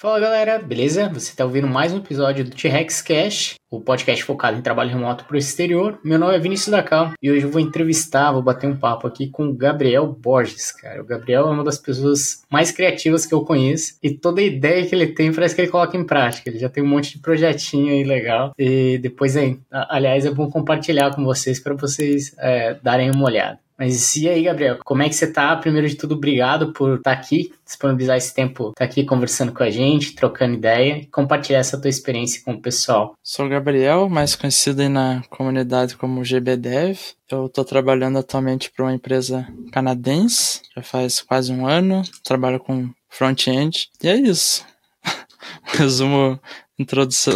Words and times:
Fala 0.00 0.20
galera, 0.20 0.60
beleza? 0.60 1.08
Você 1.08 1.30
está 1.30 1.44
ouvindo 1.44 1.66
mais 1.66 1.92
um 1.92 1.98
episódio 1.98 2.44
do 2.44 2.52
T-Rex 2.52 3.02
Cash, 3.02 3.56
o 3.68 3.80
podcast 3.80 4.22
focado 4.22 4.56
em 4.56 4.62
trabalho 4.62 4.90
remoto 4.90 5.24
para 5.24 5.34
o 5.34 5.38
exterior. 5.38 5.98
Meu 6.04 6.16
nome 6.20 6.36
é 6.36 6.38
Vinícius 6.38 6.68
Dacal 6.68 7.14
e 7.20 7.28
hoje 7.28 7.44
eu 7.44 7.50
vou 7.50 7.60
entrevistar, 7.60 8.30
vou 8.30 8.40
bater 8.40 8.70
um 8.70 8.76
papo 8.76 9.08
aqui 9.08 9.28
com 9.28 9.48
o 9.48 9.52
Gabriel 9.52 10.06
Borges, 10.06 10.70
cara. 10.70 11.02
O 11.02 11.04
Gabriel 11.04 11.48
é 11.48 11.50
uma 11.50 11.64
das 11.64 11.78
pessoas 11.78 12.44
mais 12.48 12.70
criativas 12.70 13.26
que 13.26 13.34
eu 13.34 13.44
conheço 13.44 13.98
e 14.00 14.14
toda 14.14 14.40
ideia 14.40 14.86
que 14.86 14.94
ele 14.94 15.08
tem 15.08 15.34
parece 15.34 15.56
que 15.56 15.62
ele 15.62 15.70
coloca 15.72 15.96
em 15.96 16.06
prática. 16.06 16.48
Ele 16.48 16.60
já 16.60 16.68
tem 16.68 16.80
um 16.80 16.86
monte 16.86 17.14
de 17.14 17.18
projetinho 17.18 17.92
aí 17.92 18.04
legal 18.04 18.52
e 18.56 18.98
depois, 18.98 19.36
aí, 19.36 19.58
aliás, 19.68 20.24
é 20.24 20.30
bom 20.30 20.48
compartilhar 20.48 21.12
com 21.12 21.24
vocês 21.24 21.58
para 21.58 21.74
vocês 21.74 22.36
é, 22.38 22.74
darem 22.84 23.10
uma 23.10 23.24
olhada. 23.24 23.58
Mas 23.78 24.16
e 24.16 24.28
aí, 24.28 24.42
Gabriel, 24.42 24.78
como 24.84 25.02
é 25.04 25.08
que 25.08 25.14
você 25.14 25.30
tá? 25.30 25.54
Primeiro 25.54 25.88
de 25.88 25.94
tudo, 25.94 26.16
obrigado 26.16 26.72
por 26.72 26.96
estar 26.96 27.14
tá 27.14 27.20
aqui, 27.20 27.52
disponibilizar 27.64 28.16
esse 28.16 28.34
tempo, 28.34 28.70
estar 28.70 28.74
tá 28.74 28.84
aqui 28.84 29.04
conversando 29.04 29.52
com 29.52 29.62
a 29.62 29.70
gente, 29.70 30.16
trocando 30.16 30.54
ideia 30.54 30.98
e 30.98 31.06
compartilhar 31.06 31.60
essa 31.60 31.80
tua 31.80 31.88
experiência 31.88 32.42
com 32.44 32.54
o 32.54 32.60
pessoal. 32.60 33.14
Sou 33.22 33.46
o 33.46 33.48
Gabriel, 33.48 34.08
mais 34.08 34.34
conhecido 34.34 34.82
aí 34.82 34.88
na 34.88 35.22
comunidade 35.30 35.96
como 35.96 36.24
GBDev. 36.24 36.98
Eu 37.30 37.46
estou 37.46 37.64
trabalhando 37.64 38.18
atualmente 38.18 38.68
para 38.68 38.84
uma 38.84 38.94
empresa 38.94 39.46
canadense, 39.70 40.60
já 40.74 40.82
faz 40.82 41.20
quase 41.20 41.52
um 41.52 41.64
ano, 41.64 42.02
trabalho 42.24 42.58
com 42.58 42.90
front-end, 43.08 43.90
e 44.02 44.08
é 44.08 44.16
isso. 44.16 44.66
Resumo, 45.62 46.40
introdução, 46.76 47.32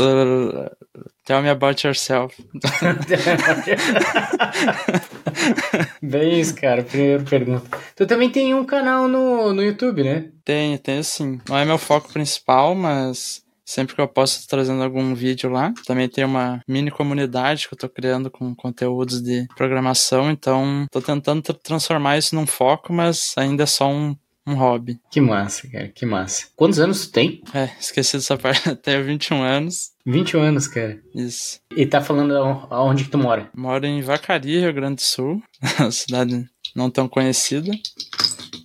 Tell 1.25 1.41
me 1.41 1.49
about 1.49 1.87
yourself. 1.87 2.37
Bem 6.03 6.41
isso, 6.41 6.55
cara. 6.57 6.83
Primeira 6.83 7.23
pergunta. 7.23 7.79
Tu 7.95 8.07
também 8.07 8.29
tem 8.29 8.55
um 8.55 8.65
canal 8.65 9.07
no, 9.07 9.53
no 9.53 9.63
YouTube, 9.63 10.03
né? 10.03 10.31
Tenho, 10.45 10.79
tenho 10.79 11.05
sim. 11.05 11.41
Não 11.49 11.57
é 11.57 11.65
meu 11.65 11.79
foco 11.79 12.13
principal, 12.13 12.75
mas 12.75 13.43
sempre 13.65 13.95
que 13.95 14.01
eu 14.01 14.09
posso 14.09 14.41
estou 14.41 14.59
trazendo 14.59 14.83
algum 14.83 15.15
vídeo 15.15 15.51
lá. 15.51 15.73
Também 15.87 16.09
tem 16.09 16.25
uma 16.25 16.61
mini 16.69 16.91
comunidade 16.91 17.69
que 17.69 17.75
eu 17.75 17.77
estou 17.77 17.89
criando 17.89 18.31
com 18.31 18.55
conteúdos 18.55 19.23
de 19.23 19.47
programação, 19.57 20.31
então 20.31 20.85
estou 20.85 21.01
tentando 21.01 21.43
transformar 21.43 22.19
isso 22.19 22.35
num 22.35 22.47
foco, 22.47 22.93
mas 22.93 23.33
ainda 23.37 23.63
é 23.63 23.67
só 23.67 23.89
um 23.89 24.17
um 24.47 24.55
hobby. 24.55 24.99
Que 25.11 25.21
massa, 25.21 25.69
cara, 25.69 25.89
que 25.89 26.05
massa. 26.05 26.47
Quantos 26.57 26.79
anos 26.79 27.07
tu 27.07 27.13
tem? 27.13 27.43
É, 27.55 27.71
esqueci 27.79 28.17
dessa 28.17 28.37
parte. 28.39 28.75
Tenho 28.77 29.05
21 29.05 29.43
anos. 29.43 29.93
21 30.05 30.41
anos, 30.41 30.69
cara. 30.69 30.99
Isso. 31.15 31.61
E 31.77 31.87
tá 31.87 32.01
falando 32.01 32.37
aonde 32.71 33.05
que 33.05 33.11
tu 33.11 33.19
mora? 33.19 33.49
Moro 33.55 33.87
em 33.87 34.03
Vacaria, 34.03 34.61
Rio 34.61 34.75
Grande 34.75 34.97
do 34.97 35.03
Sul. 35.03 35.43
cidade 35.91 36.45
não 36.75 36.91
tão 36.91 37.09
conhecida. 37.09 37.71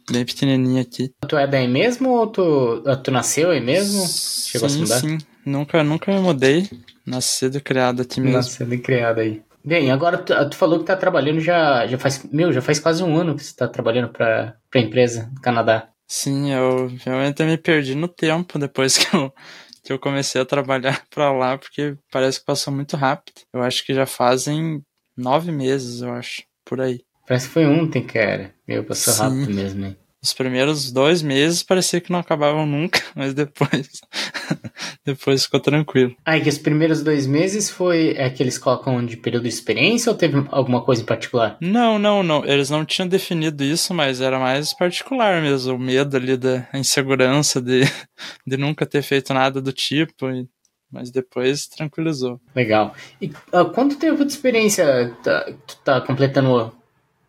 Bem 0.10 0.26
pequenininha 0.26 0.82
aqui. 0.82 1.12
Tu 1.28 1.38
é 1.38 1.46
daí 1.46 1.68
mesmo 1.68 2.10
ou 2.10 2.28
tu, 2.28 2.82
tu 3.04 3.12
nasceu 3.12 3.52
aí 3.52 3.60
mesmo? 3.60 4.08
Chegou 4.08 4.70
sim, 4.70 4.84
a 4.84 4.86
se 4.86 4.94
mudar? 4.94 5.00
Sim, 5.02 5.18
nunca, 5.46 5.84
nunca 5.84 6.14
me 6.14 6.20
mudei. 6.20 6.70
Nascido 7.06 7.58
e 7.58 7.62
criado 7.62 8.02
aqui 8.02 8.20
mesmo. 8.20 8.38
Nascido 8.38 8.74
e 8.74 8.78
criado 8.78 9.20
aí. 9.20 9.42
Bem, 9.68 9.92
agora 9.92 10.18
tu, 10.18 10.34
tu, 10.50 10.56
falou 10.56 10.80
que 10.80 10.86
tá 10.86 10.96
trabalhando 10.96 11.42
já, 11.42 11.86
já 11.88 11.98
faz, 11.98 12.24
meu, 12.32 12.54
já 12.54 12.62
faz 12.62 12.80
quase 12.80 13.04
um 13.04 13.18
ano 13.18 13.36
que 13.36 13.44
você 13.44 13.54
tá 13.54 13.68
trabalhando 13.68 14.08
pra, 14.08 14.56
pra 14.72 14.80
empresa 14.80 15.30
do 15.34 15.42
Canadá. 15.42 15.90
Sim, 16.08 16.54
eu 16.54 16.88
realmente 17.04 17.44
me 17.44 17.58
perdi 17.58 17.94
no 17.94 18.08
tempo 18.08 18.58
depois 18.58 18.96
que 18.98 19.14
eu, 19.14 19.30
que 19.84 19.92
eu 19.92 20.00
comecei 20.00 20.40
a 20.40 20.46
trabalhar 20.46 21.06
pra 21.10 21.34
lá, 21.34 21.58
porque 21.58 21.98
parece 22.10 22.40
que 22.40 22.46
passou 22.46 22.74
muito 22.74 22.96
rápido. 22.96 23.42
Eu 23.54 23.62
acho 23.62 23.86
que 23.86 23.94
já 23.94 24.06
fazem 24.06 24.82
nove 25.18 25.52
meses, 25.52 26.02
eu 26.02 26.14
acho, 26.14 26.44
por 26.64 26.80
aí. 26.80 27.02
Parece 27.28 27.48
que 27.48 27.54
foi 27.56 27.66
ontem, 27.66 28.08
cara. 28.08 28.56
Meu, 28.66 28.86
passou 28.86 29.14
Sim. 29.16 29.22
rápido 29.22 29.54
mesmo, 29.54 29.86
hein? 29.86 29.98
Os 30.28 30.34
primeiros 30.34 30.92
dois 30.92 31.22
meses 31.22 31.64
parecia 31.64 32.02
que 32.02 32.12
não 32.12 32.20
acabavam 32.20 32.66
nunca, 32.66 33.02
mas 33.16 33.34
depois. 33.34 34.02
depois 35.06 35.46
ficou 35.46 35.62
tranquilo. 35.62 36.14
Ah, 36.26 36.38
e 36.38 36.42
que 36.42 36.50
os 36.50 36.58
primeiros 36.58 37.02
dois 37.02 37.26
meses 37.26 37.70
foi 37.70 38.10
é 38.18 38.30
que 38.30 38.44
eles 38.44 38.58
colocam 38.58 39.06
de 39.06 39.16
período 39.16 39.44
de 39.44 39.50
experiência 39.50 40.12
ou 40.12 40.18
teve 40.18 40.46
alguma 40.50 40.84
coisa 40.84 41.02
em 41.02 41.06
particular? 41.06 41.58
Não, 41.62 41.98
não, 41.98 42.22
não. 42.22 42.44
Eles 42.44 42.70
não 42.70 42.84
tinham 42.84 43.08
definido 43.08 43.64
isso, 43.64 43.94
mas 43.94 44.20
era 44.20 44.38
mais 44.38 44.74
particular 44.74 45.42
mesmo. 45.42 45.76
O 45.76 45.80
medo 45.80 46.18
ali 46.18 46.36
da 46.36 46.68
insegurança 46.74 47.62
de, 47.62 47.82
de 48.46 48.58
nunca 48.58 48.86
ter 48.86 49.02
feito 49.02 49.34
nada 49.34 49.62
do 49.62 49.72
tipo. 49.72 50.30
E 50.30 50.46
mas 50.92 51.12
depois 51.12 51.68
tranquilizou. 51.68 52.40
Legal. 52.56 52.96
E 53.22 53.28
uh, 53.28 53.66
quanto 53.74 53.98
tempo 53.98 54.24
de 54.24 54.32
experiência 54.32 55.14
tá, 55.22 55.46
tu 55.66 55.78
tá 55.84 56.02
completando 56.02 56.74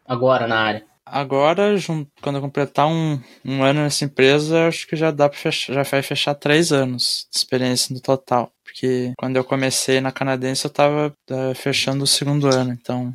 agora 0.06 0.46
na 0.46 0.60
área? 0.60 0.87
Agora, 1.10 1.74
quando 2.20 2.36
eu 2.36 2.42
completar 2.42 2.86
um, 2.86 3.20
um 3.44 3.62
ano 3.62 3.80
nessa 3.80 4.04
empresa, 4.04 4.68
acho 4.68 4.86
que 4.86 4.96
já 4.96 5.10
dá 5.10 5.28
para 5.28 5.38
fechar, 5.38 5.72
já 5.72 5.82
vai 5.82 6.02
fechar 6.02 6.34
três 6.34 6.72
anos 6.72 7.26
de 7.32 7.38
experiência 7.38 7.94
no 7.94 8.00
total. 8.00 8.50
Porque 8.64 9.12
quando 9.18 9.36
eu 9.36 9.44
comecei 9.44 10.00
na 10.00 10.12
canadense, 10.12 10.64
eu 10.64 10.70
tava 10.70 11.12
uh, 11.30 11.54
fechando 11.54 12.04
o 12.04 12.06
segundo 12.06 12.46
ano, 12.46 12.72
então 12.72 13.12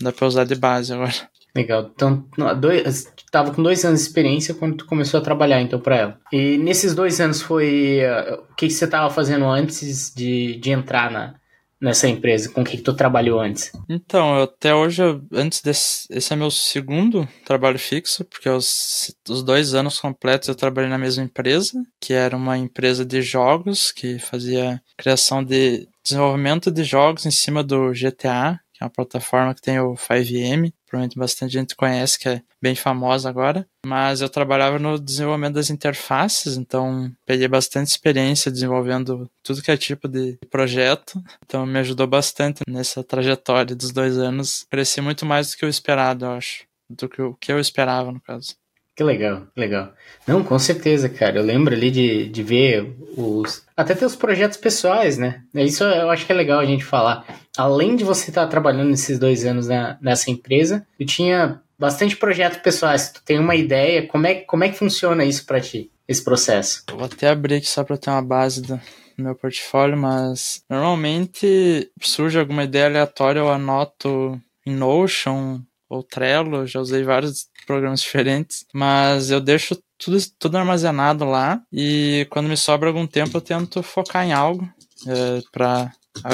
dá 0.00 0.12
pra 0.12 0.26
usar 0.26 0.44
de 0.44 0.54
base 0.54 0.92
agora. 0.92 1.12
Legal. 1.54 1.90
Então, 1.94 2.24
dois, 2.60 3.10
tava 3.30 3.52
com 3.54 3.62
dois 3.62 3.82
anos 3.84 4.00
de 4.00 4.06
experiência 4.06 4.54
quando 4.54 4.76
tu 4.76 4.86
começou 4.86 5.18
a 5.18 5.22
trabalhar, 5.22 5.60
então, 5.62 5.80
para 5.80 5.96
ela. 5.96 6.18
E 6.30 6.58
nesses 6.58 6.94
dois 6.94 7.18
anos 7.20 7.40
foi. 7.40 8.00
Uh, 8.00 8.42
o 8.50 8.54
que, 8.54 8.66
que 8.66 8.74
você 8.74 8.86
tava 8.86 9.08
fazendo 9.08 9.46
antes 9.46 10.12
de, 10.14 10.56
de 10.56 10.70
entrar 10.70 11.10
na, 11.10 11.34
nessa 11.80 12.08
empresa? 12.08 12.50
Com 12.50 12.62
o 12.62 12.64
que, 12.64 12.76
que 12.76 12.82
tu 12.82 12.94
trabalhou 12.94 13.40
antes? 13.40 13.72
Então, 13.88 14.42
até 14.42 14.74
hoje, 14.74 15.02
antes 15.32 15.60
desse. 15.60 16.06
Esse 16.10 16.32
é 16.32 16.36
meu 16.36 16.50
segundo 16.50 17.28
trabalho 17.44 17.78
fixo, 17.78 18.24
porque 18.24 18.48
os, 18.48 19.14
os 19.28 19.42
dois 19.42 19.74
anos 19.74 19.98
completos 19.98 20.48
eu 20.48 20.54
trabalhei 20.54 20.90
na 20.90 20.98
mesma 20.98 21.24
empresa, 21.24 21.72
que 22.00 22.12
era 22.12 22.36
uma 22.36 22.56
empresa 22.56 23.04
de 23.04 23.22
jogos 23.22 23.92
que 23.92 24.18
fazia 24.18 24.80
criação 24.96 25.42
de 25.42 25.88
desenvolvimento 26.04 26.70
de 26.70 26.84
jogos 26.84 27.26
em 27.26 27.30
cima 27.30 27.62
do 27.62 27.90
GTA, 27.90 28.60
que 28.72 28.82
é 28.82 28.84
uma 28.84 28.90
plataforma 28.90 29.54
que 29.54 29.60
tem 29.60 29.80
o 29.80 29.94
5M, 29.94 30.72
provavelmente 30.86 31.18
bastante 31.18 31.52
gente 31.52 31.76
conhece, 31.76 32.18
que 32.18 32.28
é 32.28 32.42
bem 32.62 32.74
famosa 32.74 33.28
agora. 33.28 33.66
Mas 33.84 34.20
eu 34.20 34.28
trabalhava 34.28 34.78
no 34.78 34.98
desenvolvimento 34.98 35.54
das 35.54 35.70
interfaces, 35.70 36.56
então 36.56 37.12
peguei 37.24 37.48
bastante 37.48 37.88
experiência 37.88 38.50
desenvolvendo 38.50 39.30
tudo 39.42 39.62
que 39.62 39.70
é 39.70 39.76
tipo 39.76 40.08
de 40.08 40.38
projeto. 40.50 41.22
Então 41.44 41.66
me 41.66 41.78
ajudou 41.78 42.06
bastante 42.06 42.62
nessa 42.68 43.02
trajetória 43.04 43.74
dos 43.74 43.92
dois 43.92 44.16
anos. 44.18 44.64
Cresci 44.70 45.00
muito 45.00 45.26
mais 45.26 45.50
do 45.50 45.56
que 45.56 45.64
eu 45.64 45.68
esperado, 45.68 46.24
eu 46.24 46.30
acho. 46.32 46.64
Do 46.88 47.08
que 47.08 47.20
o 47.20 47.34
que 47.34 47.52
eu 47.52 47.58
esperava, 47.58 48.12
no 48.12 48.20
caso. 48.20 48.54
Que 48.96 49.04
legal, 49.04 49.42
que 49.54 49.60
legal. 49.60 49.92
Não, 50.26 50.42
com 50.42 50.58
certeza, 50.58 51.06
cara. 51.06 51.38
Eu 51.38 51.44
lembro 51.44 51.74
ali 51.74 51.90
de, 51.90 52.28
de 52.30 52.42
ver 52.42 52.96
os. 53.14 53.62
Até 53.76 53.94
ter 53.94 54.06
os 54.06 54.16
projetos 54.16 54.56
pessoais, 54.56 55.18
né? 55.18 55.42
Isso 55.54 55.84
eu 55.84 56.08
acho 56.08 56.24
que 56.24 56.32
é 56.32 56.34
legal 56.34 56.60
a 56.60 56.64
gente 56.64 56.82
falar. 56.82 57.26
Além 57.58 57.94
de 57.94 58.04
você 58.04 58.30
estar 58.30 58.46
trabalhando 58.46 58.88
nesses 58.88 59.18
dois 59.18 59.44
anos 59.44 59.68
na, 59.68 59.98
nessa 60.00 60.30
empresa, 60.30 60.86
eu 60.98 61.06
tinha 61.06 61.60
bastante 61.78 62.16
projetos 62.16 62.58
pessoais. 62.60 63.10
Tu 63.12 63.22
tem 63.22 63.38
uma 63.38 63.54
ideia? 63.54 64.06
Como 64.06 64.26
é, 64.26 64.36
como 64.36 64.64
é 64.64 64.70
que 64.70 64.78
funciona 64.78 65.26
isso 65.26 65.44
para 65.44 65.60
ti, 65.60 65.90
esse 66.08 66.24
processo? 66.24 66.82
vou 66.90 67.04
até 67.04 67.28
abrir 67.28 67.56
aqui 67.56 67.68
só 67.68 67.84
para 67.84 67.98
ter 67.98 68.08
uma 68.08 68.22
base 68.22 68.62
do 68.62 68.80
meu 69.18 69.34
portfólio, 69.34 69.98
mas 69.98 70.62
normalmente 70.70 71.90
surge 72.00 72.38
alguma 72.38 72.64
ideia 72.64 72.86
aleatória, 72.86 73.40
eu 73.40 73.50
anoto 73.50 74.40
em 74.66 74.74
Notion 74.74 75.60
ou 75.88 76.02
Trello, 76.02 76.66
já 76.66 76.80
usei 76.80 77.02
vários 77.02 77.46
programas 77.66 78.00
diferentes, 78.00 78.64
mas 78.72 79.30
eu 79.30 79.40
deixo 79.40 79.76
tudo, 79.98 80.18
tudo 80.38 80.58
armazenado 80.58 81.24
lá 81.24 81.60
e 81.72 82.26
quando 82.30 82.48
me 82.48 82.56
sobra 82.56 82.88
algum 82.88 83.06
tempo 83.06 83.36
eu 83.36 83.40
tento 83.40 83.82
focar 83.82 84.24
em 84.24 84.32
algo 84.32 84.68
é, 85.06 85.42
para 85.52 85.90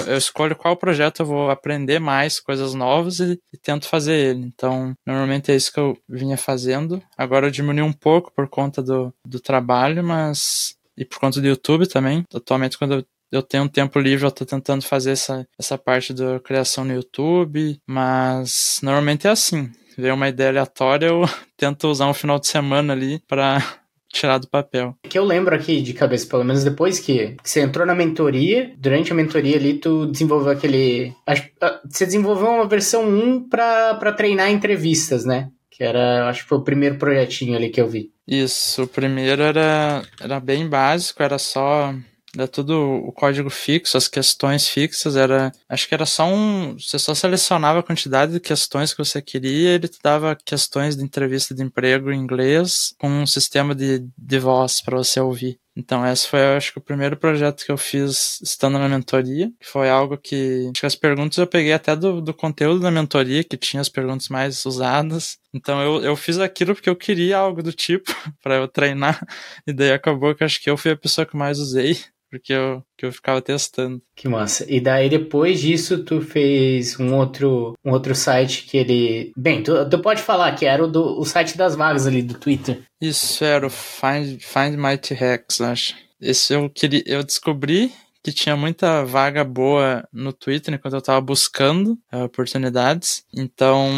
eu 0.07 0.17
escolho 0.17 0.55
qual 0.55 0.77
projeto 0.77 1.21
eu 1.21 1.27
vou 1.27 1.51
aprender 1.51 1.99
mais 1.99 2.39
coisas 2.39 2.75
novas 2.75 3.19
e, 3.19 3.39
e, 3.53 3.59
tento 3.59 3.89
fazer 3.89 4.15
ele. 4.15 4.47
Então, 4.47 4.95
normalmente 5.05 5.51
é 5.51 5.57
isso 5.57 5.73
que 5.73 5.81
eu 5.81 5.99
vinha 6.09 6.37
fazendo. 6.37 7.03
Agora 7.19 7.47
eu 7.47 7.51
diminui 7.51 7.83
um 7.83 7.93
pouco 7.93 8.33
por 8.33 8.49
conta 8.49 8.81
do, 8.81 9.13
do 9.27 9.41
trabalho, 9.41 10.05
mas. 10.05 10.77
E 10.97 11.05
por 11.05 11.19
conta 11.19 11.41
do 11.41 11.49
YouTube 11.49 11.89
também. 11.89 12.25
Atualmente, 12.33 12.79
quando 12.79 12.95
eu 12.95 13.05
eu 13.33 13.43
tenho 13.43 13.65
um 13.65 13.69
tempo 13.69 13.99
livre, 13.99 14.27
eu 14.27 14.31
tô 14.31 14.45
tentando 14.45 14.85
fazer 14.85 15.13
essa, 15.13 15.49
essa 15.59 15.79
parte 15.79 16.13
da 16.13 16.39
criação 16.39 16.85
no 16.85 16.93
YouTube, 16.93 17.81
mas 17.87 18.79
normalmente 18.83 19.27
é 19.27 19.31
assim. 19.31 19.73
Vem 19.97 20.13
uma 20.13 20.29
ideia 20.29 20.51
aleatória, 20.51 21.07
eu 21.07 21.23
tento 21.57 21.89
usar 21.89 22.07
um 22.07 22.15
final 22.15 22.39
de 22.39 22.47
semana 22.47 22.93
ali 22.93 23.21
para 23.27 23.63
tirar 24.13 24.39
do 24.39 24.49
papel. 24.49 24.97
Que 25.03 25.19
eu 25.19 25.25
lembro 25.25 25.55
aqui 25.55 25.81
de 25.81 25.93
cabeça, 25.93 26.27
pelo 26.27 26.45
menos 26.45 26.65
depois 26.65 26.99
que, 26.99 27.37
que, 27.43 27.49
você 27.49 27.61
entrou 27.61 27.87
na 27.87 27.95
mentoria, 27.95 28.73
durante 28.79 29.13
a 29.13 29.15
mentoria 29.15 29.57
ali, 29.57 29.75
tu 29.75 30.07
desenvolveu 30.07 30.53
aquele. 30.53 31.13
Acho, 31.27 31.49
ah, 31.61 31.81
você 31.89 32.05
desenvolveu 32.05 32.49
uma 32.49 32.69
versão 32.69 33.05
1 33.09 33.49
para 33.49 34.13
treinar 34.13 34.51
entrevistas, 34.51 35.25
né? 35.25 35.51
Que 35.71 35.83
era, 35.83 36.29
acho 36.29 36.43
que 36.43 36.49
foi 36.49 36.59
o 36.59 36.65
primeiro 36.65 36.97
projetinho 36.97 37.57
ali 37.57 37.71
que 37.71 37.81
eu 37.81 37.89
vi. 37.89 38.11
Isso, 38.29 38.85
o 38.85 38.87
primeiro 38.87 39.43
era, 39.43 40.03
era 40.21 40.39
bem 40.39 40.69
básico, 40.69 41.23
era 41.23 41.39
só 41.39 41.95
era 42.35 42.49
tudo 42.49 42.75
o 42.81 43.13
código 43.13 43.51
fixo, 43.51 43.97
as 43.97 44.09
questões 44.09 44.67
fixas, 44.67 45.17
era. 45.17 45.53
Acho 45.69 45.87
que 45.87 45.95
era 45.95 46.07
só 46.07 46.27
um. 46.27 46.79
Você 46.79 46.99
só 46.99 47.15
selecionava 47.15 47.81
a 47.81 47.83
quantidade 47.83 48.33
de 48.33 48.41
questões 48.41 48.93
que 48.93 49.05
você 49.05 49.21
queria, 49.21 49.71
ele 49.71 49.89
te 49.89 49.99
dava 50.03 50.37
questões 50.37 50.97
de 50.97 51.05
entrevista 51.05 51.55
de 51.55 51.63
emprego 51.63 52.11
em 52.11 52.19
inglês 52.19 52.95
com 52.99 53.09
um 53.09 53.27
sistema 53.27 53.75
de, 53.75 54.07
de 54.17 54.39
voz 54.39 54.81
para 54.81 54.97
você 54.97 55.21
ouvir. 55.21 55.61
Então, 55.75 56.07
esse 56.07 56.29
foi, 56.29 56.55
acho 56.55 56.73
que, 56.73 56.79
o 56.79 56.83
primeiro 56.83 57.17
projeto 57.17 57.65
que 57.65 57.73
eu 57.73 57.79
fiz 57.79 58.39
estando 58.43 58.79
na 58.79 58.89
mentoria, 58.89 59.51
que 59.59 59.67
foi 59.67 59.89
algo 59.89 60.19
que. 60.19 60.69
Acho 60.71 60.81
que 60.81 60.87
as 60.87 60.95
perguntas 60.95 61.39
eu 61.39 61.47
peguei 61.47 61.73
até 61.73 61.97
do, 61.97 62.21
do 62.21 62.35
conteúdo 62.35 62.81
da 62.81 62.91
mentoria, 62.91 63.43
que 63.43 63.57
tinha 63.57 63.81
as 63.81 63.89
perguntas 63.89 64.29
mais 64.29 64.65
usadas. 64.67 65.39
Então, 65.53 65.83
eu, 65.83 66.03
eu 66.03 66.17
fiz 66.17 66.39
aquilo 66.39 66.75
porque 66.75 66.91
eu 66.91 66.97
queria 66.97 67.39
algo 67.39 67.63
do 67.63 67.73
tipo 67.73 68.11
para 68.43 68.57
eu 68.57 68.69
treinar, 68.69 69.27
e 69.67 69.73
daí 69.73 69.93
acabou 69.93 70.35
que 70.35 70.45
acho 70.45 70.63
que 70.63 70.71
eu 70.71 70.77
fui 70.77 70.91
a 70.93 70.97
pessoa 70.97 71.27
que 71.27 71.37
mais 71.37 71.59
usei 71.59 71.99
porque 72.33 72.55
eu, 72.55 72.83
que 72.97 73.05
eu 73.05 73.13
ficava 73.13 73.43
testando. 73.43 74.01
Que 74.17 74.27
massa. 74.27 74.65
E 74.67 74.81
daí 74.81 75.11
depois 75.11 75.61
disso 75.61 76.03
tu 76.03 76.23
fez 76.23 76.99
um 76.99 77.15
outro, 77.15 77.75
um 77.85 77.93
outro 77.93 78.15
site 78.15 78.65
que 78.65 78.79
ele... 78.79 79.33
Bem, 79.37 79.63
tu, 79.63 79.87
tu 79.91 79.99
pode 79.99 80.23
falar 80.23 80.51
que 80.55 80.65
era 80.65 80.83
o, 80.83 80.89
do, 80.89 81.21
o 81.21 81.27
site 81.27 81.59
das 81.59 81.77
vagas 81.77 82.07
ali 82.07 82.23
do 82.23 82.33
Twitter. 82.33 82.81
Isso, 82.99 83.45
era 83.45 83.67
o 83.67 83.71
Find, 83.71 84.41
Find 84.41 84.77
Mighty 84.79 85.13
Hacks, 85.13 85.61
acho. 85.61 85.95
Esse 86.19 86.55
eu 86.55 86.71
queria... 86.71 87.03
Eu 87.05 87.23
descobri 87.23 87.93
que 88.25 88.33
tinha 88.33 88.57
muita 88.57 89.05
vaga 89.05 89.45
boa 89.45 90.09
no 90.11 90.33
Twitter 90.33 90.73
enquanto 90.73 90.95
eu 90.95 91.01
estava 91.01 91.21
buscando 91.21 91.99
uh, 92.11 92.25
oportunidades. 92.25 93.25
Então, 93.35 93.91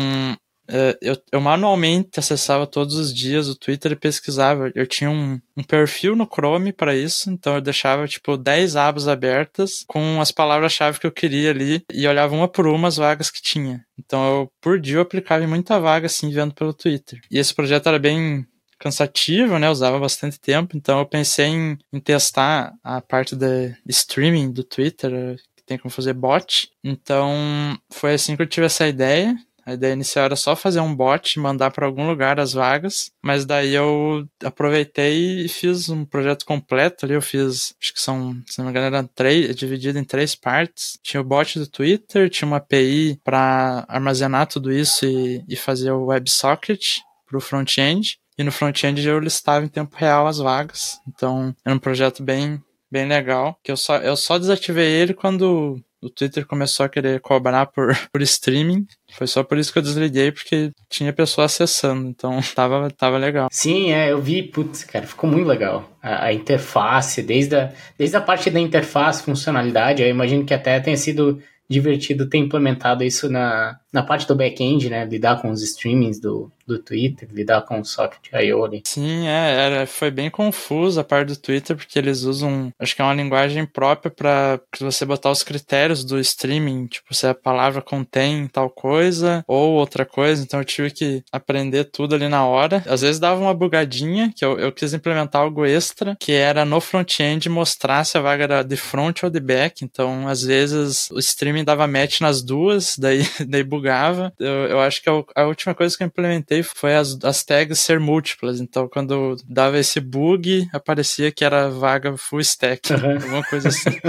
eu, 1.01 1.17
eu, 1.33 1.41
manualmente 1.41 2.19
acessava 2.19 2.67
todos 2.67 2.95
os 2.97 3.15
dias 3.15 3.49
o 3.49 3.55
Twitter 3.55 3.93
e 3.93 3.97
pesquisava. 3.97 4.73
Eu 4.75 4.87
tinha 4.87 5.11
um, 5.11 5.39
um 5.57 5.63
perfil 5.63 6.17
no 6.17 6.27
Chrome 6.27 6.73
para 6.73 6.97
isso, 6.97 7.31
então 7.31 7.57
eu 7.57 7.61
deixava 7.61 8.07
tipo 8.07 8.37
10 8.37 8.77
abas 8.77 9.07
abertas 9.07 9.85
com 9.87 10.21
as 10.21 10.31
palavras-chave 10.31 10.99
que 10.99 11.07
eu 11.07 11.13
queria 11.13 11.51
ali 11.51 11.85
e 11.93 12.07
olhava 12.07 12.35
uma 12.35 12.49
por 12.49 12.67
uma 12.67 12.89
as 12.89 12.97
vagas 12.97 13.31
que 13.31 13.43
tinha. 13.43 13.85
Então 13.99 14.25
eu, 14.27 14.53
por 14.61 14.81
dia, 14.81 14.97
eu 14.97 15.03
aplicava 15.03 15.45
em 15.45 15.49
muita 15.49 15.79
vaga 15.79 16.07
assim, 16.07 16.31
vendo 16.31 16.55
pelo 16.55 16.73
Twitter. 16.73 17.21
E 17.31 17.39
esse 17.39 17.55
projeto 17.55 17.89
era 17.89 17.99
bem 17.99 18.47
cansativo, 18.79 19.59
né? 19.59 19.71
Usava 19.71 19.99
bastante 19.99 20.39
tempo, 20.41 20.77
então 20.77 20.99
eu 20.99 21.07
pensei 21.07 21.47
em, 21.47 21.79
em 21.93 22.01
testar 22.01 22.73
a 22.83 23.01
parte 23.01 23.37
de 23.37 23.75
streaming 23.89 24.53
do 24.53 24.65
Twitter, 24.65 25.37
que 25.57 25.65
tem 25.65 25.79
como 25.79 25.91
fazer 25.91 26.13
bot. 26.13 26.71
Então 26.83 27.79
foi 27.91 28.15
assim 28.15 28.37
que 28.37 28.43
eu 28.43 28.47
tive 28.47 28.67
essa 28.67 28.87
ideia. 28.87 29.35
A 29.67 29.73
ideia 29.73 29.93
inicial 29.93 30.27
era 30.27 30.37
só 30.37 30.55
fazer 30.55 30.81
um 30.81 30.95
bot 30.95 31.39
mandar 31.39 31.71
para 31.71 31.87
algum 31.87 32.07
lugar 32.07 32.39
as 32.39 32.53
vagas, 32.53 33.11
mas 33.23 33.47
daí 33.47 33.75
eu 33.75 34.27
aproveitei 34.43 35.45
e 35.45 35.49
fiz 35.49 35.89
um 35.89 36.05
projeto 36.05 36.45
completo 36.45 37.05
ali. 37.05 37.15
Eu 37.15 37.23
fiz, 37.23 37.75
acho 37.81 37.95
que 37.95 38.01
são, 38.01 38.37
se 38.47 38.59
não 38.59 38.67
me 38.67 38.71
engano, 38.71 38.95
eram 38.95 39.09
três, 39.15 39.55
dividido 39.57 39.99
em 39.99 40.05
três 40.05 40.35
partes. 40.35 40.99
Tinha 41.03 41.21
o 41.21 41.25
bot 41.25 41.59
do 41.59 41.67
Twitter, 41.67 42.29
tinha 42.29 42.47
uma 42.47 42.59
API 42.59 43.19
para 43.25 43.85
armazenar 43.89 44.47
tudo 44.47 44.73
isso 44.73 45.07
e, 45.07 45.43
e 45.49 45.57
fazer 45.57 45.93
o 45.93 46.07
WebSocket 46.07 47.01
para 47.27 47.39
o 47.39 47.41
front-end. 47.41 48.19
E 48.37 48.45
no 48.45 48.53
front-end 48.53 49.07
eu 49.07 49.19
listava 49.19 49.65
em 49.65 49.69
tempo 49.69 49.97
real 49.97 50.27
as 50.27 50.39
vagas. 50.39 50.99
Então 51.09 51.55
era 51.65 51.75
um 51.75 51.79
projeto 51.79 52.23
bem, 52.23 52.61
bem 52.91 53.07
legal. 53.07 53.59
Que 53.63 53.73
eu 53.73 53.77
só, 53.77 53.97
eu 53.99 54.17
só 54.17 54.39
desativei 54.39 54.91
ele 54.91 55.15
quando 55.15 55.81
o 56.05 56.11
Twitter 56.11 56.47
começou 56.47 56.85
a 56.85 56.89
querer 56.89 57.21
cobrar 57.21 57.67
por, 57.67 57.97
por 58.13 58.21
streaming. 58.23 58.87
Foi 59.13 59.27
só 59.27 59.43
por 59.43 59.59
isso 59.59 59.73
que 59.73 59.79
eu 59.79 59.83
desliguei, 59.83 60.31
porque 60.31 60.71
tinha 60.89 61.13
pessoa 61.13 61.47
acessando, 61.47 62.09
então 62.09 62.39
tava, 62.55 62.91
tava 62.91 63.17
legal. 63.17 63.49
Sim, 63.51 63.93
é, 63.93 64.13
eu 64.13 64.21
vi, 64.21 64.43
putz, 64.43 64.85
cara, 64.85 65.07
ficou 65.07 65.29
muito 65.31 65.47
legal. 65.47 65.91
A, 66.03 66.27
a, 66.27 66.33
interface, 66.33 67.23
desde 67.23 67.57
a, 67.57 67.73
desde 67.97 68.17
a 68.17 68.21
parte 68.21 68.51
da 68.51 68.61
interface, 68.61 69.23
funcionalidade, 69.23 70.03
eu 70.03 70.09
imagino 70.09 70.45
que 70.45 70.53
até 70.53 70.79
tenha 70.81 70.97
sido 70.97 71.41
divertido 71.69 72.29
ter 72.29 72.39
implementado 72.39 73.03
isso 73.03 73.31
na, 73.31 73.79
na 73.91 74.03
parte 74.03 74.29
do 74.29 74.37
back-end, 74.37 74.91
né? 74.91 75.05
Lidar 75.07 75.41
com 75.41 75.51
os 75.51 75.63
streamings 75.63 76.21
do, 76.21 76.53
do 76.67 76.79
Twitter, 76.79 77.29
lidar 77.33 77.63
com 77.63 77.81
o 77.81 77.85
socket 77.85 78.33
I.O. 78.33 78.65
Sim, 78.85 79.27
é, 79.27 79.53
era, 79.53 79.87
foi 79.87 80.11
bem 80.11 80.31
confuso 80.31 81.01
a 81.01 81.05
parte 81.05 81.29
do 81.29 81.37
Twitter, 81.37 81.77
porque 81.77 81.99
eles 81.99 82.23
usam, 82.23 82.73
acho 82.79 82.95
que 82.95 83.03
é 83.03 83.05
uma 83.05 83.15
linguagem 83.15 83.67
própria 83.67 84.11
para 84.11 84.61
você 84.81 85.05
botar 85.05 85.31
os 85.31 85.43
critérios 85.43 86.05
do 86.05 86.19
streaming, 86.19 86.87
tipo, 86.87 87.15
se 87.15 87.27
a 87.27 87.35
palavra 87.35 87.83
contém 87.83 88.47
tal 88.49 88.71
coisa 88.71 89.45
ou 89.47 89.75
outra 89.75 90.05
coisa, 90.05 90.43
então 90.43 90.61
eu 90.61 90.65
tive 90.65 90.91
que 90.91 91.23
aprender 91.31 91.85
tudo 91.85 92.15
ali 92.15 92.29
na 92.29 92.47
hora. 92.47 92.83
Às 92.87 93.03
vezes 93.03 93.21
dava 93.21 93.41
uma 93.41 93.55
bugadinha, 93.55 94.33
que 94.35 94.45
eu, 94.45 94.59
eu 94.59 94.73
quis 94.73 94.95
implementar 94.95 95.43
algo 95.43 95.65
extra, 95.65 96.17
que 96.19 96.33
era 96.33 96.65
no 96.65 96.81
front-end 96.81 97.49
mostrar 97.49 98.05
se 98.05 98.17
a 98.17 98.21
vaga 98.21 98.45
era 98.45 98.63
de 98.63 98.77
front 98.77 99.23
ou 99.23 99.31
de 99.31 99.41
back, 99.41 99.85
então 99.85 100.27
às 100.29 100.43
vezes 100.43 101.11
o 101.11 101.19
streaming 101.19 101.65
dava 101.65 101.87
match 101.87 102.21
nas 102.21 102.43
duas, 102.43 102.97
daí, 102.99 103.23
daí 103.47 103.63
bugava. 103.63 104.33
Eu, 104.39 104.67
eu 104.69 104.81
acho 104.81 105.03
que 105.03 105.11
a, 105.11 105.25
a, 105.37 105.47
última 105.47 105.75
coisa 105.75 105.97
que 105.97 106.03
eu 106.03 106.07
implementei 106.07 106.54
foi 106.63 106.95
as, 106.95 107.19
as 107.23 107.45
tags 107.45 107.81
ser 107.81 107.99
múltiplas. 107.99 108.61
Então, 108.61 108.89
quando 108.89 109.37
dava 109.49 109.79
esse 109.79 110.01
bug, 110.01 110.67
aparecia 110.73 111.33
que 111.33 111.45
era 111.45 111.69
vaga 111.69 112.17
full 112.17 112.41
stack. 112.41 112.93
Uhum. 112.93 113.13
Alguma 113.15 113.43
coisa 113.45 113.69
assim. 113.69 113.91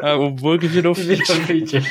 Ah, 0.00 0.16
o 0.16 0.30
bug 0.30 0.66
virou 0.66 0.94
feature. 0.94 1.40
Virou 1.40 1.46
feature. 1.46 1.84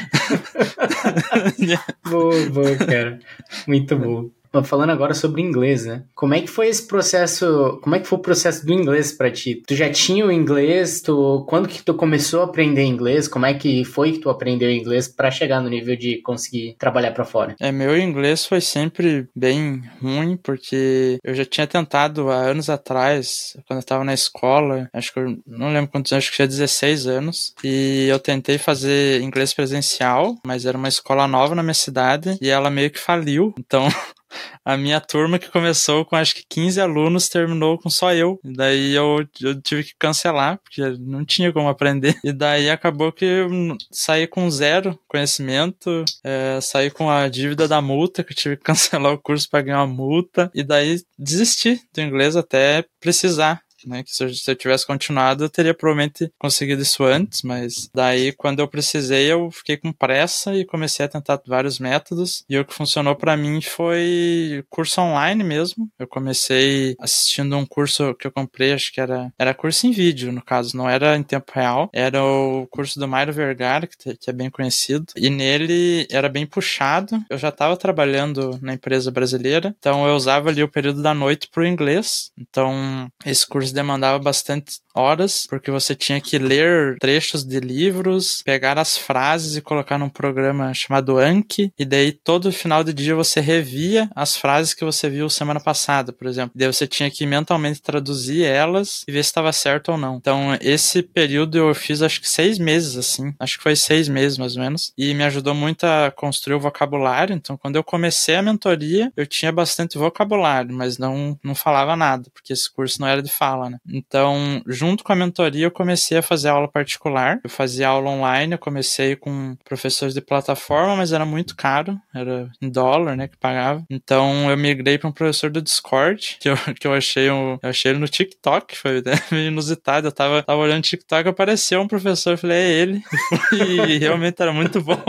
boa, 2.10 2.50
boa, 2.50 2.76
cara. 2.78 3.20
Muito 3.68 3.96
bom. 3.96 4.32
Falando 4.64 4.90
agora 4.92 5.14
sobre 5.14 5.42
inglês, 5.42 5.86
né? 5.86 6.04
Como 6.16 6.34
é 6.34 6.42
que 6.42 6.48
foi 6.48 6.68
esse 6.68 6.88
processo? 6.88 7.80
Como 7.82 7.96
é 7.96 8.00
que 8.00 8.08
foi 8.08 8.18
o 8.18 8.22
processo 8.22 8.66
do 8.66 8.74
inglês 8.74 9.12
para 9.12 9.32
ti? 9.32 9.62
Tu 9.68 9.76
já 9.76 9.90
tinha 9.90 10.26
o 10.26 10.32
inglês? 10.32 11.02
Tu 11.02 11.46
quando 11.48 11.68
que 11.68 11.84
tu 11.84 11.94
começou 11.94 12.42
a 12.42 12.46
aprender 12.46 12.84
inglês? 12.84 13.28
Como 13.28 13.46
é 13.46 13.54
que 13.54 13.86
foi 13.86 14.14
que 14.14 14.20
tu 14.20 14.30
aprendeu 14.30 14.72
inglês 14.72 15.08
para 15.08 15.30
chegar 15.30 15.62
no 15.62 15.70
nível 15.70 15.96
de 15.96 16.18
conseguir 16.22 16.76
trabalhar 16.80 17.12
para 17.12 17.26
fora? 17.26 17.56
É, 17.60 17.72
meu 17.72 17.98
inglês 17.98 18.46
foi 18.46 18.62
sempre 18.62 19.28
bem 19.36 19.84
ruim 20.02 20.38
porque 20.38 21.20
eu 21.24 21.34
já 21.36 21.46
tinha 21.46 21.68
tentado 21.68 22.30
há 22.30 22.36
anos 22.36 22.70
atrás, 22.70 23.56
quando 23.68 23.78
eu 23.78 23.82
estava 23.82 24.04
na 24.04 24.14
escola, 24.14 24.90
acho 24.94 25.14
que 25.14 25.20
eu 25.20 25.38
não 25.46 25.72
lembro 25.72 25.92
quantos 25.92 26.12
anos, 26.12 26.24
acho 26.24 26.32
que 26.32 26.38
tinha 26.38 26.48
16 26.48 27.08
anos, 27.08 27.54
e 27.64 28.08
eu 28.10 28.20
tentei 28.20 28.58
fazer 28.58 29.22
inglês 29.22 29.54
presencial, 29.54 30.36
mas 30.46 30.66
era 30.66 30.78
uma 30.78 30.88
escola 30.88 31.28
nova 31.28 31.56
na 31.56 31.64
minha 31.64 31.74
cidade 31.74 32.38
e 32.42 32.50
ela 32.50 32.70
meio 32.70 32.90
que 32.90 33.00
faliu. 33.00 33.54
Então 33.60 33.88
a 34.64 34.78
minha 34.78 35.00
turma 35.00 35.40
que 35.40 35.50
começou 35.50 36.06
com 36.06 36.16
acho 36.16 36.36
que 36.36 36.46
15 36.48 36.80
alunos 36.80 37.30
terminou 37.30 37.78
com 37.78 37.90
só 37.90 38.14
eu. 38.14 38.40
E 38.44 38.54
daí 38.54 38.94
eu, 38.94 39.26
eu 39.42 39.62
tive 39.62 39.84
que 39.84 39.94
cancelar, 39.98 40.60
porque 40.64 40.82
não 41.00 41.26
tinha 41.26 41.52
como 41.52 41.70
aprender. 41.70 42.16
E 42.24 42.32
daí 42.32 42.70
acabou 42.70 43.12
que 43.12 43.26
eu 43.26 43.50
saí 43.92 44.28
com 44.28 44.50
zero 44.50 45.00
conhecimento, 45.08 46.04
é, 46.24 46.60
saí 46.62 46.90
com 46.92 47.10
a 47.10 47.28
dívida 47.28 47.68
da 47.68 47.82
multa, 47.82 48.24
que 48.24 48.34
eu 48.34 48.38
tive 48.38 48.58
que 48.58 48.64
cancelar 48.70 49.14
o 49.14 49.22
curso 49.22 49.50
para 49.50 49.62
ganhar 49.62 49.84
uma 49.84 49.94
multa. 49.94 50.52
E 50.54 50.64
daí 50.64 51.02
desisti 51.18 51.80
do 51.94 52.02
inglês 52.02 52.36
até 52.36 52.86
precisar 53.00 53.62
né? 53.88 54.04
Que 54.04 54.12
se 54.14 54.24
eu, 54.24 54.34
se 54.34 54.50
eu, 54.50 54.56
tivesse 54.56 54.86
continuado, 54.86 55.44
eu 55.44 55.50
teria 55.50 55.74
provavelmente 55.74 56.32
conseguido 56.38 56.82
isso 56.82 57.04
antes, 57.04 57.42
mas 57.44 57.90
daí 57.94 58.32
quando 58.32 58.60
eu 58.60 58.68
precisei, 58.68 59.32
eu 59.32 59.50
fiquei 59.52 59.78
com 59.78 59.92
pressa 59.92 60.56
e 60.56 60.66
comecei 60.66 61.06
a 61.06 61.10
tentar 61.10 61.42
vários 61.46 61.80
métodos. 61.80 62.44
E 62.50 62.58
o 62.58 62.66
que 62.66 62.74
funcionou 62.74 63.16
para 63.16 63.38
mim 63.38 63.62
foi 63.62 64.64
curso 64.70 65.02
online 65.02 65.44
mesmo. 65.44 65.90
Eu 65.98 66.08
comecei 66.08 66.96
assistindo 67.00 67.58
um 67.58 67.66
curso 67.66 68.14
que 68.16 68.28
eu 68.28 68.32
comprei, 68.32 68.74
acho 68.74 68.92
que 68.94 69.02
era, 69.02 69.32
era 69.38 69.54
curso 69.54 69.88
em 69.88 69.92
vídeo, 69.92 70.32
no 70.32 70.42
caso, 70.42 70.76
não 70.76 70.90
era 70.90 71.16
em 71.16 71.24
tempo 71.24 71.52
real. 71.54 71.90
Era 71.94 72.24
o 72.24 72.68
curso 72.68 73.00
do 73.00 73.08
Mário 73.08 73.34
Vergara, 73.34 73.88
que, 73.88 74.16
que 74.16 74.30
é 74.30 74.34
bem 74.34 74.50
conhecido. 74.50 75.06
E 75.16 75.30
nele 75.30 76.08
era 76.10 76.30
bem 76.30 76.46
puxado. 76.46 77.24
Eu 77.30 77.38
já 77.38 77.50
estava 77.50 77.78
trabalhando 77.78 78.60
na 78.62 78.74
empresa 78.74 79.12
brasileira, 79.12 79.76
então 79.80 80.08
eu 80.08 80.16
usava 80.16 80.50
ali 80.50 80.64
o 80.64 80.68
período 80.68 81.02
da 81.02 81.14
noite 81.14 81.50
pro 81.52 81.66
inglês. 81.66 82.32
Então, 82.38 83.10
esse 83.26 83.48
curso 83.48 83.74
demandava 83.80 84.20
bastante 84.20 84.82
horas, 85.00 85.46
porque 85.50 85.72
você 85.72 85.96
tinha 85.96 86.20
que 86.20 86.38
ler 86.38 86.98
trechos 87.00 87.44
de 87.44 87.60
livros, 87.60 88.42
pegar 88.44 88.78
as 88.78 88.98
frases 88.98 89.56
e 89.56 89.62
colocar 89.62 89.98
num 89.98 90.10
programa 90.10 90.74
chamado 90.74 91.18
Anki, 91.18 91.72
e 91.78 91.86
daí 91.86 92.12
todo 92.12 92.52
final 92.52 92.84
de 92.84 92.94
dia 92.94 93.16
você 93.16 93.40
revia 93.40 94.10
as 94.16 94.36
frases 94.36 94.74
que 94.74 94.84
você 94.84 95.10
viu 95.10 95.30
semana 95.30 95.60
passada, 95.60 96.12
por 96.12 96.28
exemplo. 96.28 96.52
Daí 96.56 96.68
você 96.68 96.86
tinha 96.86 97.10
que 97.10 97.26
mentalmente 97.26 97.82
traduzir 97.82 98.44
elas 98.44 99.04
e 99.08 99.12
ver 99.12 99.24
se 99.24 99.30
estava 99.30 99.52
certo 99.52 99.92
ou 99.92 99.98
não. 99.98 100.18
Então, 100.18 100.58
esse 100.62 101.02
período 101.02 101.58
eu 101.58 101.74
fiz 101.74 102.02
acho 102.02 102.22
que 102.22 102.30
seis 102.30 102.60
meses, 102.60 102.98
assim. 102.98 103.34
Acho 103.40 103.58
que 103.58 103.64
foi 103.64 103.76
seis 103.76 104.08
meses, 104.08 104.38
mais 104.38 104.56
ou 104.56 104.64
menos. 104.64 104.94
E 104.98 105.14
me 105.14 105.24
ajudou 105.24 105.54
muito 105.54 105.86
a 105.86 106.12
construir 106.12 106.56
o 106.56 106.60
vocabulário. 106.60 107.34
Então, 107.34 107.58
quando 107.58 107.76
eu 107.76 107.84
comecei 107.84 108.36
a 108.36 108.42
mentoria, 108.42 109.12
eu 109.16 109.26
tinha 109.26 109.52
bastante 109.52 109.98
vocabulário, 109.98 110.74
mas 110.74 110.98
não, 110.98 111.38
não 111.44 111.56
falava 111.56 111.96
nada, 111.96 112.30
porque 112.34 112.54
esse 112.54 112.72
curso 112.72 113.02
não 113.02 113.08
era 113.08 113.22
de 113.22 113.32
fala, 113.32 113.70
né? 113.70 113.78
Então, 113.88 114.62
junto 114.68 114.89
junto 114.90 115.04
com 115.04 115.14
a 115.14 115.16
mentoria, 115.16 115.66
eu 115.66 115.72
comecei 115.72 116.18
a 116.18 116.22
fazer 116.22 116.50
aula 116.50 116.68
particular. 116.68 117.40
Eu 117.44 117.50
fazia 117.50 117.88
aula 117.88 118.10
online, 118.10 118.54
eu 118.54 118.58
comecei 118.58 119.16
com 119.16 119.56
professores 119.64 120.16
de 120.16 120.22
plataforma, 120.22 120.96
mas 120.96 121.14
era 121.14 121.26
muito 121.26 121.56
caro, 121.56 122.00
era 122.14 122.50
em 122.60 122.70
dólar, 122.70 123.16
né, 123.16 123.28
que 123.28 123.38
pagava. 123.38 123.84
Então 123.90 124.50
eu 124.50 124.58
migrei 124.58 124.98
para 124.98 125.10
um 125.10 125.12
professor 125.12 125.52
do 125.52 125.62
Discord, 125.62 126.38
que 126.42 126.50
eu, 126.50 126.56
que 126.80 126.88
eu 126.88 126.94
achei 126.94 127.30
um, 127.30 127.60
eu 127.62 127.70
achei 127.70 127.92
ele 127.92 128.00
no 128.00 128.08
TikTok, 128.08 128.76
foi 128.78 129.02
né, 129.02 129.14
meio 129.32 129.48
inusitado. 129.50 130.08
Eu 130.08 130.12
tava, 130.12 130.42
tava 130.42 130.60
olhando 130.60 130.84
TikTok, 130.84 131.30
apareceu 131.30 131.82
um 131.82 131.88
professor, 131.88 132.32
eu 132.32 132.38
falei, 132.38 132.58
é 132.58 132.72
ele. 132.72 133.04
E 133.52 133.98
realmente 133.98 134.42
era 134.42 134.54
muito 134.54 134.82
bom. 134.82 135.02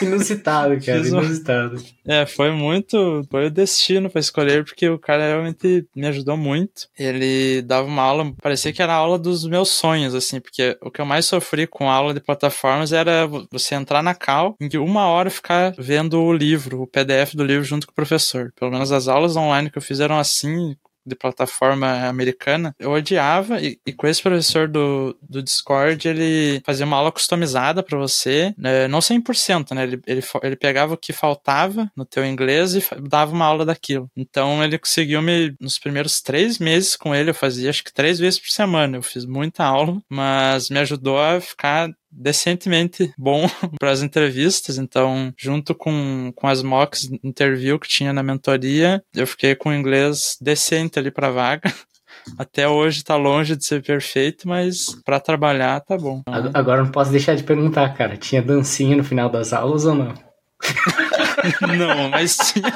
inusitado, 0.00 0.78
cara, 0.84 1.06
inusitado. 1.06 1.82
É, 2.06 2.26
foi 2.26 2.50
muito, 2.50 3.26
foi 3.30 3.46
o 3.46 3.50
destino 3.50 4.10
para 4.10 4.20
escolher, 4.20 4.64
porque 4.64 4.88
o 4.88 4.98
cara 4.98 5.26
realmente 5.26 5.86
me 5.94 6.06
ajudou 6.06 6.36
muito. 6.36 6.88
Ele 6.98 7.62
dava 7.64 7.86
uma 7.86 8.02
aula, 8.02 8.32
parecia 8.42 8.72
que 8.72 8.82
era 8.82 8.92
a 8.92 8.96
aula 8.96 9.18
dos 9.18 9.44
meus 9.46 9.70
sonhos, 9.70 10.14
assim, 10.14 10.40
porque 10.40 10.76
o 10.80 10.90
que 10.90 11.00
eu 11.00 11.06
mais 11.06 11.26
sofri 11.26 11.66
com 11.66 11.90
aula 11.90 12.14
de 12.14 12.20
plataformas 12.20 12.92
era 12.92 13.26
você 13.26 13.74
entrar 13.74 14.02
na 14.02 14.14
cal, 14.14 14.56
em 14.60 14.68
que 14.68 14.78
uma 14.78 15.06
hora 15.06 15.30
ficar 15.30 15.74
vendo 15.78 16.20
o 16.20 16.32
livro, 16.32 16.82
o 16.82 16.86
PDF 16.86 17.34
do 17.34 17.44
livro 17.44 17.64
junto 17.64 17.86
com 17.86 17.92
o 17.92 17.96
professor. 17.96 18.52
Pelo 18.58 18.70
menos 18.70 18.92
as 18.92 19.08
aulas 19.08 19.36
online 19.36 19.70
que 19.70 19.78
eu 19.78 19.82
fiz 19.82 20.00
eram 20.00 20.18
assim, 20.18 20.76
de 21.06 21.14
plataforma 21.14 22.06
americana, 22.08 22.74
eu 22.78 22.90
odiava, 22.92 23.60
e, 23.60 23.78
e, 23.86 23.92
com 23.92 24.06
esse 24.06 24.22
professor 24.22 24.68
do, 24.68 25.16
do 25.22 25.42
Discord, 25.42 26.06
ele 26.08 26.62
fazia 26.64 26.86
uma 26.86 26.96
aula 26.96 27.12
customizada 27.12 27.82
para 27.82 27.98
você, 27.98 28.54
né, 28.56 28.88
não 28.88 29.00
100%, 29.00 29.74
né, 29.74 29.82
ele, 29.84 30.00
ele, 30.06 30.22
ele 30.42 30.56
pegava 30.56 30.94
o 30.94 30.98
que 30.98 31.12
faltava 31.12 31.90
no 31.96 32.04
teu 32.04 32.24
inglês 32.24 32.74
e 32.74 32.82
dava 33.08 33.32
uma 33.32 33.46
aula 33.46 33.64
daquilo. 33.64 34.10
Então 34.16 34.62
ele 34.62 34.78
conseguiu 34.78 35.20
me, 35.22 35.54
nos 35.60 35.78
primeiros 35.78 36.20
três 36.20 36.58
meses 36.58 36.96
com 36.96 37.14
ele, 37.14 37.30
eu 37.30 37.34
fazia 37.34 37.70
acho 37.70 37.84
que 37.84 37.92
três 37.92 38.18
vezes 38.18 38.38
por 38.38 38.50
semana, 38.50 38.96
eu 38.96 39.02
fiz 39.02 39.24
muita 39.24 39.64
aula, 39.64 40.00
mas 40.08 40.70
me 40.70 40.78
ajudou 40.78 41.18
a 41.18 41.40
ficar 41.40 41.90
decentemente 42.16 43.12
bom 43.18 43.48
para 43.78 43.90
as 43.90 44.02
entrevistas, 44.02 44.78
então, 44.78 45.32
junto 45.36 45.74
com, 45.74 46.32
com 46.34 46.46
as 46.46 46.62
mocks 46.62 47.10
interview 47.22 47.78
que 47.78 47.88
tinha 47.88 48.12
na 48.12 48.22
mentoria, 48.22 49.02
eu 49.14 49.26
fiquei 49.26 49.54
com 49.54 49.72
inglês 49.72 50.36
decente 50.40 50.98
ali 50.98 51.10
para 51.10 51.30
vaga. 51.30 51.72
Até 52.38 52.66
hoje 52.66 53.04
tá 53.04 53.16
longe 53.16 53.54
de 53.54 53.66
ser 53.66 53.82
perfeito, 53.82 54.48
mas 54.48 54.96
para 55.04 55.20
trabalhar 55.20 55.80
tá 55.80 55.98
bom. 55.98 56.22
Agora 56.54 56.82
não 56.82 56.90
posso 56.90 57.10
deixar 57.10 57.34
de 57.34 57.42
perguntar, 57.42 57.92
cara. 57.94 58.16
Tinha 58.16 58.40
dancinha 58.40 58.96
no 58.96 59.04
final 59.04 59.28
das 59.28 59.52
aulas 59.52 59.84
ou 59.84 59.94
não? 59.94 60.14
não, 61.76 62.08
mas 62.08 62.36
tinha. 62.36 62.72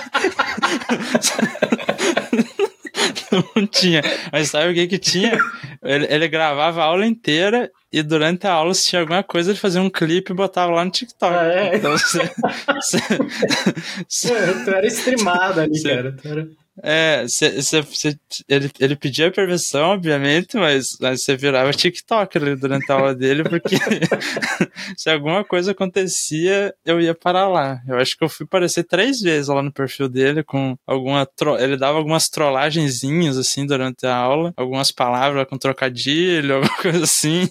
não 3.57 3.67
tinha. 3.67 4.03
Mas 4.31 4.51
sabe 4.51 4.71
o 4.71 4.75
que 4.75 4.87
que 4.87 4.99
tinha? 4.99 5.39
Ele, 5.83 6.07
ele, 6.11 6.29
gravava 6.29 6.83
a 6.83 6.85
aula 6.85 7.07
inteira 7.07 7.71
e 7.91 8.03
durante 8.03 8.47
a 8.47 8.53
aula, 8.53 8.75
se 8.75 8.87
tinha 8.87 9.01
alguma 9.01 9.23
coisa, 9.23 9.51
ele 9.51 9.59
fazia 9.59 9.81
um 9.81 9.89
clipe 9.89 10.33
e 10.33 10.35
botava 10.35 10.73
lá 10.73 10.85
no 10.85 10.91
TikTok. 10.91 11.35
Ah, 11.35 11.47
é? 11.47 11.77
Então 11.77 11.93
você. 11.93 12.19
você, 12.77 12.99
você... 14.07 14.65
tu 14.65 14.71
era 14.71 14.87
streamado 14.87 15.61
ali, 15.61 15.83
cara. 15.83 16.13
Tu 16.13 16.29
era... 16.29 16.49
É, 16.83 17.25
cê, 17.29 17.63
cê, 17.63 17.83
cê, 17.83 18.19
ele, 18.49 18.71
ele 18.79 18.97
pedia 18.97 19.31
permissão, 19.31 19.91
obviamente, 19.91 20.57
mas, 20.57 20.97
você 21.01 21.37
virava 21.37 21.73
TikTok 21.73 22.39
ali 22.39 22.57
durante 22.57 22.91
a 22.91 22.95
aula 22.95 23.15
dele, 23.15 23.45
porque 23.45 23.77
se 24.97 25.11
alguma 25.11 25.45
coisa 25.45 25.73
acontecia, 25.73 26.75
eu 26.85 27.01
ia 27.01 27.15
parar 27.15 27.49
lá. 27.49 27.81
Eu 27.87 27.97
acho 27.99 28.17
que 28.17 28.25
eu 28.25 28.29
fui 28.29 28.45
aparecer 28.45 28.85
três 28.85 29.21
vezes 29.21 29.49
lá 29.49 29.63
no 29.63 29.73
perfil 29.73 30.09
dele, 30.09 30.43
com 30.43 30.77
alguma. 30.87 31.27
Tro... 31.27 31.57
Ele 31.59 31.77
dava 31.77 31.99
algumas 31.99 32.29
trollagenzinhas, 32.29 33.37
assim, 33.37 33.67
durante 33.67 34.07
a 34.07 34.15
aula, 34.15 34.53
algumas 34.57 34.91
palavras 34.91 35.47
com 35.49 35.59
trocadilho, 35.59 36.57
alguma 36.57 36.77
coisa 36.77 37.05
assim, 37.05 37.49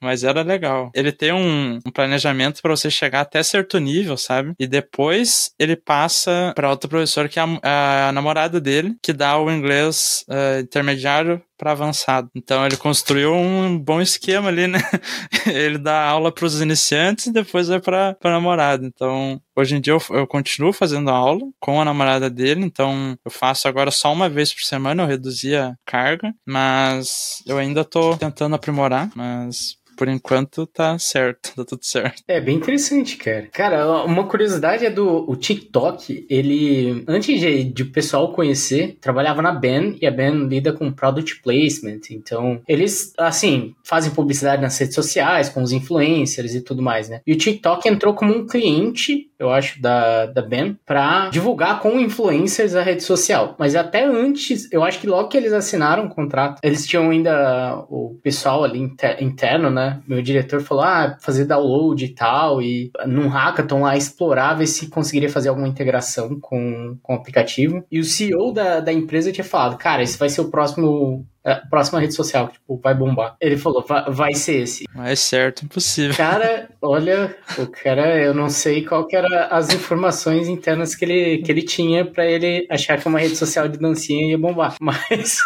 mas 0.00 0.24
era 0.24 0.42
legal. 0.42 0.90
Ele 0.94 1.12
tem 1.12 1.32
um, 1.32 1.78
um 1.86 1.90
planejamento 1.90 2.62
para 2.62 2.74
você 2.74 2.90
chegar 2.90 3.20
até 3.20 3.42
certo 3.42 3.78
nível, 3.78 4.16
sabe? 4.16 4.54
E 4.58 4.66
depois 4.66 5.52
ele 5.58 5.76
passa 5.76 6.52
para 6.54 6.70
outro 6.70 6.88
professor 6.88 7.28
que 7.28 7.38
é 7.38 7.42
a, 7.62 8.08
a 8.08 8.12
namorada 8.12 8.39
namorada 8.40 8.60
dele, 8.60 8.96
que 9.02 9.12
dá 9.12 9.38
o 9.38 9.50
inglês 9.50 10.24
uh, 10.28 10.60
intermediário 10.60 11.42
para 11.58 11.72
avançado. 11.72 12.30
Então 12.34 12.64
ele 12.64 12.76
construiu 12.76 13.34
um 13.34 13.78
bom 13.78 14.00
esquema 14.00 14.48
ali, 14.48 14.66
né? 14.66 14.78
ele 15.46 15.76
dá 15.76 16.06
aula 16.06 16.32
para 16.32 16.46
os 16.46 16.60
iniciantes 16.60 17.26
e 17.26 17.32
depois 17.32 17.68
vai 17.68 17.80
para 17.80 18.16
a 18.22 18.30
namorada. 18.30 18.86
Então 18.86 19.40
hoje 19.54 19.76
em 19.76 19.80
dia 19.80 19.92
eu, 19.92 20.02
eu, 20.16 20.26
continuo 20.26 20.72
fazendo 20.72 21.10
aula 21.10 21.42
com 21.60 21.80
a 21.80 21.84
namorada 21.84 22.30
dele, 22.30 22.64
então 22.64 23.14
eu 23.22 23.30
faço 23.30 23.68
agora 23.68 23.90
só 23.90 24.10
uma 24.10 24.28
vez 24.28 24.54
por 24.54 24.62
semana, 24.62 25.02
eu 25.02 25.06
reduzi 25.06 25.54
a 25.54 25.74
carga, 25.84 26.32
mas 26.46 27.42
eu 27.46 27.58
ainda 27.58 27.84
tô 27.84 28.16
tentando 28.16 28.54
aprimorar, 28.54 29.10
mas 29.14 29.76
por 30.00 30.08
enquanto 30.08 30.66
tá 30.66 30.98
certo, 30.98 31.52
tá 31.54 31.62
tudo 31.62 31.84
certo. 31.84 32.22
É 32.26 32.40
bem 32.40 32.56
interessante, 32.56 33.18
cara. 33.18 33.46
Cara, 33.52 34.02
uma 34.04 34.26
curiosidade 34.26 34.86
é 34.86 34.88
do 34.88 35.30
o 35.30 35.36
TikTok, 35.36 36.24
ele, 36.30 37.04
antes 37.06 37.38
de, 37.38 37.64
de 37.64 37.82
o 37.82 37.92
pessoal 37.92 38.32
conhecer, 38.32 38.96
trabalhava 38.98 39.42
na 39.42 39.52
Ben, 39.52 39.98
e 40.00 40.06
a 40.06 40.10
Ben 40.10 40.46
lida 40.48 40.72
com 40.72 40.90
product 40.90 41.42
placement, 41.42 42.00
então 42.10 42.62
eles, 42.66 43.12
assim, 43.18 43.74
fazem 43.84 44.10
publicidade 44.10 44.62
nas 44.62 44.78
redes 44.78 44.94
sociais, 44.94 45.50
com 45.50 45.62
os 45.62 45.70
influencers 45.70 46.54
e 46.54 46.62
tudo 46.62 46.80
mais, 46.80 47.10
né? 47.10 47.20
E 47.26 47.34
o 47.34 47.36
TikTok 47.36 47.86
entrou 47.86 48.14
como 48.14 48.34
um 48.34 48.46
cliente 48.46 49.28
eu 49.40 49.50
acho, 49.50 49.80
da, 49.80 50.26
da 50.26 50.42
Ben, 50.42 50.76
para 50.84 51.30
divulgar 51.30 51.80
com 51.80 51.98
influencers 51.98 52.74
a 52.74 52.82
rede 52.82 53.02
social. 53.02 53.56
Mas 53.58 53.74
até 53.74 54.04
antes, 54.04 54.70
eu 54.70 54.84
acho 54.84 55.00
que 55.00 55.06
logo 55.06 55.28
que 55.28 55.36
eles 55.36 55.54
assinaram 55.54 56.04
o 56.04 56.10
contrato, 56.10 56.60
eles 56.62 56.86
tinham 56.86 57.08
ainda 57.08 57.86
o 57.88 58.18
pessoal 58.22 58.62
ali 58.62 58.78
inter, 58.78 59.16
interno, 59.24 59.70
né? 59.70 59.89
Meu 60.06 60.22
diretor 60.22 60.60
falou, 60.60 60.84
ah, 60.84 61.16
fazer 61.20 61.44
download 61.44 62.04
e 62.04 62.08
tal, 62.08 62.60
e 62.62 62.90
num 63.06 63.28
hackathon 63.28 63.82
lá 63.82 63.96
explorar, 63.96 64.54
ver 64.54 64.66
se 64.66 64.88
conseguiria 64.88 65.30
fazer 65.30 65.48
alguma 65.48 65.68
integração 65.68 66.38
com, 66.40 66.96
com 67.02 67.14
o 67.14 67.16
aplicativo. 67.16 67.84
E 67.90 67.98
o 67.98 68.04
CEO 68.04 68.52
da, 68.52 68.80
da 68.80 68.92
empresa 68.92 69.32
tinha 69.32 69.44
falado, 69.44 69.76
cara, 69.78 70.02
esse 70.02 70.18
vai 70.18 70.28
ser 70.28 70.40
o 70.40 70.50
próximo 70.50 71.26
a 71.42 71.52
é, 71.52 71.62
próxima 71.70 72.00
rede 72.00 72.14
social 72.14 72.48
que 72.48 72.54
tipo, 72.54 72.78
vai 72.82 72.94
bombar. 72.94 73.36
Ele 73.40 73.56
falou, 73.56 73.82
vai, 73.86 74.04
vai 74.10 74.34
ser 74.34 74.62
esse. 74.62 74.84
Mais 74.94 75.20
certo, 75.20 75.64
impossível. 75.64 76.14
Cara, 76.14 76.68
olha, 76.82 77.34
o 77.58 77.66
cara, 77.66 78.22
eu 78.22 78.34
não 78.34 78.50
sei 78.50 78.84
qual 78.84 79.06
que 79.06 79.16
era 79.16 79.46
as 79.46 79.72
informações 79.72 80.48
internas 80.48 80.94
que 80.94 81.04
ele, 81.04 81.38
que 81.38 81.50
ele 81.50 81.62
tinha 81.62 82.04
para 82.04 82.26
ele 82.26 82.66
achar 82.70 83.00
que 83.00 83.08
uma 83.08 83.18
rede 83.18 83.36
social 83.36 83.68
de 83.68 83.78
dancinha 83.78 84.30
ia 84.30 84.38
bombar, 84.38 84.76
mas... 84.80 85.38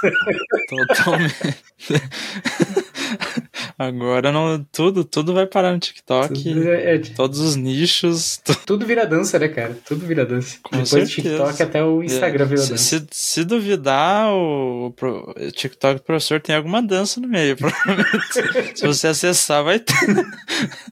Totalmente. 0.68 1.64
Agora 3.78 4.30
não, 4.30 4.64
tudo, 4.70 5.04
tudo 5.04 5.34
vai 5.34 5.46
parar 5.46 5.72
no 5.72 5.78
TikTok. 5.78 6.68
É, 6.68 6.94
é, 6.94 6.98
todos 6.98 7.40
os 7.40 7.56
nichos. 7.56 8.40
Tu... 8.44 8.54
Tudo 8.66 8.86
vira 8.86 9.06
dança, 9.06 9.38
né, 9.38 9.48
cara? 9.48 9.76
Tudo 9.84 10.06
vira 10.06 10.24
dança. 10.24 10.58
Com 10.62 10.76
Depois 10.76 11.04
do 11.04 11.06
TikTok 11.06 11.62
até 11.62 11.82
o 11.82 12.02
Instagram 12.02 12.44
é. 12.44 12.48
vira 12.48 12.60
dança. 12.60 12.76
Se, 12.76 13.06
se, 13.10 13.44
duvidar, 13.44 14.32
o, 14.32 14.88
o, 14.88 15.50
TikTok 15.50 16.00
do 16.00 16.02
professor 16.02 16.40
tem 16.40 16.54
alguma 16.54 16.82
dança 16.82 17.20
no 17.20 17.28
meio, 17.28 17.56
provavelmente. 17.58 18.74
se 18.74 18.86
você 18.86 19.08
acessar, 19.08 19.64
vai 19.64 19.78
ter. 19.78 19.94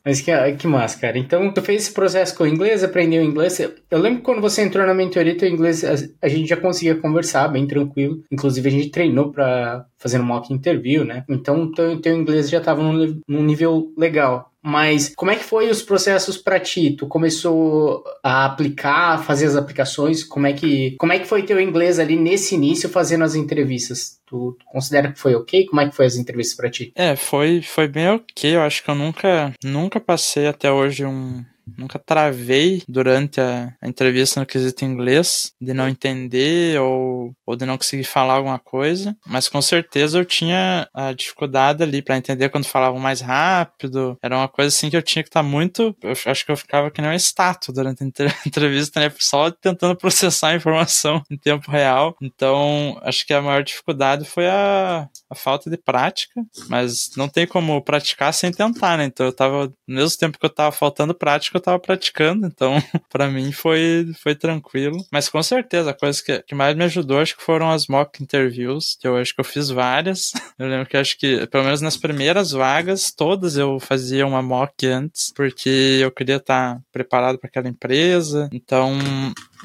Mas 0.04 0.20
que, 0.20 0.32
que 0.58 0.66
massa, 0.66 0.98
cara. 0.98 1.18
Então, 1.18 1.52
tu 1.52 1.62
fez 1.62 1.82
esse 1.82 1.92
processo 1.92 2.36
com 2.36 2.44
o 2.44 2.48
inglês, 2.48 2.82
aprendeu 2.82 3.22
inglês. 3.22 3.60
Eu 3.60 3.98
lembro 3.98 4.20
que 4.20 4.24
quando 4.24 4.40
você 4.40 4.62
entrou 4.62 4.86
na 4.86 4.94
mentoria, 4.94 5.36
teu 5.36 5.48
inglês, 5.48 5.84
a, 5.84 5.94
a 6.22 6.28
gente 6.28 6.48
já 6.48 6.56
conseguia 6.56 6.94
conversar 6.94 7.48
bem 7.48 7.66
tranquilo. 7.66 8.22
Inclusive, 8.30 8.68
a 8.68 8.72
gente 8.72 8.90
treinou 8.90 9.30
pra 9.30 9.86
fazendo 10.02 10.24
mock 10.24 10.52
interview, 10.52 11.04
né? 11.04 11.24
Então, 11.28 11.70
teu, 11.70 12.00
teu 12.00 12.16
inglês 12.16 12.50
já 12.50 12.58
estava 12.58 12.82
num, 12.82 13.20
num 13.28 13.42
nível 13.42 13.92
legal. 13.96 14.50
Mas 14.64 15.12
como 15.16 15.30
é 15.30 15.36
que 15.36 15.42
foi 15.42 15.68
os 15.70 15.82
processos 15.82 16.36
para 16.36 16.60
ti? 16.60 16.92
Tu 16.92 17.06
começou 17.08 18.04
a 18.22 18.44
aplicar, 18.44 19.14
a 19.14 19.18
fazer 19.18 19.46
as 19.46 19.56
aplicações? 19.56 20.22
Como 20.22 20.46
é 20.46 20.52
que 20.52 20.94
como 20.98 21.12
é 21.12 21.18
que 21.18 21.26
foi 21.26 21.42
teu 21.42 21.60
inglês 21.60 21.98
ali 21.98 22.16
nesse 22.16 22.54
início 22.54 22.88
fazendo 22.88 23.24
as 23.24 23.34
entrevistas? 23.34 24.20
Tu, 24.24 24.56
tu 24.58 24.64
considera 24.66 25.10
que 25.10 25.18
foi 25.18 25.34
ok? 25.34 25.66
Como 25.66 25.80
é 25.80 25.88
que 25.88 25.96
foi 25.96 26.06
as 26.06 26.14
entrevistas 26.14 26.56
para 26.56 26.70
ti? 26.70 26.92
É, 26.94 27.16
foi 27.16 27.60
foi 27.60 27.88
bem 27.88 28.08
ok. 28.10 28.54
Eu 28.54 28.60
acho 28.60 28.84
que 28.84 28.90
eu 28.90 28.94
nunca 28.94 29.52
nunca 29.64 29.98
passei 29.98 30.46
até 30.46 30.70
hoje 30.70 31.04
um 31.04 31.44
Nunca 31.76 31.98
travei 31.98 32.82
durante 32.88 33.40
a, 33.40 33.72
a, 33.80 33.88
entrevista 33.88 34.40
no 34.40 34.46
quesito 34.46 34.84
inglês, 34.84 35.52
de 35.60 35.72
não 35.72 35.88
entender 35.88 36.80
ou, 36.80 37.34
ou 37.46 37.56
de 37.56 37.64
não 37.64 37.76
conseguir 37.76 38.04
falar 38.04 38.34
alguma 38.34 38.58
coisa, 38.58 39.16
mas 39.26 39.48
com 39.48 39.60
certeza 39.60 40.18
eu 40.18 40.24
tinha 40.24 40.88
a 40.92 41.12
dificuldade 41.12 41.82
ali 41.82 42.02
para 42.02 42.16
entender 42.16 42.48
quando 42.48 42.64
falavam 42.64 42.98
mais 42.98 43.20
rápido. 43.20 44.18
Era 44.22 44.36
uma 44.36 44.48
coisa 44.48 44.68
assim 44.68 44.90
que 44.90 44.96
eu 44.96 45.02
tinha 45.02 45.22
que 45.22 45.28
estar 45.28 45.42
tá 45.42 45.48
muito. 45.48 45.96
Eu 46.02 46.12
acho 46.26 46.44
que 46.44 46.52
eu 46.52 46.56
ficava 46.56 46.90
que 46.90 47.00
nem 47.00 47.10
uma 47.10 47.16
estátua 47.16 47.74
durante 47.74 48.02
a 48.02 48.06
entrevista, 48.46 49.00
né? 49.00 49.12
Só 49.18 49.50
tentando 49.50 49.96
processar 49.96 50.48
a 50.48 50.56
informação 50.56 51.22
em 51.30 51.36
tempo 51.36 51.70
real. 51.70 52.16
Então, 52.20 52.98
acho 53.02 53.26
que 53.26 53.32
a 53.32 53.42
maior 53.42 53.62
dificuldade 53.62 54.24
foi 54.24 54.46
a, 54.48 55.08
a 55.30 55.34
falta 55.34 55.70
de 55.70 55.76
prática, 55.76 56.42
mas 56.68 57.10
não 57.16 57.28
tem 57.28 57.46
como 57.46 57.80
praticar 57.82 58.32
sem 58.32 58.52
tentar, 58.52 58.96
né? 58.96 59.04
Então 59.04 59.26
eu 59.26 59.32
tava, 59.32 59.66
no 59.86 59.96
mesmo 59.96 60.18
tempo 60.18 60.38
que 60.38 60.46
eu 60.46 60.50
tava 60.50 60.72
faltando 60.72 61.14
prática, 61.14 61.60
tava 61.62 61.78
praticando, 61.78 62.46
então 62.46 62.76
para 63.10 63.28
mim 63.28 63.52
foi, 63.52 64.10
foi 64.22 64.34
tranquilo. 64.34 65.04
Mas 65.10 65.28
com 65.28 65.42
certeza, 65.42 65.90
a 65.90 65.94
coisa 65.94 66.22
que, 66.22 66.42
que 66.42 66.54
mais 66.54 66.76
me 66.76 66.84
ajudou 66.84 67.18
acho 67.18 67.36
que 67.36 67.42
foram 67.42 67.70
as 67.70 67.86
mock 67.86 68.22
interviews, 68.22 68.96
que 69.00 69.06
eu 69.06 69.16
acho 69.16 69.34
que 69.34 69.40
eu 69.40 69.44
fiz 69.44 69.70
várias. 69.70 70.32
Eu 70.58 70.68
lembro 70.68 70.86
que 70.86 70.96
acho 70.96 71.18
que, 71.18 71.44
pelo 71.48 71.64
menos 71.64 71.80
nas 71.80 71.96
primeiras 71.96 72.52
vagas, 72.52 73.10
todas 73.10 73.56
eu 73.56 73.80
fazia 73.80 74.24
uma 74.26 74.42
mock 74.42 74.86
antes, 74.86 75.32
porque 75.34 75.98
eu 76.00 76.10
queria 76.10 76.36
estar 76.36 76.80
preparado 76.92 77.38
para 77.38 77.48
aquela 77.48 77.68
empresa. 77.68 78.48
Então, 78.52 78.96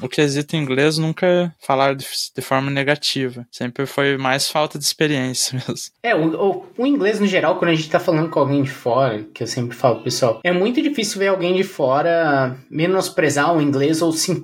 o 0.00 0.08
quesito 0.08 0.56
inglês 0.56 0.98
nunca 0.98 1.54
falar 1.60 1.94
de, 1.94 2.06
de, 2.34 2.42
forma 2.42 2.70
negativa. 2.70 3.46
Sempre 3.50 3.86
foi 3.86 4.16
mais 4.16 4.48
falta 4.48 4.78
de 4.78 4.84
experiência 4.84 5.54
mesmo. 5.68 5.92
É, 6.02 6.14
o, 6.14 6.34
o, 6.34 6.64
o, 6.78 6.86
inglês 6.86 7.20
no 7.20 7.26
geral, 7.26 7.58
quando 7.58 7.70
a 7.70 7.74
gente 7.74 7.90
tá 7.90 7.98
falando 7.98 8.30
com 8.30 8.40
alguém 8.40 8.62
de 8.62 8.70
fora, 8.70 9.24
que 9.34 9.42
eu 9.42 9.46
sempre 9.46 9.76
falo, 9.76 10.02
pessoal, 10.02 10.40
é 10.44 10.52
muito 10.52 10.80
difícil 10.80 11.18
ver 11.18 11.28
alguém 11.28 11.54
de 11.54 11.64
fora 11.64 12.56
menosprezar 12.70 13.56
o 13.56 13.60
inglês 13.60 14.00
ou 14.02 14.12
se, 14.12 14.40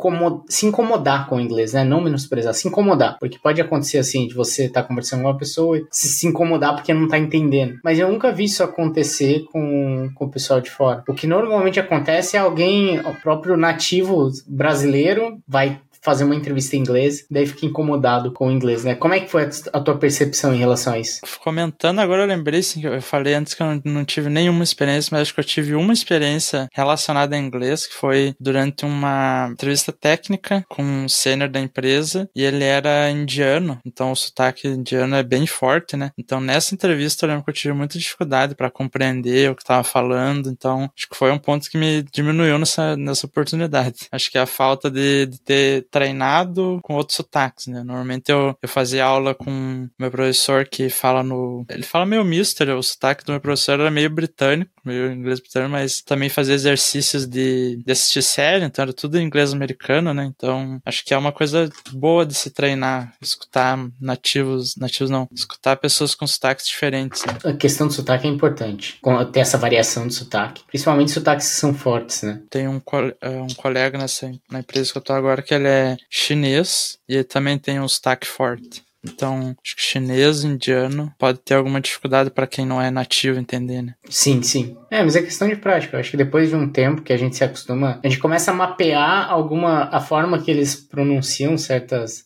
se 0.49 0.67
incomodar 0.67 1.29
com 1.29 1.37
o 1.37 1.41
inglês, 1.41 1.73
né? 1.73 1.85
Não 1.85 2.01
menosprezar, 2.01 2.55
se 2.55 2.69
incomodar. 2.69 3.17
Porque 3.19 3.39
pode 3.39 3.61
acontecer 3.61 3.99
assim, 3.99 4.27
de 4.27 4.35
você 4.35 4.65
estar 4.65 4.83
tá 4.83 4.89
conversando 4.89 5.23
com 5.23 5.29
uma 5.29 5.39
pessoa 5.39 5.79
e 5.79 5.87
se, 5.91 6.09
se 6.09 6.27
incomodar 6.27 6.75
porque 6.75 6.93
não 6.93 7.09
tá 7.09 7.19
entendendo. 7.19 7.79
Mas 7.83 7.99
eu 7.99 8.11
nunca 8.11 8.33
vi 8.33 8.45
isso 8.45 8.63
acontecer 8.63 9.45
com, 9.53 10.11
com 10.15 10.25
o 10.25 10.31
pessoal 10.31 10.61
de 10.61 10.71
fora. 10.71 11.03
O 11.09 11.15
que 11.15 11.27
normalmente 11.27 11.81
acontece 11.81 12.37
é 12.37 12.41
alguém, 12.41 13.01
o 13.01 13.15
próprio 13.15 13.57
nativo 13.57 14.31
brasileiro, 14.47 15.39
vai 15.47 15.81
fazer 16.05 16.25
uma 16.25 16.35
entrevista 16.35 16.77
em 16.77 16.81
inglês, 16.81 17.25
daí 17.31 17.47
fica 17.47 17.67
incomodado 17.67 18.31
com 18.33 18.49
o 18.49 18.53
inglês, 18.53 18.85
né? 18.85 18.95
Como 18.95 19.15
é 19.15 19.21
que 19.21 19.31
foi 19.31 19.49
a 19.73 19.81
tua 19.81 19.97
percepção 19.97 20.55
em 20.55 20.59
relação 20.59 20.93
a 20.93 20.99
isso? 20.99 21.21
Comentando 21.43 22.01
agora, 22.01 22.23
eu 22.23 22.29
lembrei, 22.29 22.61
assim, 22.61 22.85
eu 22.85 23.01
falei 23.01 23.35
antes 23.35 23.55
que 23.55 23.63
eu 23.63 23.81
não 23.85 24.05
tive 24.05 24.29
nenhuma 24.29 24.63
experiência, 24.63 25.09
mas 25.13 25.23
acho 25.23 25.35
que 25.35 25.41
eu 25.41 25.45
tive 25.45 25.75
uma 25.75 25.93
experiência 25.93 26.69
relacionada 26.73 27.35
a 27.35 27.39
inglês, 27.39 27.87
que 27.87 27.95
foi 27.95 28.35
durante 28.39 28.85
uma 28.85 29.49
entrevista 29.51 29.93
técnica 29.93 30.65
com 30.69 30.83
um 30.83 31.09
sênior 31.09 31.49
da 31.49 31.61
empresa, 31.61 32.29
e 32.37 32.43
ele 32.43 32.65
era 32.65 33.11
indiano, 33.11 33.79
então 33.85 34.13
o 34.13 34.17
sotaque 34.17 34.69
indiano 34.69 35.17
é 35.17 35.23
bem 35.23 35.47
forte, 35.47 35.97
né? 35.97 36.11
Então 36.19 36.41
nessa 36.41 36.75
entrevista 36.75 37.25
eu 37.25 37.31
lembro 37.31 37.45
que 37.45 37.51
eu 37.51 37.55
tive 37.55 37.75
muita 37.75 37.99
dificuldade 37.99 38.55
para 38.55 38.71
compreender 38.71 39.51
o 39.51 39.55
que 39.55 39.63
estava 39.63 39.83
falando, 39.83 40.51
então 40.51 40.91
acho 40.97 41.09
que 41.09 41.17
foi 41.17 41.31
um 41.31 41.39
ponto 41.39 41.71
que 41.71 41.79
me 41.79 42.03
diminuiu 42.13 42.59
nessa, 42.59 42.97
nessa 42.97 43.27
oportunidade. 43.27 44.07
Acho 44.13 44.31
que 44.31 44.37
a 44.37 44.47
falta 44.47 44.91
de, 44.91 45.27
de 45.27 45.39
ter 45.39 45.87
treinado 45.95 46.81
com 46.83 46.97
outros 46.97 47.15
sotaques, 47.15 47.69
né? 47.69 47.85
Normalmente 47.85 48.29
eu, 48.33 48.59
eu 48.61 48.69
fazia 48.69 49.05
aula 49.05 49.33
com 49.33 49.89
meu 49.97 50.11
professor 50.11 50.67
que 50.67 50.91
fala 50.91 51.23
no. 51.23 51.65
Ele 51.71 51.85
fala 51.85 52.05
meio 52.05 52.25
mister, 52.25 52.69
o 52.71 52.83
sotaque 52.83 53.25
do 53.25 53.31
meu 53.31 53.41
professor 53.41 53.79
era 53.79 53.93
meio 53.93 54.11
britânico, 54.11 54.73
meio 54.85 55.13
inglês 55.13 55.41
britânico, 55.41 55.73
mas 55.73 56.01
também 56.03 56.29
fazia 56.29 56.55
exercícios 56.55 57.27
de, 57.27 57.83
de 57.85 57.93
assistir 57.93 58.23
série, 58.23 58.65
então 58.65 58.83
era 58.83 58.93
tudo 58.93 59.19
em 59.19 59.25
inglês 59.25 59.53
americano, 59.53 60.13
né? 60.13 60.25
Então 60.25 60.81
acho 60.85 61.05
que 61.05 61.15
é 61.15 61.19
uma 61.19 61.33
coisa 61.33 61.71
boa 61.93 62.25
de 62.27 62.35
se 62.35 62.51
treinar, 62.51 63.15
escutar 63.21 63.79
nativos, 64.01 64.77
nativos 64.77 65.11
não, 65.11 65.29
escutar 65.33 65.77
pessoas 65.77 66.15
com 66.15 66.27
sotaques 66.27 66.67
diferentes. 66.67 67.25
Né? 67.25 67.39
A 67.45 67.53
questão 67.53 67.87
do 67.87 67.93
sotaque 67.93 68.27
é 68.27 68.31
importante, 68.31 68.99
ter 69.33 69.41
essa 69.41 69.59
variação 69.59 70.07
de 70.07 70.15
sotaque, 70.15 70.63
principalmente 70.67 71.11
sotaques 71.11 71.49
que 71.49 71.57
são 71.57 71.75
fortes, 71.75 72.23
né? 72.23 72.41
Tem 72.51 72.69
um, 72.69 72.81
é, 73.21 73.29
um 73.29 73.55
colega 73.57 73.99
nessa 73.99 74.31
na 74.51 74.61
empresa 74.61 74.93
que 74.93 74.99
eu 74.99 75.03
tô 75.03 75.13
agora 75.13 75.43
que 75.43 75.55
ele 75.55 75.69
é 75.69 75.97
chinês 76.11 76.99
e 77.09 77.15
ele 77.15 77.25
também 77.25 77.59
tem 77.59 77.81
um 77.81 77.89
sotaque 77.89 78.27
forte. 78.27 78.83
Então, 79.05 79.55
acho 79.63 79.77
que 79.77 79.83
chinês, 79.83 80.45
indiano, 80.45 81.13
pode 81.19 81.39
ter 81.41 81.55
alguma 81.55 81.81
dificuldade 81.81 82.31
para 82.31 82.47
quem 82.47 82.65
não 82.65 82.81
é 82.81 82.91
nativo 82.91 83.39
entender, 83.39 83.83
né? 83.83 83.95
Sim, 84.09 84.43
sim. 84.43 84.77
É, 84.91 85.03
mas 85.03 85.15
é 85.17 85.23
questão 85.23 85.49
de 85.49 85.57
prática. 85.57 85.97
Eu 85.97 86.01
acho 86.01 86.11
que 86.11 86.17
depois 86.17 86.49
de 86.49 86.57
um 86.57 86.71
tempo 86.71 87.03
que 87.03 87.13
a 87.13 87.17
gente 87.17 87.37
se 87.37 87.45
acostuma, 87.45 88.01
a 88.03 88.09
gente 88.09 88.21
começa 88.21 88.51
a 88.51 88.55
mapear 88.55 89.31
alguma 89.31 89.89
a 89.93 90.01
forma 90.01 90.41
que 90.41 90.51
eles 90.51 90.75
pronunciam 90.75 91.57
certas 91.59 92.25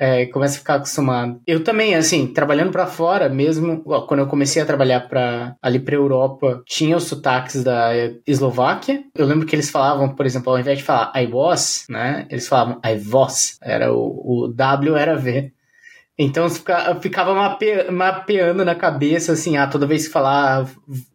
é, 0.00 0.24
começa 0.26 0.56
a 0.56 0.58
ficar 0.58 0.74
acostumado. 0.76 1.42
Eu 1.46 1.62
também, 1.62 1.94
assim, 1.94 2.26
trabalhando 2.26 2.72
para 2.72 2.86
fora, 2.86 3.28
mesmo 3.28 3.82
quando 3.82 4.20
eu 4.20 4.26
comecei 4.26 4.62
a 4.62 4.66
trabalhar 4.66 5.00
para 5.00 5.54
ali 5.60 5.78
para 5.78 5.94
Europa, 5.94 6.62
tinha 6.66 6.96
os 6.96 7.04
sotaques 7.04 7.62
da 7.62 7.90
Eslováquia. 8.26 9.04
Eu 9.14 9.26
lembro 9.26 9.46
que 9.46 9.54
eles 9.54 9.68
falavam, 9.68 10.14
por 10.14 10.24
exemplo, 10.24 10.50
ao 10.50 10.58
invés 10.58 10.78
de 10.78 10.84
falar 10.84 11.12
I 11.14 11.26
was, 11.26 11.84
né, 11.90 12.26
eles 12.30 12.48
falavam 12.48 12.80
I 12.82 12.98
was. 13.12 13.58
Era 13.60 13.92
o, 13.92 14.46
o 14.46 14.48
W 14.48 14.96
era 14.96 15.16
V. 15.16 15.52
Então 16.22 16.46
ficava 17.00 17.32
mape, 17.34 17.90
mapeando 17.90 18.62
na 18.62 18.74
cabeça, 18.74 19.32
assim, 19.32 19.56
ah, 19.56 19.66
toda 19.66 19.86
vez 19.86 20.06
que 20.06 20.12
falar 20.12 20.68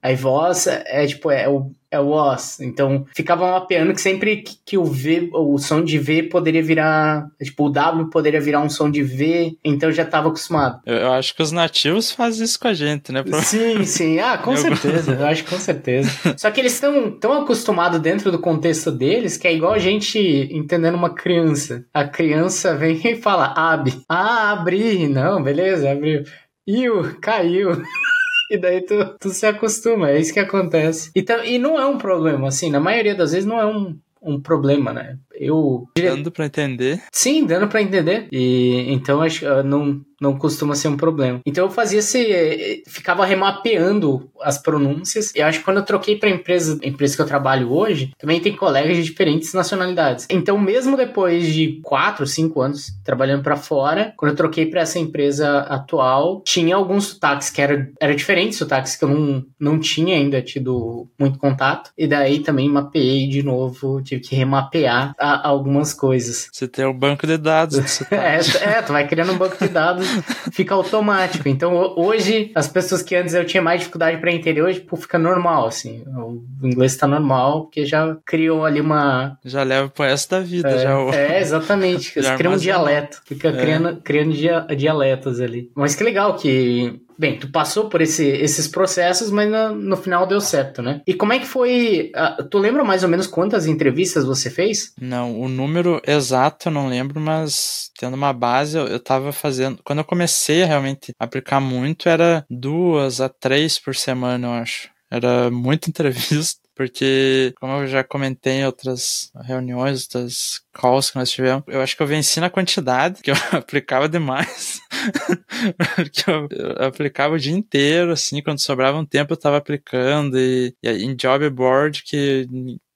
I 0.03 0.15
was, 0.19 0.65
é 0.65 1.05
tipo, 1.05 1.29
é 1.29 1.47
o 1.47 1.71
é 1.95 1.99
o 1.99 2.09
os. 2.09 2.59
Então 2.59 3.05
ficava 3.15 3.51
mapeando 3.51 3.93
que 3.93 4.01
sempre 4.01 4.37
que, 4.37 4.55
que, 4.65 4.77
o 4.77 4.85
V, 4.85 5.29
o 5.33 5.57
som 5.57 5.83
de 5.83 5.97
V 5.97 6.23
poderia 6.23 6.63
virar, 6.63 7.27
tipo, 7.41 7.65
o 7.65 7.69
W 7.69 8.09
poderia 8.09 8.41
virar 8.41 8.61
um 8.61 8.69
som 8.69 8.89
de 8.89 9.01
V, 9.01 9.57
então 9.63 9.89
eu 9.89 9.93
já 9.93 10.03
estava 10.03 10.27
acostumado. 10.27 10.81
Eu, 10.85 10.95
eu, 10.95 11.13
acho 11.13 11.35
que 11.35 11.41
os 11.41 11.51
nativos 11.51 12.11
fazem 12.11 12.45
isso 12.45 12.59
com 12.59 12.67
a 12.67 12.73
gente, 12.73 13.11
né? 13.11 13.23
Sim, 13.43 13.83
sim. 13.85 14.19
Ah, 14.25 14.37
com 14.39 14.55
certeza. 14.55 15.11
Eu 15.11 15.27
acho 15.27 15.43
que 15.43 15.49
com 15.51 15.59
certeza. 15.59 16.09
Só 16.37 16.49
que 16.49 16.59
eles 16.59 16.73
estão 16.73 17.11
tão 17.11 17.33
acostumados 17.33 17.99
dentro 17.99 18.31
do 18.31 18.39
contexto 18.39 18.91
deles 18.91 19.37
que 19.37 19.47
é 19.47 19.53
igual 19.53 19.73
a 19.73 19.77
gente 19.77 20.17
entendendo 20.51 20.95
uma 20.95 21.13
criança. 21.13 21.85
A 21.93 22.05
criança 22.05 22.75
vem 22.75 22.99
e 23.03 23.15
fala, 23.15 23.53
abre. 23.55 23.93
Ah, 24.09 24.51
abri. 24.51 25.07
Não, 25.07 25.43
beleza, 25.43 25.91
abriu. 25.91 26.23
Iu, 26.67 27.19
caiu. 27.21 27.69
E 28.49 28.57
daí 28.57 28.81
tu, 28.81 29.17
tu 29.19 29.29
se 29.29 29.45
acostuma, 29.45 30.11
é 30.11 30.19
isso 30.19 30.33
que 30.33 30.39
acontece. 30.39 31.11
E, 31.15 31.25
e 31.45 31.57
não 31.57 31.79
é 31.79 31.85
um 31.85 31.97
problema, 31.97 32.47
assim, 32.47 32.69
na 32.69 32.79
maioria 32.79 33.15
das 33.15 33.31
vezes 33.31 33.45
não 33.45 33.59
é 33.59 33.65
um, 33.65 33.97
um 34.21 34.39
problema, 34.39 34.93
né? 34.93 35.17
Eu. 35.39 35.87
Dando 35.97 36.31
pra 36.31 36.45
entender? 36.45 37.01
Sim, 37.11 37.45
dando 37.45 37.67
pra 37.67 37.81
entender. 37.81 38.27
E 38.31 38.85
então 38.91 39.21
acho 39.21 39.39
que 39.39 39.63
não 39.63 40.01
não 40.19 40.37
costuma 40.37 40.75
ser 40.75 40.87
um 40.87 40.97
problema. 40.97 41.41
Então 41.45 41.65
eu 41.65 41.71
fazia 41.71 41.99
esse. 41.99 42.83
ficava 42.87 43.25
remapeando 43.25 44.29
as 44.41 44.57
pronúncias. 44.57 45.33
E 45.35 45.41
acho 45.41 45.59
que 45.59 45.65
quando 45.65 45.77
eu 45.77 45.85
troquei 45.85 46.17
para 46.17 46.29
empresa, 46.29 46.79
empresa 46.83 47.15
que 47.15 47.21
eu 47.21 47.27
trabalho 47.27 47.71
hoje, 47.71 48.11
também 48.17 48.39
tem 48.39 48.55
colegas 48.55 48.97
de 48.97 49.03
diferentes 49.03 49.53
nacionalidades. 49.53 50.25
Então, 50.29 50.57
mesmo 50.57 50.97
depois 50.97 51.53
de 51.53 51.79
4, 51.83 52.25
5 52.25 52.61
anos 52.61 52.91
trabalhando 53.03 53.43
para 53.43 53.55
fora, 53.55 54.13
quando 54.17 54.31
eu 54.31 54.37
troquei 54.37 54.65
para 54.65 54.81
essa 54.81 54.99
empresa 54.99 55.59
atual, 55.59 56.41
tinha 56.45 56.75
alguns 56.75 57.07
sotaques 57.07 57.49
que 57.49 57.61
eram 57.61 57.87
era 57.99 58.15
diferentes 58.15 58.57
sotaques 58.57 58.95
que 58.95 59.03
eu 59.03 59.09
não, 59.09 59.45
não 59.59 59.79
tinha 59.79 60.15
ainda 60.15 60.41
tido 60.41 61.07
muito 61.19 61.37
contato. 61.37 61.91
E 61.97 62.07
daí 62.07 62.39
também 62.39 62.69
mapeei 62.69 63.27
de 63.27 63.43
novo, 63.43 64.01
tive 64.01 64.21
que 64.21 64.35
remapear 64.35 65.13
a, 65.25 65.47
algumas 65.47 65.93
coisas. 65.93 66.49
Você 66.51 66.67
tem 66.67 66.85
um 66.85 66.93
banco 66.93 67.25
de 67.25 67.37
dados. 67.37 68.01
é, 68.11 68.39
é, 68.61 68.81
tu 68.81 68.93
vai 68.93 69.07
criando 69.07 69.33
um 69.33 69.37
banco 69.37 69.57
de 69.57 69.69
dados 69.69 70.07
fica 70.51 70.73
automático. 70.75 71.47
Então 71.47 71.93
hoje, 71.97 72.51
as 72.55 72.67
pessoas 72.67 73.01
que 73.01 73.15
antes 73.15 73.33
eu 73.33 73.45
tinha 73.45 73.61
mais 73.61 73.79
dificuldade 73.79 74.17
para 74.17 74.31
entender, 74.31 74.61
hoje 74.61 74.79
tipo, 74.79 74.95
fica 74.95 75.17
normal, 75.17 75.67
assim. 75.67 76.03
O 76.07 76.43
inglês 76.63 76.93
está 76.93 77.07
normal, 77.07 77.63
porque 77.63 77.85
já 77.85 78.15
criou 78.25 78.65
ali 78.65 78.81
uma. 78.81 79.37
Já 79.43 79.63
leva 79.63 79.89
pro 79.89 80.05
resto 80.05 80.31
da 80.31 80.39
vida, 80.39 80.69
é, 80.69 80.77
já. 80.79 80.99
O... 80.99 81.13
É, 81.13 81.39
exatamente. 81.39 82.13
Cria 82.37 82.49
um 82.49 82.57
dialeto. 82.57 83.21
Fica 83.25 83.51
criando, 83.51 83.97
criando 84.01 84.33
dialetos 84.75 85.39
ali. 85.39 85.71
Mas 85.75 85.95
que 85.95 86.03
legal 86.03 86.35
que 86.35 87.01
Bem, 87.17 87.39
tu 87.39 87.49
passou 87.49 87.89
por 87.89 88.01
esse, 88.01 88.25
esses 88.25 88.67
processos, 88.67 89.31
mas 89.31 89.49
no, 89.49 89.75
no, 89.75 89.97
final 89.97 90.27
deu 90.27 90.41
certo, 90.41 90.81
né? 90.81 91.01
E 91.07 91.13
como 91.13 91.33
é 91.33 91.39
que 91.39 91.45
foi? 91.45 92.11
Uh, 92.15 92.43
tu 92.49 92.57
lembra 92.57 92.83
mais 92.83 93.03
ou 93.03 93.09
menos 93.09 93.27
quantas 93.27 93.65
entrevistas 93.65 94.25
você 94.25 94.49
fez? 94.49 94.93
Não, 94.99 95.39
o 95.39 95.47
número 95.47 96.01
exato 96.05 96.67
eu 96.67 96.73
não 96.73 96.87
lembro, 96.87 97.19
mas 97.19 97.89
tendo 97.97 98.15
uma 98.15 98.33
base, 98.33 98.77
eu, 98.77 98.87
eu 98.87 98.99
tava 98.99 99.31
fazendo. 99.31 99.79
Quando 99.83 99.99
eu 99.99 100.05
comecei 100.05 100.63
a 100.63 100.67
realmente 100.67 101.13
aplicar 101.19 101.59
muito, 101.59 102.09
era 102.09 102.45
duas 102.49 103.21
a 103.21 103.29
três 103.29 103.79
por 103.79 103.95
semana, 103.95 104.47
eu 104.47 104.51
acho. 104.51 104.89
Era 105.09 105.49
muita 105.49 105.89
entrevista 105.89 106.64
porque, 106.75 107.53
como 107.59 107.73
eu 107.73 107.87
já 107.87 108.03
comentei 108.03 108.55
em 108.55 108.65
outras 108.65 109.31
reuniões, 109.43 110.03
outras 110.03 110.61
calls 110.73 111.09
que 111.09 111.17
nós 111.17 111.31
tivemos, 111.31 111.63
eu 111.67 111.81
acho 111.81 111.95
que 111.95 112.03
eu 112.03 112.07
venci 112.07 112.39
na 112.39 112.49
quantidade, 112.49 113.21
que 113.21 113.31
eu 113.31 113.35
aplicava 113.53 114.09
demais. 114.09 114.79
porque 115.95 116.29
eu, 116.29 116.47
eu, 116.51 116.85
aplicava 116.85 117.35
o 117.35 117.39
dia 117.39 117.53
inteiro, 117.53 118.11
assim, 118.11 118.41
quando 118.41 118.59
sobrava 118.59 118.97
um 118.97 119.05
tempo 119.05 119.33
eu 119.33 119.37
tava 119.37 119.57
aplicando, 119.57 120.37
e, 120.37 120.75
e 120.83 120.89
em 120.89 121.15
job 121.15 121.49
board 121.49 122.03
que 122.03 122.47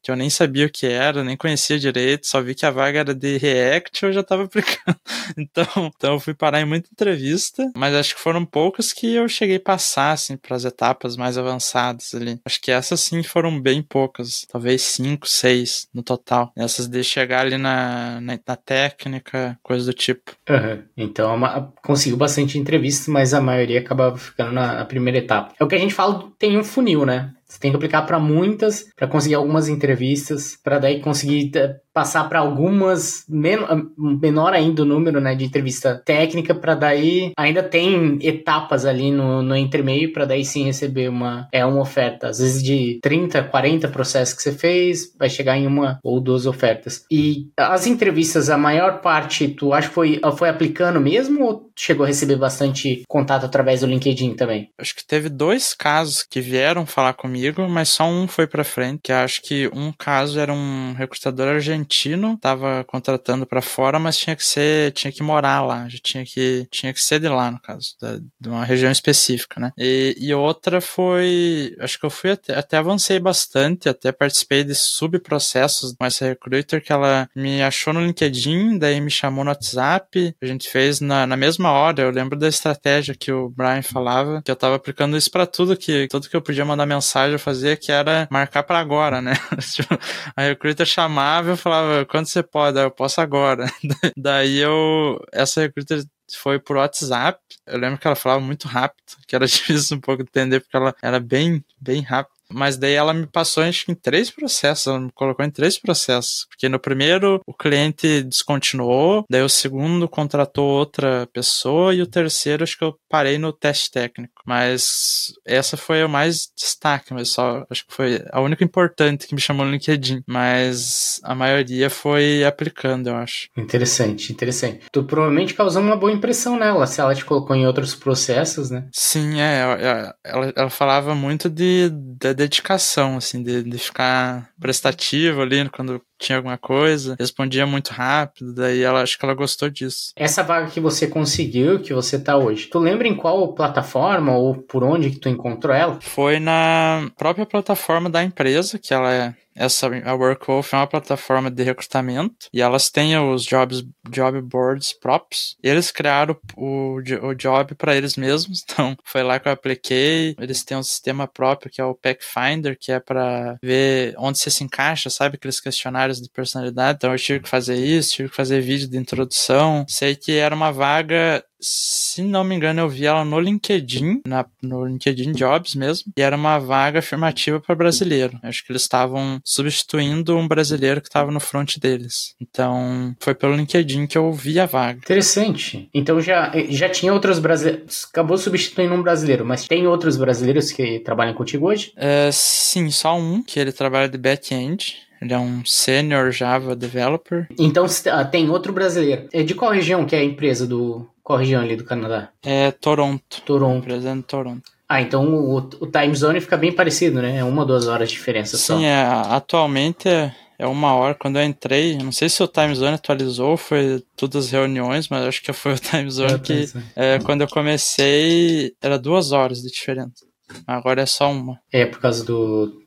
que 0.01 0.11
eu 0.11 0.15
nem 0.15 0.29
sabia 0.29 0.65
o 0.65 0.69
que 0.69 0.87
era, 0.87 1.23
nem 1.23 1.35
conhecia 1.35 1.77
direito, 1.77 2.27
só 2.27 2.41
vi 2.41 2.55
que 2.55 2.65
a 2.65 2.71
vaga 2.71 2.99
era 2.99 3.13
de 3.13 3.37
React 3.37 4.03
e 4.03 4.07
eu 4.07 4.13
já 4.13 4.21
estava 4.21 4.43
aplicando. 4.45 4.97
Então, 5.37 5.91
então 5.95 6.13
eu 6.13 6.19
fui 6.19 6.33
parar 6.33 6.61
em 6.61 6.65
muita 6.65 6.89
entrevista, 6.91 7.71
mas 7.75 7.93
acho 7.93 8.15
que 8.15 8.21
foram 8.21 8.45
poucas 8.45 8.93
que 8.93 9.13
eu 9.13 9.27
cheguei 9.27 9.57
a 9.57 9.61
passar, 9.61 10.11
assim, 10.11 10.37
para 10.37 10.55
as 10.55 10.65
etapas 10.65 11.15
mais 11.15 11.37
avançadas 11.37 12.13
ali. 12.13 12.39
Acho 12.45 12.61
que 12.61 12.71
essas, 12.71 12.99
sim, 13.01 13.21
foram 13.23 13.59
bem 13.59 13.81
poucas, 13.81 14.45
talvez 14.51 14.81
cinco, 14.81 15.27
seis 15.27 15.87
no 15.93 16.01
total. 16.01 16.51
Essas 16.57 16.87
de 16.87 17.03
chegar 17.03 17.41
ali 17.41 17.57
na, 17.57 18.19
na, 18.21 18.39
na 18.45 18.55
técnica, 18.55 19.57
coisa 19.61 19.85
do 19.85 19.93
tipo. 19.93 20.31
Uhum. 20.49 20.83
Então, 20.97 21.35
uma, 21.35 21.71
conseguiu 21.83 22.17
bastante 22.17 22.57
entrevistas, 22.57 23.07
mas 23.07 23.33
a 23.33 23.41
maioria 23.41 23.79
acabava 23.79 24.17
ficando 24.17 24.51
na, 24.51 24.75
na 24.75 24.85
primeira 24.85 25.19
etapa. 25.19 25.53
É 25.59 25.63
o 25.63 25.67
que 25.67 25.75
a 25.75 25.79
gente 25.79 25.93
fala, 25.93 26.31
tem 26.37 26.57
um 26.57 26.63
funil, 26.63 27.05
né? 27.05 27.33
Você 27.49 27.59
tem 27.59 27.71
que 27.71 27.77
aplicar 27.77 28.03
para 28.03 28.19
muitas, 28.19 28.85
para 28.95 29.07
conseguir 29.07 29.33
algumas 29.33 29.67
entrevistas, 29.67 30.55
para 30.63 30.77
daí 30.77 31.01
conseguir 31.01 31.51
eh, 31.55 31.79
passar 31.99 32.29
para 32.29 32.39
algumas, 32.39 33.25
men 33.27 33.57
menor 33.97 34.53
ainda 34.53 34.83
o 34.83 34.85
número 34.85 35.19
né, 35.19 35.35
de 35.35 35.43
entrevista 35.43 36.01
técnica, 36.05 36.55
para 36.55 36.73
daí 36.73 37.33
ainda 37.37 37.61
tem 37.61 38.17
etapas 38.21 38.85
ali 38.85 39.11
no, 39.11 39.41
no 39.41 39.53
entremeio, 39.53 40.13
para 40.13 40.23
daí 40.23 40.45
sim 40.45 40.63
receber 40.63 41.09
uma, 41.09 41.49
é, 41.51 41.65
uma 41.65 41.81
oferta. 41.81 42.29
Às 42.29 42.39
vezes 42.39 42.63
de 42.63 42.99
30, 43.03 43.43
40 43.43 43.89
processos 43.89 44.33
que 44.33 44.41
você 44.41 44.53
fez, 44.53 45.13
vai 45.19 45.29
chegar 45.29 45.57
em 45.57 45.67
uma 45.67 45.99
ou 46.01 46.21
duas 46.21 46.45
ofertas. 46.45 47.03
E 47.11 47.49
as 47.57 47.85
entrevistas, 47.85 48.49
a 48.49 48.57
maior 48.57 49.01
parte, 49.01 49.49
tu 49.49 49.73
acha 49.73 49.89
que 49.89 49.93
foi, 49.93 50.21
foi 50.37 50.47
aplicando 50.47 51.01
mesmo 51.01 51.43
ou 51.43 51.69
chegou 51.75 52.05
a 52.05 52.07
receber 52.07 52.37
bastante 52.37 53.03
contato 53.09 53.45
através 53.45 53.81
do 53.81 53.87
LinkedIn 53.87 54.35
também? 54.35 54.69
Acho 54.77 54.95
que 54.95 55.05
teve 55.05 55.27
dois 55.27 55.73
casos 55.73 56.23
que 56.23 56.39
vieram 56.39 56.85
falar 56.85 57.13
comigo, 57.13 57.67
mas 57.67 57.89
só 57.89 58.05
um 58.05 58.25
foi 58.25 58.47
para 58.47 58.63
frente, 58.63 59.01
que 59.03 59.11
acho 59.11 59.41
que 59.41 59.69
um 59.73 59.91
caso 59.91 60.39
era 60.39 60.53
um 60.53 60.93
recrutador 60.93 61.47
argentino, 61.47 61.88
tava 62.37 62.83
contratando 62.85 63.45
para 63.45 63.61
fora, 63.61 63.99
mas 63.99 64.17
tinha 64.17 64.35
que 64.35 64.45
ser, 64.45 64.91
tinha 64.93 65.11
que 65.11 65.23
morar 65.23 65.61
lá, 65.61 65.87
já 65.89 65.97
tinha 66.01 66.25
que, 66.25 66.67
tinha 66.71 66.93
que 66.93 67.01
ser 67.01 67.19
de 67.19 67.27
lá, 67.27 67.51
no 67.51 67.59
caso, 67.59 67.95
da, 68.01 68.17
de 68.17 68.49
uma 68.49 68.63
região 68.63 68.91
específica, 68.91 69.59
né? 69.59 69.71
E, 69.77 70.15
e 70.19 70.33
outra 70.33 70.81
foi, 70.81 71.75
acho 71.79 71.99
que 71.99 72.05
eu 72.05 72.09
fui 72.09 72.31
até, 72.31 72.57
até 72.57 72.77
avancei 72.77 73.19
bastante, 73.19 73.89
até 73.89 74.11
participei 74.11 74.63
de 74.63 74.75
subprocessos 74.75 75.93
com 75.97 76.05
essa 76.05 76.25
recruiter 76.25 76.83
que 76.83 76.91
ela 76.91 77.29
me 77.35 77.61
achou 77.61 77.93
no 77.93 78.05
LinkedIn, 78.05 78.77
daí 78.77 78.99
me 79.01 79.11
chamou 79.11 79.43
no 79.43 79.51
WhatsApp, 79.51 80.35
a 80.41 80.45
gente 80.45 80.69
fez 80.69 80.99
na, 80.99 81.25
na 81.25 81.37
mesma 81.37 81.71
hora, 81.71 82.01
eu 82.01 82.11
lembro 82.11 82.37
da 82.37 82.47
estratégia 82.47 83.15
que 83.15 83.31
o 83.31 83.49
Brian 83.49 83.81
falava, 83.81 84.41
que 84.43 84.51
eu 84.51 84.55
tava 84.55 84.75
aplicando 84.75 85.17
isso 85.17 85.31
para 85.31 85.45
tudo 85.45 85.75
que, 85.75 86.07
tudo 86.07 86.29
que 86.29 86.35
eu 86.35 86.41
podia 86.41 86.65
mandar 86.65 86.85
mensagem 86.85 87.33
eu 87.33 87.39
fazia, 87.39 87.75
que 87.75 87.91
era 87.91 88.27
marcar 88.31 88.63
para 88.63 88.79
agora, 88.79 89.21
né? 89.21 89.33
Tipo, 89.73 89.97
a 90.35 90.41
recruiter 90.41 90.85
chamava 90.85 91.51
eu 91.51 91.57
falava, 91.57 91.68
quando 92.09 92.27
você 92.27 92.43
pode? 92.43 92.79
Eu 92.79 92.91
posso 92.91 93.21
agora. 93.21 93.65
Daí 94.17 94.57
eu, 94.59 95.19
essa 95.31 95.61
recruiter 95.61 96.03
foi 96.37 96.59
por 96.59 96.77
WhatsApp. 96.77 97.39
Eu 97.65 97.79
lembro 97.79 97.99
que 97.99 98.07
ela 98.07 98.15
falava 98.15 98.41
muito 98.41 98.67
rápido, 98.67 99.17
que 99.27 99.35
era 99.35 99.45
difícil 99.47 99.97
um 99.97 100.01
pouco 100.01 100.23
entender, 100.23 100.59
porque 100.59 100.77
ela 100.77 100.95
era 101.01 101.19
bem, 101.19 101.63
bem 101.79 102.01
rápida. 102.01 102.39
Mas 102.51 102.77
daí 102.77 102.93
ela 102.93 103.13
me 103.13 103.27
passou 103.27 103.63
acho 103.63 103.85
que 103.85 103.91
em 103.91 103.95
três 103.95 104.31
processos, 104.31 104.87
ela 104.87 104.99
me 104.99 105.11
colocou 105.11 105.45
em 105.45 105.51
três 105.51 105.77
processos. 105.77 106.47
Porque 106.49 106.67
no 106.67 106.79
primeiro 106.79 107.41
o 107.45 107.53
cliente 107.53 108.23
descontinuou, 108.23 109.23
daí 109.29 109.43
o 109.43 109.49
segundo 109.49 110.09
contratou 110.09 110.67
outra 110.67 111.27
pessoa 111.31 111.93
e 111.93 112.01
o 112.01 112.07
terceiro 112.07 112.63
acho 112.63 112.77
que 112.77 112.83
eu 112.83 112.97
parei 113.07 113.37
no 113.37 113.53
teste 113.53 113.91
técnico. 113.91 114.41
Mas 114.45 115.33
essa 115.45 115.77
foi 115.77 116.03
o 116.03 116.09
mais 116.09 116.51
destaque, 116.57 117.13
mas 117.13 117.29
só 117.29 117.65
acho 117.69 117.85
que 117.85 117.93
foi 117.93 118.23
a 118.31 118.41
única 118.41 118.63
importante 118.63 119.27
que 119.27 119.35
me 119.35 119.41
chamou 119.41 119.65
no 119.65 119.71
LinkedIn. 119.71 120.23
Mas 120.27 121.19
a 121.23 121.35
maioria 121.35 121.89
foi 121.89 122.43
aplicando, 122.43 123.09
eu 123.09 123.15
acho. 123.15 123.47
Interessante, 123.55 124.31
interessante. 124.33 124.85
Tu 124.91 125.03
provavelmente 125.03 125.53
causou 125.53 125.81
uma 125.81 125.95
boa 125.95 126.11
impressão 126.19 126.57
nela, 126.57 126.85
se 126.85 127.01
ela 127.01 127.15
te 127.15 127.25
colocou 127.25 127.55
em 127.55 127.65
outros 127.65 127.95
processos, 127.95 128.69
né? 128.69 128.87
Sim, 128.93 129.41
é. 129.41 130.13
Ela, 130.23 130.53
ela 130.55 130.69
falava 130.69 131.15
muito 131.15 131.49
de, 131.49 131.89
de 131.89 132.33
dedicação, 132.33 133.17
assim, 133.17 133.41
de, 133.41 133.63
de 133.63 133.77
ficar 133.79 134.49
prestativo 134.59 135.41
ali 135.41 135.67
quando 135.69 136.01
tinha 136.19 136.37
alguma 136.37 136.57
coisa, 136.57 137.15
respondia 137.19 137.65
muito 137.65 137.89
rápido, 137.89 138.53
daí 138.53 138.81
ela 138.81 139.01
acho 139.01 139.17
que 139.17 139.25
ela 139.25 139.33
gostou 139.33 139.69
disso. 139.69 140.11
Essa 140.15 140.43
vaga 140.43 140.69
que 140.69 140.79
você 140.79 141.07
conseguiu, 141.07 141.79
que 141.79 141.93
você 141.93 142.19
tá 142.19 142.37
hoje, 142.37 142.67
tu 142.67 142.79
lembra 142.79 143.07
em 143.07 143.15
qual 143.15 143.53
plataforma 143.53 144.35
ou 144.35 144.55
por 144.55 144.83
onde 144.83 145.09
que 145.09 145.19
tu 145.19 145.29
encontrou 145.29 145.75
ela? 145.75 145.99
Foi 146.01 146.39
na 146.39 147.09
própria 147.17 147.45
plataforma 147.45 148.09
da 148.09 148.23
empresa, 148.23 148.77
que 148.77 148.93
ela 148.93 149.13
é 149.13 149.33
essa 149.59 149.87
a 150.05 150.13
Workwolf 150.13 150.73
é 150.73 150.77
uma 150.77 150.87
plataforma 150.87 151.51
de 151.51 151.61
recrutamento 151.63 152.47
e 152.53 152.61
elas 152.61 152.89
têm 152.89 153.17
os 153.19 153.43
jobs 153.43 153.83
job 154.09 154.41
boards 154.41 154.93
próprios. 154.93 155.57
Eles 155.61 155.91
criaram 155.91 156.37
o, 156.55 157.01
o 157.23 157.35
job 157.35 157.75
para 157.75 157.93
eles 157.93 158.15
mesmos, 158.15 158.63
então 158.69 158.95
foi 159.03 159.21
lá 159.21 159.37
que 159.37 159.49
eu 159.49 159.51
apliquei. 159.51 160.33
Eles 160.39 160.63
têm 160.63 160.77
um 160.77 160.83
sistema 160.83 161.27
próprio 161.27 161.69
que 161.69 161.81
é 161.81 161.83
o 161.83 161.93
Packfinder, 161.93 162.77
que 162.79 162.93
é 162.93 163.01
para 163.01 163.57
ver 163.61 164.15
onde 164.17 164.39
você 164.39 164.49
se 164.49 164.63
encaixa, 164.63 165.09
sabe 165.09 165.35
aqueles 165.35 165.59
questionários 165.59 166.08
de 166.17 166.29
personalidade. 166.29 166.97
Então 166.97 167.11
eu 167.11 167.17
tive 167.17 167.41
que 167.41 167.49
fazer 167.49 167.75
isso, 167.75 168.13
tive 168.15 168.29
que 168.29 168.35
fazer 168.35 168.61
vídeo 168.61 168.87
de 168.87 168.97
introdução. 168.97 169.85
Sei 169.87 170.15
que 170.15 170.33
era 170.33 170.55
uma 170.55 170.71
vaga 170.71 171.43
se 171.61 172.21
não 172.21 172.43
me 172.43 172.55
engano, 172.55 172.79
eu 172.79 172.89
vi 172.89 173.05
ela 173.05 173.25
no 173.25 173.39
LinkedIn, 173.39 174.21
na, 174.25 174.45
no 174.61 174.85
LinkedIn 174.85 175.33
Jobs 175.33 175.75
mesmo, 175.75 176.11
e 176.17 176.21
era 176.21 176.35
uma 176.35 176.57
vaga 176.57 176.99
afirmativa 176.99 177.59
para 177.59 177.75
brasileiro. 177.75 178.39
Acho 178.41 178.65
que 178.65 178.71
eles 178.71 178.83
estavam 178.83 179.39
substituindo 179.43 180.37
um 180.37 180.47
brasileiro 180.47 181.01
que 181.01 181.07
estava 181.07 181.31
no 181.31 181.39
front 181.39 181.77
deles. 181.77 182.33
Então, 182.39 183.15
foi 183.19 183.35
pelo 183.35 183.55
LinkedIn 183.55 184.07
que 184.07 184.17
eu 184.17 184.31
vi 184.31 184.59
a 184.59 184.65
vaga. 184.65 184.99
Interessante. 184.99 185.89
Então 185.93 186.21
já, 186.21 186.51
já 186.69 186.89
tinha 186.89 187.13
outros 187.13 187.39
brasileiros. 187.39 188.07
Acabou 188.11 188.37
substituindo 188.37 188.93
um 188.93 189.03
brasileiro, 189.03 189.45
mas 189.45 189.67
tem 189.67 189.85
outros 189.85 190.15
brasileiros 190.15 190.71
que 190.71 190.99
trabalham 190.99 191.33
contigo 191.33 191.67
hoje? 191.67 191.91
É, 191.95 192.29
sim, 192.31 192.89
só 192.89 193.17
um, 193.17 193.43
que 193.43 193.59
ele 193.59 193.71
trabalha 193.71 194.07
de 194.07 194.17
back-end. 194.17 195.08
Ele 195.21 195.33
é 195.33 195.37
um 195.37 195.63
senior 195.65 196.31
Java 196.31 196.75
developer. 196.75 197.47
Então 197.57 197.85
ah, 198.11 198.25
tem 198.25 198.49
outro 198.49 198.71
brasileiro. 198.71 199.27
É 199.33 199.43
de 199.43 199.53
qual 199.53 199.71
região 199.71 200.05
que 200.05 200.15
é 200.15 200.19
a 200.19 200.23
empresa 200.23 200.65
do, 200.65 201.07
qual 201.29 201.37
região 201.37 201.61
ali 201.61 201.75
do 201.75 201.83
Canadá? 201.83 202.29
É 202.43 202.71
Toronto. 202.71 203.41
Toronto. 203.45 203.83
Presente 203.83 204.23
Toronto. 204.23 204.63
Ah, 204.89 204.99
então 204.99 205.23
o, 205.23 205.57
o 205.57 205.85
time 205.85 206.15
zone 206.15 206.41
fica 206.41 206.57
bem 206.57 206.71
parecido, 206.71 207.21
né? 207.21 207.37
É 207.37 207.43
uma 207.43 207.61
ou 207.61 207.67
duas 207.67 207.87
horas 207.87 208.09
de 208.09 208.15
diferença 208.15 208.57
Sim, 208.57 208.63
só. 208.63 208.77
Sim, 208.77 208.85
é, 208.85 209.03
atualmente 209.29 210.09
é, 210.09 210.33
é 210.57 210.65
uma 210.65 210.95
hora. 210.95 211.13
Quando 211.13 211.37
eu 211.37 211.43
entrei, 211.43 211.95
não 211.99 212.11
sei 212.11 212.29
se 212.29 212.41
o 212.41 212.47
time 212.47 212.73
zone 212.73 212.95
atualizou, 212.95 213.55
foi 213.57 214.03
todas 214.15 214.45
as 214.45 214.51
reuniões, 214.51 215.07
mas 215.07 215.27
acho 215.27 215.43
que 215.43 215.53
foi 215.53 215.73
o 215.73 215.77
time 215.77 216.09
zone 216.09 216.33
é, 216.33 216.39
que 216.39 216.73
é, 216.95 217.19
quando 217.19 217.41
eu 217.41 217.47
comecei 217.47 218.73
era 218.81 218.97
duas 218.97 219.31
horas 219.31 219.61
de 219.61 219.69
diferença. 219.69 220.25
Agora 220.65 221.03
é 221.03 221.05
só 221.05 221.31
uma. 221.31 221.59
É 221.71 221.85
por 221.85 221.99
causa 221.99 222.25
do 222.25 222.81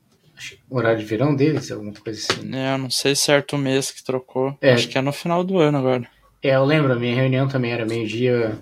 horário 0.77 0.99
de 0.99 1.05
verão 1.05 1.35
deles, 1.35 1.71
alguma 1.71 1.93
coisa 1.93 2.21
assim. 2.21 2.55
É, 2.55 2.75
eu 2.75 2.79
não 2.79 2.91
sei 2.91 3.15
certo 3.15 3.57
o 3.57 3.59
mês 3.59 3.91
que 3.91 4.03
trocou. 4.03 4.57
É. 4.61 4.73
Acho 4.73 4.89
que 4.89 4.99
é 4.99 5.01
no 5.01 5.13
final 5.13 5.45
do 5.45 5.59
ano 5.59 5.79
agora. 5.79 6.09
É, 6.42 6.57
eu 6.57 6.64
lembro, 6.64 6.92
a 6.92 6.96
minha 6.96 7.14
reunião 7.14 7.46
também 7.46 7.70
era 7.70 7.87
meio-dia, 7.87 8.59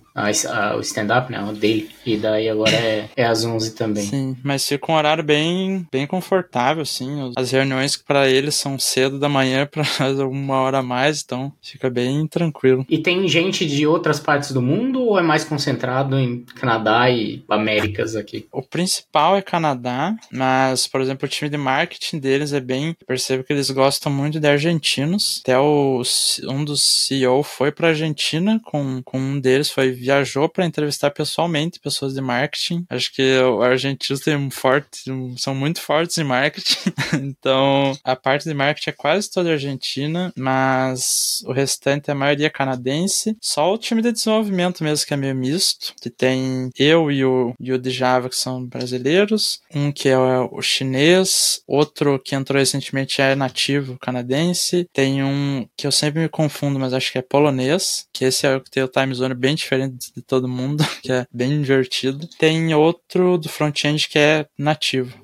o 0.77 0.81
stand-up, 0.81 1.33
né, 1.33 1.43
o 1.43 1.53
dele, 1.53 1.89
e 2.05 2.17
daí 2.17 2.49
agora 2.49 2.75
é, 2.75 3.09
é 3.17 3.25
às 3.25 3.45
11 3.45 3.75
também. 3.75 4.05
Sim, 4.05 4.37
mas 4.45 4.69
fica 4.69 4.93
um 4.93 4.95
horário 4.95 5.25
bem, 5.25 5.87
bem 5.91 6.07
confortável, 6.07 6.83
assim, 6.83 7.33
as 7.37 7.51
reuniões 7.51 7.97
para 7.97 8.29
eles 8.29 8.55
são 8.55 8.79
cedo 8.79 9.19
da 9.19 9.29
manhã 9.29 9.67
para 9.71 9.83
uma 10.27 10.57
hora 10.57 10.79
a 10.79 10.83
mais, 10.83 11.23
então 11.25 11.53
fica 11.63 11.89
bem 11.89 12.27
tranquilo. 12.27 12.85
E 12.89 12.99
tem 12.99 13.27
gente 13.27 13.67
de 13.67 13.87
outras 13.87 14.21
partes 14.21 14.53
do 14.53 14.61
mundo 14.61 15.01
ou 15.01 15.19
é 15.19 15.23
mais 15.23 15.45
concentrado 15.45 16.19
em 16.19 16.45
Canadá 16.57 17.09
e 17.11 17.43
Américas 17.49 18.15
aqui? 18.15 18.47
O 18.53 18.63
principal 18.63 19.37
é 19.37 19.43
Canadá, 19.43 20.15
mas, 20.31 20.87
por 20.87 21.01
exemplo, 21.01 21.27
o 21.27 21.31
time 21.31 21.49
de 21.49 21.57
marketing 21.57 22.19
deles 22.19 22.53
é 22.53 22.61
bem, 22.61 22.95
percebo 23.07 23.43
que 23.43 23.53
eles 23.55 23.71
gostam 23.71 24.13
muito 24.13 24.39
de 24.39 24.47
argentinos, 24.47 25.41
até 25.43 25.59
o, 25.59 26.03
um 26.45 26.65
dos 26.65 26.83
CEO 26.83 27.43
foi 27.43 27.70
foi 27.71 27.73
para 27.73 27.89
Argentina 27.89 28.61
com, 28.65 29.03
com 29.03 29.19
um 29.19 29.41
deles, 29.41 29.71
foi 29.71 29.93
viajou 29.93 30.49
para 30.49 30.67
entrevistar 30.67 31.11
pessoalmente 31.11 31.81
pessoas 31.81 32.15
de 32.15 32.21
marketing. 32.21 32.85
Acho 32.91 33.13
que 33.13 33.39
os 33.39 33.63
argentinos 33.63 34.21
têm 34.21 34.51
forte, 34.51 35.05
são 35.37 35.55
muito 35.55 35.81
fortes 35.81 36.19
em 36.19 36.25
marketing. 36.25 36.91
então, 37.23 37.97
a 38.05 38.17
parte 38.17 38.49
de 38.49 38.55
marketing 38.55 38.91
é 38.91 38.93
quase 38.93 39.31
toda 39.31 39.53
argentina, 39.53 40.33
mas 40.37 41.43
o 41.47 41.53
restante 41.53 42.11
é 42.11 42.13
a 42.13 42.17
maioria 42.17 42.51
canadense. 42.51 43.37
Só 43.41 43.73
o 43.73 43.79
time 43.79 44.03
de 44.03 44.13
desenvolvimento 44.13 44.83
mesmo 44.83 45.07
que 45.07 45.15
é 45.15 45.17
meio 45.17 45.35
misto, 45.35 45.95
que 46.01 46.11
tem 46.11 46.71
eu 46.77 47.11
e 47.11 47.25
o, 47.25 47.55
e 47.61 47.73
o 47.73 47.79
de 47.79 47.91
Java 47.91 48.29
que 48.29 48.37
são 48.37 48.65
brasileiros, 48.67 49.61
um 49.75 49.93
que 49.93 50.09
é 50.09 50.19
o 50.19 50.61
chinês, 50.61 51.63
outro 51.67 52.19
que 52.19 52.35
entrou 52.35 52.59
recentemente 52.59 53.23
é 53.23 53.35
nativo 53.35 53.99
canadense, 54.01 54.87
tem 54.93 55.23
um 55.23 55.67
que 55.77 55.87
eu 55.87 55.93
sempre 55.93 56.21
me 56.21 56.29
confundo, 56.29 56.79
mas 56.79 56.93
acho 56.93 57.13
que 57.13 57.19
é 57.19 57.23
polonês 57.23 57.60
japonês, 57.61 58.07
que 58.13 58.25
esse 58.25 58.47
é 58.47 58.57
o 58.57 58.61
que 58.61 58.71
tem 58.71 58.83
o 58.83 58.89
time 58.89 59.15
zone 59.15 59.35
bem 59.35 59.55
diferente 59.55 60.13
de 60.15 60.23
todo 60.23 60.49
mundo, 60.49 60.85
que 61.03 61.13
é 61.13 61.27
bem 61.33 61.61
divertido. 61.61 62.27
Tem 62.39 62.73
outro 62.75 63.37
do 63.37 63.49
front-end 63.49 64.09
que 64.09 64.19
é 64.19 64.47
nativo, 64.57 65.17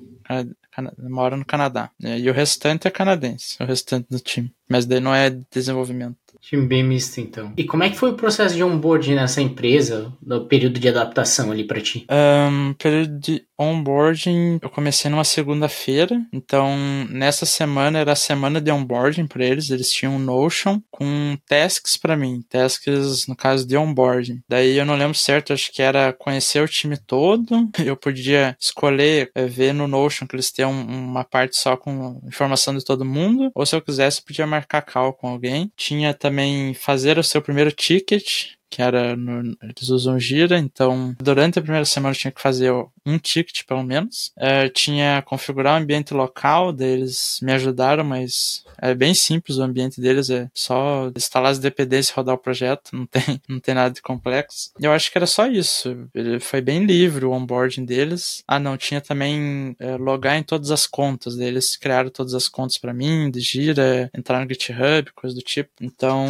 mora 1.09 1.35
no 1.35 1.45
Canadá. 1.45 1.89
E 1.99 2.29
o 2.29 2.33
restante 2.33 2.87
é 2.87 2.91
canadense, 2.91 3.61
o 3.61 3.65
restante 3.65 4.07
do 4.09 4.19
time. 4.19 4.53
Mas 4.69 4.85
daí 4.85 4.99
não 4.99 5.13
é 5.13 5.35
desenvolvimento. 5.51 6.17
Time 6.47 6.65
bem 6.65 6.81
misto, 6.81 7.19
então. 7.19 7.51
E 7.57 7.65
como 7.65 7.83
é 7.83 7.89
que 7.89 7.97
foi 7.97 8.11
o 8.11 8.15
processo 8.15 8.55
de 8.55 8.63
onboarding 8.63 9.15
nessa 9.15 9.41
empresa, 9.41 10.13
no 10.25 10.47
período 10.47 10.79
de 10.79 10.87
adaptação 10.87 11.51
ali 11.51 11.65
para 11.65 11.81
ti? 11.81 12.07
Um, 12.09 12.73
período 12.73 13.19
de 13.19 13.43
onboarding, 13.59 14.59
eu 14.61 14.69
comecei 14.69 15.11
numa 15.11 15.25
segunda-feira, 15.25 16.21
então 16.31 16.77
nessa 17.09 17.45
semana 17.45 17.99
era 17.99 18.13
a 18.13 18.15
semana 18.15 18.61
de 18.61 18.71
onboarding 18.71 19.27
para 19.27 19.43
eles, 19.43 19.69
eles 19.69 19.91
tinham 19.91 20.15
um 20.15 20.19
Notion 20.19 20.79
com 20.89 21.35
tasks 21.47 21.97
para 21.97 22.15
mim, 22.15 22.43
tasks 22.47 23.27
no 23.27 23.35
caso 23.35 23.67
de 23.67 23.75
onboarding. 23.75 24.41
Daí 24.47 24.77
eu 24.77 24.85
não 24.85 24.95
lembro 24.95 25.17
certo, 25.17 25.51
acho 25.51 25.73
que 25.73 25.81
era 25.81 26.13
conhecer 26.13 26.63
o 26.63 26.67
time 26.67 26.95
todo, 26.95 27.67
eu 27.83 27.97
podia 27.97 28.55
escolher 28.57 29.31
é, 29.35 29.45
ver 29.45 29.73
no 29.73 29.87
Notion 29.87 30.27
que 30.27 30.35
eles 30.35 30.51
têm 30.51 30.65
um, 30.65 31.09
uma 31.09 31.25
parte 31.25 31.57
só 31.57 31.75
com 31.75 32.21
informação 32.25 32.77
de 32.77 32.85
todo 32.85 33.03
mundo, 33.03 33.51
ou 33.53 33.65
se 33.65 33.75
eu 33.75 33.81
quisesse 33.81 34.23
podia 34.23 34.47
marcar 34.47 34.81
call 34.83 35.11
com 35.11 35.27
alguém. 35.27 35.71
Tinha 35.75 36.13
também 36.13 36.36
fazer 36.73 37.17
o 37.17 37.23
seu 37.23 37.41
primeiro 37.41 37.71
ticket, 37.71 38.56
que 38.69 38.81
era 38.81 39.15
no, 39.15 39.55
eles 39.61 39.89
usam 39.89 40.19
Gira, 40.19 40.57
então 40.57 41.15
durante 41.19 41.59
a 41.59 41.61
primeira 41.61 41.85
semana 41.85 42.13
eu 42.13 42.19
tinha 42.19 42.31
que 42.31 42.41
fazer 42.41 42.71
um 43.05 43.17
ticket 43.17 43.63
pelo 43.65 43.83
menos. 43.83 44.31
É, 44.37 44.69
tinha 44.69 45.21
configurar 45.25 45.75
o 45.75 45.81
ambiente 45.81 46.13
local, 46.13 46.73
deles 46.73 47.39
me 47.41 47.53
ajudaram, 47.53 48.03
mas 48.03 48.63
é 48.79 48.93
bem 48.93 49.13
simples 49.13 49.57
o 49.57 49.63
ambiente 49.63 50.01
deles, 50.01 50.29
é 50.29 50.49
só 50.53 51.11
instalar 51.15 51.51
as 51.51 51.59
dependências 51.59 52.09
e 52.09 52.13
rodar 52.13 52.35
o 52.35 52.39
projeto, 52.39 52.91
não 52.93 53.05
tem, 53.05 53.41
não 53.47 53.59
tem 53.59 53.73
nada 53.73 53.93
de 53.93 54.01
complexo. 54.01 54.71
Eu 54.79 54.91
acho 54.91 55.11
que 55.11 55.17
era 55.17 55.25
só 55.27 55.47
isso, 55.47 56.09
ele 56.13 56.39
foi 56.39 56.61
bem 56.61 56.85
livre 56.85 57.25
o 57.25 57.31
onboarding 57.31 57.85
deles. 57.85 58.43
Ah, 58.47 58.59
não, 58.59 58.77
tinha 58.77 58.99
também 58.99 59.75
é, 59.79 59.95
logar 59.95 60.37
em 60.37 60.43
todas 60.43 60.71
as 60.71 60.85
contas 60.85 61.35
deles, 61.35 61.77
criaram 61.77 62.09
todas 62.09 62.33
as 62.33 62.49
contas 62.49 62.77
para 62.77 62.93
mim, 62.93 63.31
de 63.31 63.39
Gira, 63.39 64.09
entrar 64.13 64.43
no 64.43 64.49
GitHub, 64.49 65.11
coisa 65.15 65.35
do 65.35 65.41
tipo. 65.41 65.69
Então, 65.81 66.27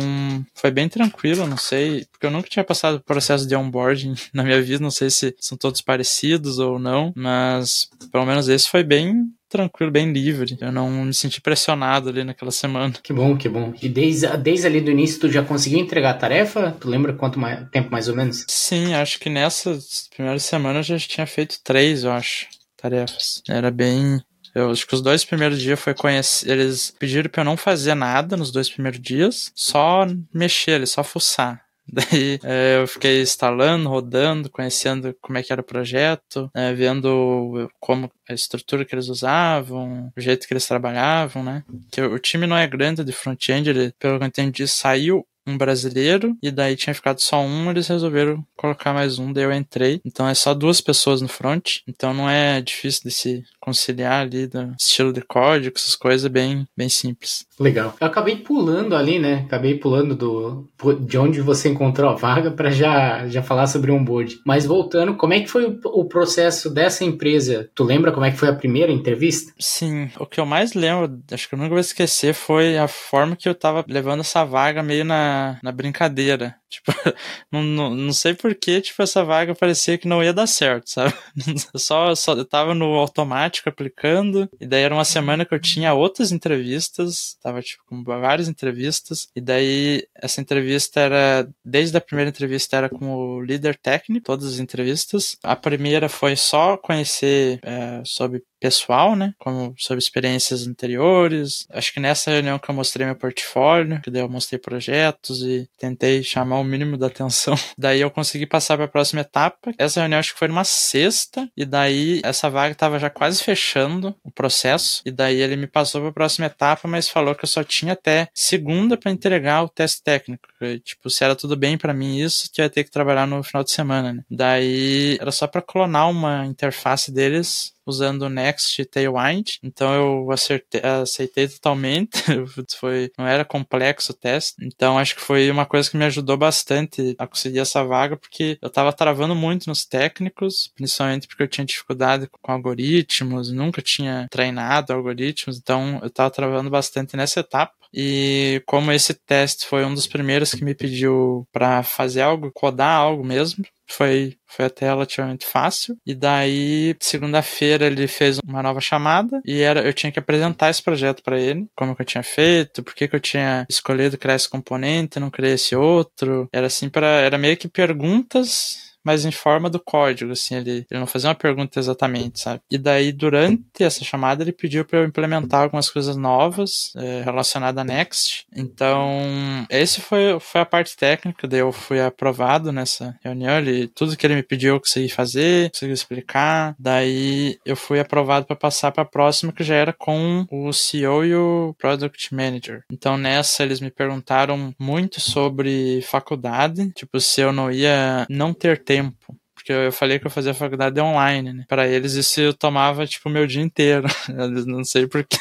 foi 0.53 0.71
bem 0.71 0.87
tranquilo, 0.87 1.47
não 1.47 1.57
sei, 1.57 2.05
porque 2.05 2.26
eu 2.27 2.31
nunca 2.31 2.49
tinha 2.49 2.63
passado 2.63 2.99
por 2.99 3.05
processo 3.05 3.47
de 3.47 3.55
onboarding 3.55 4.15
na 4.33 4.43
minha 4.43 4.61
vida, 4.61 4.83
não 4.83 4.91
sei 4.91 5.09
se 5.09 5.35
são 5.39 5.57
todos 5.57 5.81
parecidos 5.81 6.59
ou 6.59 6.79
não, 6.79 7.11
mas 7.15 7.89
pelo 8.11 8.25
menos 8.25 8.47
esse 8.47 8.69
foi 8.69 8.83
bem 8.83 9.27
tranquilo, 9.49 9.91
bem 9.91 10.11
livre. 10.11 10.57
Eu 10.59 10.71
não 10.71 10.89
me 10.89 11.13
senti 11.13 11.39
pressionado 11.39 12.09
ali 12.09 12.23
naquela 12.23 12.51
semana. 12.51 12.93
Que 13.01 13.13
bom, 13.13 13.37
que 13.37 13.47
bom. 13.47 13.73
E 13.81 13.87
desde, 13.87 14.27
desde 14.37 14.67
ali 14.67 14.81
do 14.81 14.91
início 14.91 15.21
tu 15.21 15.31
já 15.31 15.41
conseguiu 15.41 15.79
entregar 15.79 16.11
a 16.11 16.17
tarefa? 16.17 16.75
Tu 16.79 16.89
lembra 16.89 17.13
quanto 17.13 17.39
mais, 17.39 17.67
tempo 17.69 17.89
mais 17.89 18.09
ou 18.09 18.15
menos? 18.15 18.45
Sim, 18.47 18.93
acho 18.93 19.19
que 19.19 19.29
nessa 19.29 19.79
primeira 20.13 20.39
semana 20.39 20.79
eu 20.79 20.83
já 20.83 20.99
tinha 20.99 21.25
feito 21.25 21.59
três, 21.63 22.03
eu 22.03 22.11
acho, 22.11 22.47
tarefas. 22.75 23.41
Era 23.47 23.71
bem 23.71 24.21
eu 24.57 24.71
acho 24.71 24.87
que 24.87 24.95
os 24.95 25.03
dois 25.03 25.23
primeiros 25.23 25.61
dias 25.61 25.79
foi 25.79 25.93
conhecer. 25.93 26.49
Eles 26.49 26.91
pediram 26.97 27.29
pra 27.29 27.41
eu 27.41 27.45
não 27.45 27.55
fazer 27.55 27.93
nada 27.93 28.35
nos 28.35 28.51
dois 28.51 28.67
primeiros 28.67 28.99
dias, 28.99 29.51
só 29.53 30.07
mexer, 30.33 30.85
só 30.87 31.03
fuçar. 31.03 31.61
Daí 31.91 32.39
é, 32.43 32.77
eu 32.81 32.87
fiquei 32.87 33.21
instalando, 33.21 33.87
rodando, 33.87 34.49
conhecendo 34.49 35.15
como 35.21 35.37
é 35.37 35.43
que 35.43 35.53
era 35.53 35.61
o 35.61 35.65
projeto, 35.65 36.51
é, 36.53 36.73
vendo 36.73 37.69
como 37.79 38.11
a 38.29 38.33
estrutura 38.33 38.83
que 38.83 38.93
eles 38.93 39.07
usavam, 39.07 40.11
o 40.15 40.21
jeito 40.21 40.47
que 40.47 40.53
eles 40.53 40.67
trabalhavam, 40.67 41.43
né? 41.43 41.63
Que 41.91 42.01
o 42.01 42.19
time 42.19 42.45
não 42.45 42.57
é 42.57 42.67
grande 42.67 43.03
de 43.03 43.11
front-end, 43.13 43.69
ele, 43.69 43.93
pelo 43.97 44.17
que 44.17 44.23
eu 44.23 44.27
entendi, 44.27 44.67
saiu 44.67 45.25
um 45.47 45.57
brasileiro, 45.57 46.35
e 46.43 46.51
daí 46.51 46.75
tinha 46.75 46.93
ficado 46.93 47.19
só 47.19 47.41
um, 47.41 47.71
eles 47.71 47.87
resolveram 47.87 48.45
colocar 48.55 48.93
mais 48.93 49.17
um, 49.17 49.31
daí 49.31 49.45
eu 49.45 49.53
entrei. 49.53 50.01
Então 50.05 50.27
é 50.27 50.33
só 50.33 50.53
duas 50.53 50.81
pessoas 50.81 51.21
no 51.21 51.27
front, 51.27 51.77
então 51.87 52.13
não 52.13 52.29
é 52.29 52.61
difícil 52.61 53.01
de 53.05 53.11
se 53.11 53.43
conciliar 53.59 54.21
ali 54.21 54.47
do 54.47 54.73
estilo 54.79 55.13
de 55.13 55.21
código, 55.21 55.75
essas 55.77 55.95
coisas, 55.95 56.29
bem, 56.29 56.65
bem 56.75 56.89
simples. 56.89 57.45
Legal. 57.59 57.95
Eu 57.99 58.07
acabei 58.07 58.35
pulando 58.37 58.95
ali, 58.95 59.19
né? 59.19 59.43
Acabei 59.45 59.75
pulando 59.75 60.15
do 60.15 60.67
de 61.01 61.17
onde 61.17 61.41
você 61.41 61.69
encontrou 61.69 62.09
a 62.09 62.15
vaga 62.15 62.51
para 62.51 62.69
já, 62.69 63.27
já 63.27 63.41
falar 63.41 63.67
sobre 63.67 63.91
o 63.91 63.95
onboard. 63.95 64.39
Mas 64.45 64.65
voltando, 64.65 65.15
como 65.15 65.33
é 65.33 65.39
que 65.39 65.47
foi 65.47 65.65
o, 65.65 65.79
o, 65.85 66.05
processo 66.05 66.69
dessa 66.69 67.03
empresa? 67.03 67.69
Tu 67.73 67.83
lembra 67.83 68.11
como 68.11 68.25
é 68.25 68.31
que 68.31 68.37
foi 68.37 68.49
a 68.49 68.55
primeira 68.55 68.91
entrevista? 68.91 69.51
Sim, 69.59 70.09
o 70.19 70.25
que 70.25 70.39
eu 70.39 70.45
mais 70.45 70.73
lembro, 70.73 71.19
acho 71.31 71.49
que 71.49 71.55
eu 71.55 71.59
nunca 71.59 71.71
vou 71.71 71.79
esquecer, 71.79 72.33
foi 72.33 72.77
a 72.77 72.87
forma 72.87 73.35
que 73.35 73.49
eu 73.49 73.55
tava 73.55 73.83
levando 73.87 74.19
essa 74.21 74.43
vaga 74.43 74.83
meio 74.83 75.03
na, 75.03 75.36
na 75.63 75.71
brincadeira. 75.71 76.47
Tipo, 76.69 76.91
não, 77.51 77.63
não, 77.63 77.95
não 77.95 78.13
sei 78.13 78.33
porquê, 78.33 78.81
tipo, 78.81 79.01
essa 79.01 79.23
vaga 79.23 79.55
parecia 79.55 79.97
que 79.97 80.07
não 80.07 80.23
ia 80.23 80.33
dar 80.33 80.47
certo, 80.47 80.89
sabe? 80.89 81.13
Só, 81.77 82.13
só 82.15 82.33
eu 82.33 82.45
tava 82.45 82.73
no 82.73 82.95
automático 82.95 83.69
aplicando, 83.69 84.49
e 84.59 84.65
daí 84.65 84.83
era 84.83 84.93
uma 84.93 85.05
semana 85.05 85.45
que 85.45 85.53
eu 85.53 85.59
tinha 85.59 85.93
outras 85.93 86.31
entrevistas, 86.31 87.37
tava, 87.41 87.61
tipo, 87.61 87.83
com 87.85 88.03
várias 88.03 88.47
entrevistas, 88.47 89.27
e 89.35 89.41
daí 89.41 90.05
essa 90.15 90.41
entrevista 90.41 90.99
era, 90.99 91.49
desde 91.63 91.95
a 91.97 92.01
primeira 92.01 92.29
entrevista 92.29 92.77
era 92.77 92.89
com 92.89 93.15
o 93.15 93.41
líder 93.41 93.77
técnico, 93.77 94.25
todas 94.25 94.53
as 94.53 94.59
entrevistas. 94.59 95.37
A 95.43 95.55
primeira 95.55 96.09
foi 96.09 96.35
só 96.35 96.77
conhecer 96.77 97.59
é, 97.63 98.01
sobre 98.03 98.43
pessoal, 98.59 99.15
né? 99.15 99.33
Como 99.37 99.73
sobre 99.77 99.99
experiências 99.99 100.67
anteriores. 100.67 101.67
Acho 101.69 101.93
que 101.93 101.99
nessa 101.99 102.31
reunião 102.31 102.59
que 102.59 102.69
eu 102.69 102.75
mostrei 102.75 103.05
meu 103.05 103.15
portfólio, 103.15 104.01
que 104.01 104.09
daí 104.11 104.21
eu 104.21 104.29
mostrei 104.29 104.59
projetos 104.59 105.41
e 105.41 105.69
tentei 105.77 106.23
chamar 106.23 106.56
o 106.59 106.63
mínimo 106.63 106.97
da 106.97 107.07
atenção. 107.07 107.55
Daí 107.77 108.01
eu 108.01 108.11
consegui 108.11 108.45
passar 108.45 108.75
para 108.75 108.85
a 108.85 108.89
próxima 108.89 109.21
etapa. 109.21 109.71
Essa 109.77 110.01
reunião 110.01 110.19
acho 110.19 110.33
que 110.33 110.39
foi 110.39 110.47
numa 110.47 110.63
sexta 110.63 111.49
e 111.55 111.65
daí 111.65 112.21
essa 112.23 112.49
vaga 112.49 112.71
estava 112.71 112.99
já 112.99 113.09
quase 113.09 113.43
fechando 113.43 114.15
o 114.23 114.31
processo 114.31 115.01
e 115.05 115.11
daí 115.11 115.41
ele 115.41 115.55
me 115.55 115.67
passou 115.67 116.01
para 116.01 116.09
a 116.09 116.13
próxima 116.13 116.47
etapa, 116.47 116.87
mas 116.87 117.09
falou 117.09 117.35
que 117.35 117.43
eu 117.43 117.49
só 117.49 117.63
tinha 117.63 117.93
até 117.93 118.27
segunda 118.33 118.97
para 118.97 119.11
entregar 119.11 119.63
o 119.63 119.69
teste 119.69 120.03
técnico. 120.03 120.47
Tipo, 120.83 121.09
se 121.09 121.23
era 121.23 121.35
tudo 121.35 121.55
bem 121.55 121.77
para 121.77 121.93
mim 121.93 122.19
isso, 122.19 122.49
que 122.51 122.61
ia 122.61 122.69
ter 122.69 122.83
que 122.83 122.91
trabalhar 122.91 123.27
no 123.27 123.43
final 123.43 123.63
de 123.63 123.71
semana, 123.71 124.13
né? 124.13 124.23
Daí 124.29 125.17
era 125.19 125.31
só 125.31 125.47
para 125.47 125.61
clonar 125.61 126.09
uma 126.09 126.45
interface 126.45 127.11
deles 127.11 127.76
usando 127.87 128.23
o 128.23 128.29
Next 128.29 128.83
Tailwind. 128.85 129.57
Então 129.63 129.93
eu 129.93 130.31
acertei, 130.31 130.81
aceitei 130.81 131.47
totalmente. 131.47 132.23
foi, 132.77 133.11
não 133.17 133.25
era 133.25 133.45
complexo 133.45 134.11
o 134.11 134.15
teste. 134.15 134.55
Então 134.61 134.97
acho 134.97 135.15
que 135.15 135.21
foi 135.21 135.49
uma 135.49 135.65
coisa 135.65 135.89
que 135.89 135.97
me 135.97 136.05
ajudou 136.05 136.37
bastante 136.37 137.15
a 137.17 137.25
conseguir 137.25 137.59
essa 137.59 137.83
vaga, 137.83 138.17
porque 138.17 138.57
eu 138.61 138.69
tava 138.69 138.93
travando 138.93 139.35
muito 139.35 139.67
nos 139.67 139.85
técnicos, 139.85 140.71
principalmente 140.75 141.27
porque 141.27 141.43
eu 141.43 141.47
tinha 141.47 141.65
dificuldade 141.65 142.27
com 142.29 142.51
algoritmos, 142.51 143.51
nunca 143.51 143.81
tinha 143.81 144.27
treinado 144.29 144.93
algoritmos, 144.93 145.57
então 145.57 145.99
eu 146.03 146.09
tava 146.09 146.29
travando 146.29 146.69
bastante 146.69 147.15
nessa 147.15 147.39
etapa. 147.39 147.73
E 147.93 148.61
como 148.65 148.91
esse 148.91 149.13
teste 149.13 149.65
foi 149.65 149.85
um 149.85 149.93
dos 149.93 150.07
primeiros 150.07 150.51
que 150.51 150.63
me 150.63 150.75
pediu 150.75 151.47
para 151.51 151.83
fazer 151.83 152.21
algo, 152.21 152.51
codar 152.51 152.99
algo 152.99 153.23
mesmo, 153.23 153.65
foi, 153.87 154.37
foi 154.45 154.65
até 154.65 154.85
relativamente 154.85 155.45
fácil. 155.45 155.97
E 156.05 156.13
daí, 156.13 156.95
segunda-feira, 156.99 157.85
ele 157.85 158.07
fez 158.07 158.39
uma 158.45 158.61
nova 158.61 158.81
chamada 158.81 159.41
e 159.45 159.61
era, 159.61 159.81
eu 159.81 159.93
tinha 159.93 160.11
que 160.11 160.19
apresentar 160.19 160.69
esse 160.69 160.83
projeto 160.83 161.23
para 161.23 161.39
ele, 161.39 161.67
como 161.75 161.95
que 161.95 162.01
eu 162.01 162.05
tinha 162.05 162.23
feito, 162.23 162.83
por 162.83 162.93
que, 162.93 163.07
que 163.07 163.15
eu 163.15 163.19
tinha 163.19 163.65
escolhido 163.69 164.17
criar 164.17 164.35
esse 164.35 164.49
componente, 164.49 165.19
não 165.19 165.29
criei 165.29 165.53
esse 165.53 165.75
outro. 165.75 166.47
Era 166.51 166.67
assim 166.67 166.89
para 166.89 167.07
era 167.07 167.37
meio 167.37 167.57
que 167.57 167.67
perguntas 167.67 168.87
mas 169.03 169.25
em 169.25 169.31
forma 169.31 169.69
do 169.69 169.79
código, 169.79 170.31
assim, 170.31 170.55
ele, 170.55 170.85
ele 170.89 170.99
não 170.99 171.07
fazia 171.07 171.29
uma 171.29 171.35
pergunta 171.35 171.79
exatamente, 171.79 172.39
sabe? 172.39 172.61
E 172.69 172.77
daí, 172.77 173.11
durante 173.11 173.83
essa 173.83 174.03
chamada, 174.03 174.43
ele 174.43 174.51
pediu 174.51 174.83
para 174.83 174.99
eu 174.99 175.05
implementar 175.05 175.63
algumas 175.63 175.89
coisas 175.89 176.15
novas 176.15 176.91
é, 176.95 177.21
relacionadas 177.23 177.81
a 177.81 177.83
Next. 177.83 178.45
Então, 178.55 179.65
esse 179.69 180.01
foi, 180.01 180.37
foi 180.39 180.61
a 180.61 180.65
parte 180.65 180.95
técnica, 180.97 181.47
daí 181.47 181.61
eu 181.61 181.71
fui 181.71 182.01
aprovado 182.01 182.71
nessa 182.71 183.17
reunião, 183.23 183.57
ele, 183.57 183.87
tudo 183.87 184.15
que 184.17 184.25
ele 184.25 184.35
me 184.35 184.43
pediu 184.43 184.75
eu 184.75 184.79
consegui 184.79 185.09
fazer, 185.09 185.71
consegui 185.71 185.93
explicar, 185.93 186.75
daí 186.77 187.57
eu 187.65 187.75
fui 187.75 187.99
aprovado 187.99 188.45
para 188.45 188.55
passar 188.55 188.91
para 188.91 189.03
a 189.03 189.05
próxima, 189.05 189.53
que 189.53 189.63
já 189.63 189.75
era 189.75 189.93
com 189.93 190.45
o 190.51 190.73
CEO 190.73 191.23
e 191.23 191.35
o 191.35 191.75
Product 191.77 192.35
Manager. 192.35 192.83
Então, 192.91 193.17
nessa, 193.17 193.63
eles 193.63 193.79
me 193.79 193.89
perguntaram 193.89 194.73
muito 194.77 195.21
sobre 195.21 196.01
faculdade, 196.01 196.91
tipo, 196.91 197.19
se 197.19 197.41
eu 197.41 197.51
não 197.51 197.71
ia 197.71 198.25
não 198.29 198.53
ter 198.53 198.83
tempo 198.83 198.96
tempo. 198.97 199.37
Porque 199.53 199.73
eu 199.73 199.91
falei 199.91 200.19
que 200.19 200.25
eu 200.25 200.31
fazia 200.31 200.53
faculdade 200.53 201.01
online, 201.01 201.51
né? 201.51 201.65
Para 201.67 201.87
eles 201.87 202.13
isso 202.13 202.53
tomava, 202.53 203.05
tipo, 203.07 203.27
meu 203.27 203.45
dia 203.45 203.61
inteiro. 203.61 204.07
Eles 204.29 204.65
não 204.65 204.83
sei 204.83 205.07
porque 205.07 205.35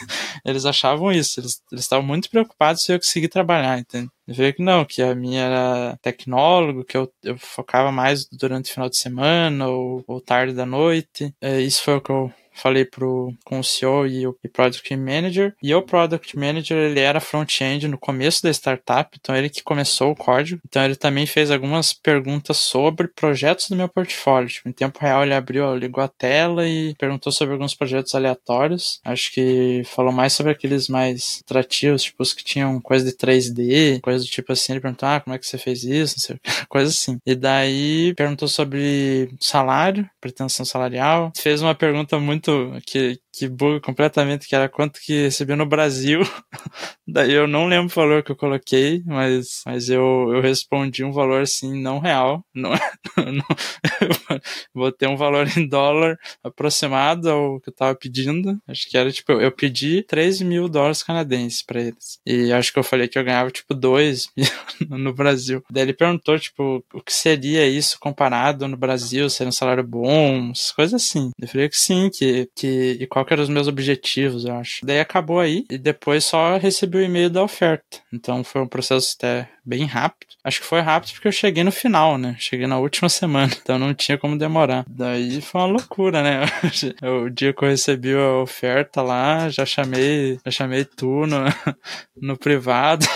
eles 0.44 0.64
achavam 0.64 1.12
isso. 1.12 1.38
Eles 1.38 1.62
estavam 1.72 2.04
muito 2.04 2.30
preocupados 2.30 2.82
se 2.82 2.92
eu 2.92 2.98
conseguir 2.98 3.28
trabalhar, 3.28 3.78
entende? 3.78 4.08
Eu 4.26 4.52
que 4.52 4.62
não, 4.62 4.84
que 4.84 5.02
a 5.02 5.14
minha 5.14 5.42
era 5.42 5.98
tecnólogo, 6.02 6.84
que 6.84 6.96
eu, 6.96 7.12
eu 7.22 7.36
focava 7.38 7.92
mais 7.92 8.26
durante 8.32 8.70
o 8.70 8.74
final 8.74 8.88
de 8.88 8.96
semana 8.96 9.68
ou, 9.68 10.02
ou 10.08 10.20
tarde 10.20 10.54
da 10.54 10.66
noite. 10.66 11.32
É, 11.40 11.60
isso 11.60 11.82
foi 11.82 11.94
o 11.96 12.00
que 12.00 12.10
eu 12.10 12.32
falei 12.56 12.84
pro, 12.84 13.32
com 13.44 13.60
o 13.60 13.64
CEO 13.64 14.06
e 14.06 14.26
o 14.26 14.36
e 14.42 14.48
Product 14.48 14.96
Manager. 14.96 15.54
E 15.62 15.74
o 15.74 15.82
Product 15.82 16.38
Manager, 16.38 16.76
ele 16.76 17.00
era 17.00 17.20
front-end 17.20 17.88
no 17.88 17.98
começo 17.98 18.42
da 18.42 18.50
startup, 18.50 19.16
então 19.18 19.36
ele 19.36 19.50
que 19.50 19.62
começou 19.62 20.10
o 20.10 20.16
código. 20.16 20.60
Então 20.66 20.84
ele 20.84 20.96
também 20.96 21.26
fez 21.26 21.50
algumas 21.50 21.92
perguntas 21.92 22.56
sobre 22.56 23.08
projetos 23.08 23.68
do 23.68 23.76
meu 23.76 23.88
portfólio. 23.88 24.48
Tipo, 24.48 24.68
em 24.68 24.72
tempo 24.72 24.98
real 25.00 25.22
ele 25.22 25.34
abriu, 25.34 25.76
ligou 25.76 26.02
a 26.02 26.08
tela 26.08 26.66
e 26.68 26.94
perguntou 26.94 27.32
sobre 27.32 27.54
alguns 27.54 27.74
projetos 27.74 28.14
aleatórios. 28.14 29.00
Acho 29.04 29.32
que 29.32 29.82
falou 29.84 30.12
mais 30.12 30.32
sobre 30.32 30.52
aqueles 30.52 30.88
mais 30.88 31.40
atrativos, 31.44 32.02
tipo 32.02 32.22
os 32.22 32.32
que 32.32 32.44
tinham 32.44 32.80
coisa 32.80 33.04
de 33.04 33.12
3D, 33.12 34.00
coisa 34.00 34.24
do 34.24 34.30
tipo 34.30 34.52
assim. 34.52 34.72
Ele 34.72 34.80
perguntou, 34.80 35.08
ah, 35.08 35.20
como 35.20 35.34
é 35.34 35.38
que 35.38 35.46
você 35.46 35.58
fez 35.58 35.84
isso? 35.84 36.14
Não 36.16 36.22
sei, 36.22 36.40
coisa 36.68 36.90
assim. 36.90 37.18
E 37.26 37.34
daí 37.34 38.14
perguntou 38.14 38.48
sobre 38.48 39.30
salário, 39.40 40.08
pretensão 40.20 40.64
salarial. 40.64 41.32
Fez 41.36 41.62
uma 41.62 41.74
pergunta 41.74 42.18
muito 42.18 42.45
que, 42.86 43.20
que 43.36 43.48
buga 43.48 43.80
completamente, 43.80 44.48
que 44.48 44.56
era 44.56 44.68
quanto 44.68 44.98
que 44.98 45.24
recebeu 45.24 45.56
no 45.56 45.66
Brasil. 45.66 46.20
Daí 47.06 47.32
eu 47.32 47.46
não 47.46 47.66
lembro 47.66 47.92
o 47.92 47.94
valor 47.94 48.22
que 48.22 48.32
eu 48.32 48.36
coloquei, 48.36 49.02
mas, 49.04 49.62
mas 49.66 49.90
eu, 49.90 50.32
eu 50.34 50.40
respondi 50.40 51.04
um 51.04 51.12
valor 51.12 51.42
assim, 51.42 51.80
não 51.80 51.98
real. 51.98 52.42
Não, 52.54 52.70
não, 53.16 54.38
vou 54.74 54.90
ter 54.90 55.06
um 55.06 55.16
valor 55.16 55.46
em 55.56 55.68
dólar 55.68 56.18
aproximado 56.42 57.28
ao 57.28 57.60
que 57.60 57.68
eu 57.68 57.74
tava 57.74 57.94
pedindo. 57.94 58.58
Acho 58.66 58.88
que 58.88 58.96
era 58.96 59.12
tipo, 59.12 59.32
eu 59.32 59.52
pedi 59.52 60.02
3 60.02 60.40
mil 60.40 60.66
dólares 60.66 61.02
canadenses 61.02 61.62
para 61.62 61.82
eles. 61.82 62.18
E 62.24 62.50
acho 62.52 62.72
que 62.72 62.78
eu 62.78 62.84
falei 62.84 63.06
que 63.06 63.18
eu 63.18 63.24
ganhava 63.24 63.50
tipo 63.50 63.74
2 63.74 64.30
mil 64.88 64.98
no 64.98 65.12
Brasil. 65.12 65.62
Daí 65.70 65.82
ele 65.82 65.92
perguntou, 65.92 66.38
tipo, 66.38 66.82
o 66.94 67.02
que 67.02 67.12
seria 67.12 67.68
isso 67.68 67.98
comparado 68.00 68.66
no 68.66 68.76
Brasil? 68.78 69.28
Seria 69.28 69.50
um 69.50 69.52
salário 69.52 69.84
bom? 69.84 70.52
Coisas 70.74 70.94
assim. 70.94 71.30
Eu 71.38 71.48
falei 71.48 71.68
que 71.68 71.76
sim, 71.76 72.08
que, 72.10 72.48
que 72.54 72.96
e 73.00 73.06
qual 73.06 73.25
que 73.26 73.32
eram 73.32 73.42
os 73.42 73.48
meus 73.48 73.68
objetivos, 73.68 74.44
eu 74.44 74.54
acho. 74.54 74.84
Daí 74.84 75.00
acabou 75.00 75.40
aí 75.40 75.64
e 75.70 75.76
depois 75.76 76.24
só 76.24 76.56
recebi 76.56 76.98
o 76.98 77.02
e-mail 77.02 77.28
da 77.28 77.42
oferta. 77.42 77.98
Então 78.12 78.42
foi 78.42 78.62
um 78.62 78.68
processo 78.68 79.14
até 79.18 79.48
bem 79.64 79.84
rápido. 79.84 80.30
Acho 80.44 80.60
que 80.60 80.66
foi 80.66 80.80
rápido 80.80 81.12
porque 81.12 81.28
eu 81.28 81.32
cheguei 81.32 81.64
no 81.64 81.72
final, 81.72 82.16
né? 82.16 82.36
Cheguei 82.38 82.66
na 82.66 82.78
última 82.78 83.08
semana, 83.10 83.52
então 83.60 83.78
não 83.78 83.92
tinha 83.92 84.16
como 84.16 84.38
demorar. 84.38 84.84
Daí 84.88 85.40
foi 85.40 85.60
uma 85.60 85.66
loucura, 85.66 86.22
né? 86.22 86.42
o 87.24 87.28
dia 87.28 87.52
que 87.52 87.64
eu 87.64 87.68
recebi 87.68 88.14
a 88.14 88.38
oferta 88.38 89.02
lá, 89.02 89.48
já 89.48 89.66
chamei, 89.66 90.38
já 90.44 90.50
chamei 90.50 90.84
tu 90.84 91.26
no, 91.26 91.44
no 92.20 92.38
privado. 92.38 93.06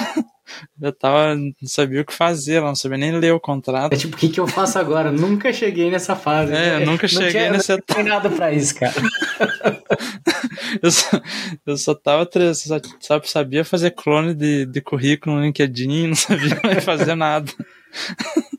Eu 0.80 0.92
tava, 0.92 1.34
não 1.34 1.52
sabia 1.64 2.00
o 2.00 2.04
que 2.04 2.12
fazer, 2.12 2.60
não 2.60 2.74
sabia 2.74 2.98
nem 2.98 3.12
ler 3.12 3.32
o 3.32 3.40
contrato. 3.40 3.92
É 3.92 3.96
tipo, 3.96 4.16
o 4.16 4.18
que, 4.18 4.28
que 4.28 4.40
eu 4.40 4.46
faço 4.46 4.78
agora? 4.78 5.12
nunca 5.12 5.52
cheguei 5.52 5.90
nessa 5.90 6.16
fase. 6.16 6.52
É, 6.52 6.76
eu 6.76 6.86
nunca 6.86 7.06
cheguei 7.06 7.30
tinha, 7.30 7.52
nessa 7.52 7.74
etapa. 7.74 8.02
Não 8.02 8.08
nada 8.08 8.30
pra 8.30 8.52
isso, 8.52 8.74
cara. 8.74 8.94
eu, 10.82 10.90
só, 10.90 11.20
eu 11.66 11.76
só 11.76 11.94
tava, 11.94 12.28
só, 12.54 12.80
só 12.98 13.20
sabia 13.24 13.64
fazer 13.64 13.90
clone 13.92 14.34
de, 14.34 14.66
de 14.66 14.80
currículo 14.80 15.36
no 15.36 15.42
LinkedIn, 15.42 16.08
não 16.08 16.16
sabia 16.16 16.60
mais 16.64 16.84
fazer 16.84 17.14
nada. 17.14 17.50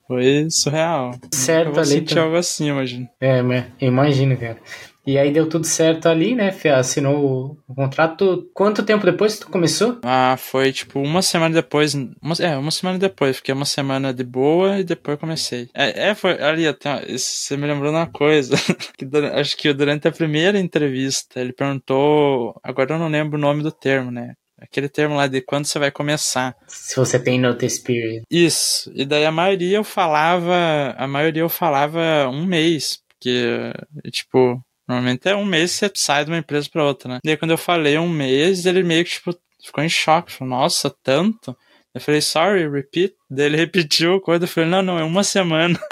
Foi 0.07 0.47
surreal. 0.49 1.11
Certo, 1.33 1.69
eu 1.69 1.73
vou 1.73 1.85
sentir 1.85 2.15
tá... 2.15 2.21
algo 2.21 2.35
assim, 2.35 2.67
imagino. 2.67 3.07
É, 3.19 3.41
imagino, 3.79 4.37
cara. 4.37 4.57
E 5.05 5.17
aí 5.17 5.31
deu 5.31 5.49
tudo 5.49 5.65
certo 5.65 6.07
ali, 6.07 6.35
né? 6.35 6.55
Assinou 6.75 7.57
o 7.67 7.73
contrato. 7.73 8.49
Quanto 8.53 8.83
tempo 8.83 9.05
depois 9.05 9.39
tu 9.39 9.49
começou? 9.49 9.99
Ah, 10.03 10.35
foi 10.37 10.71
tipo 10.71 10.99
uma 10.99 11.21
semana 11.21 11.55
depois. 11.55 11.93
Uma, 11.95 12.35
é, 12.39 12.55
uma 12.55 12.71
semana 12.71 12.99
depois. 12.99 13.37
Fiquei 13.37 13.53
uma 13.53 13.65
semana 13.65 14.13
de 14.13 14.23
boa 14.23 14.79
e 14.79 14.83
depois 14.83 15.19
comecei. 15.19 15.69
É, 15.73 16.09
é 16.09 16.15
foi 16.15 16.41
ali, 16.41 16.67
até, 16.67 17.05
você 17.17 17.57
me 17.57 17.67
lembrou 17.67 17.91
uma 17.91 18.07
coisa. 18.07 18.55
que, 18.97 19.05
acho 19.33 19.57
que 19.57 19.73
durante 19.73 20.07
a 20.07 20.11
primeira 20.11 20.59
entrevista 20.59 21.39
ele 21.39 21.53
perguntou. 21.53 22.59
Agora 22.63 22.93
eu 22.93 22.99
não 22.99 23.07
lembro 23.07 23.37
o 23.37 23.41
nome 23.41 23.63
do 23.63 23.71
termo, 23.71 24.11
né? 24.11 24.35
Aquele 24.59 24.87
termo 24.87 25.15
lá 25.15 25.25
de 25.25 25.41
quando 25.41 25.65
você 25.65 25.79
vai 25.79 25.89
começar. 25.89 26.55
Se 26.67 26.95
você 26.95 27.17
tem 27.17 27.39
notice 27.39 27.81
period. 27.81 28.21
Isso. 28.29 28.91
E 28.93 29.03
daí 29.03 29.25
a 29.25 29.31
maioria 29.31 29.77
eu 29.77 29.83
falava. 29.83 30.93
A 30.95 31.07
maioria 31.07 31.41
eu 31.41 31.49
falava 31.49 32.29
um 32.29 32.45
mês. 32.45 32.99
Porque, 33.09 33.71
tipo, 34.11 34.63
Normalmente 34.91 35.29
é 35.29 35.35
um 35.35 35.45
mês 35.45 35.71
você 35.71 35.89
sai 35.95 36.25
de 36.25 36.31
uma 36.31 36.37
empresa 36.37 36.67
para 36.69 36.83
outra, 36.83 37.13
né? 37.13 37.19
E 37.23 37.29
aí 37.29 37.37
quando 37.37 37.51
eu 37.51 37.57
falei 37.57 37.97
um 37.97 38.09
mês, 38.09 38.65
ele 38.65 38.83
meio 38.83 39.05
que, 39.05 39.11
tipo, 39.11 39.33
ficou 39.63 39.81
em 39.81 39.87
choque. 39.87 40.33
Falou, 40.33 40.57
nossa, 40.57 40.93
tanto? 41.01 41.55
Eu 41.95 42.01
falei, 42.01 42.19
sorry, 42.19 42.69
repeat. 42.69 43.13
Daí 43.29 43.45
ele 43.45 43.55
repetiu 43.57 44.15
a 44.15 44.21
coisa. 44.21 44.43
Eu 44.43 44.49
falei, 44.49 44.69
não, 44.69 44.81
não, 44.81 44.99
é 44.99 45.03
uma 45.03 45.23
semana. 45.23 45.79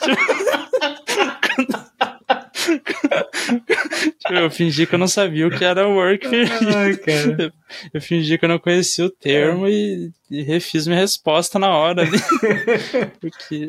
Tipo, 0.00 0.23
eu 4.30 4.50
fingi 4.50 4.86
que 4.86 4.94
eu 4.94 4.98
não 4.98 5.08
sabia 5.08 5.46
o 5.46 5.50
que 5.50 5.64
era 5.64 5.88
work 5.88 6.26
Ai, 6.74 6.96
cara. 6.96 7.52
Eu 7.92 8.00
fingi 8.00 8.38
que 8.38 8.44
eu 8.44 8.48
não 8.48 8.58
conhecia 8.58 9.04
o 9.04 9.10
termo 9.10 9.66
é. 9.66 9.70
e, 9.70 10.10
e, 10.30 10.42
refiz 10.42 10.86
minha 10.86 10.98
resposta 10.98 11.58
na 11.58 11.70
hora 11.70 12.02
ali. 12.02 12.18
Porque 13.20 13.66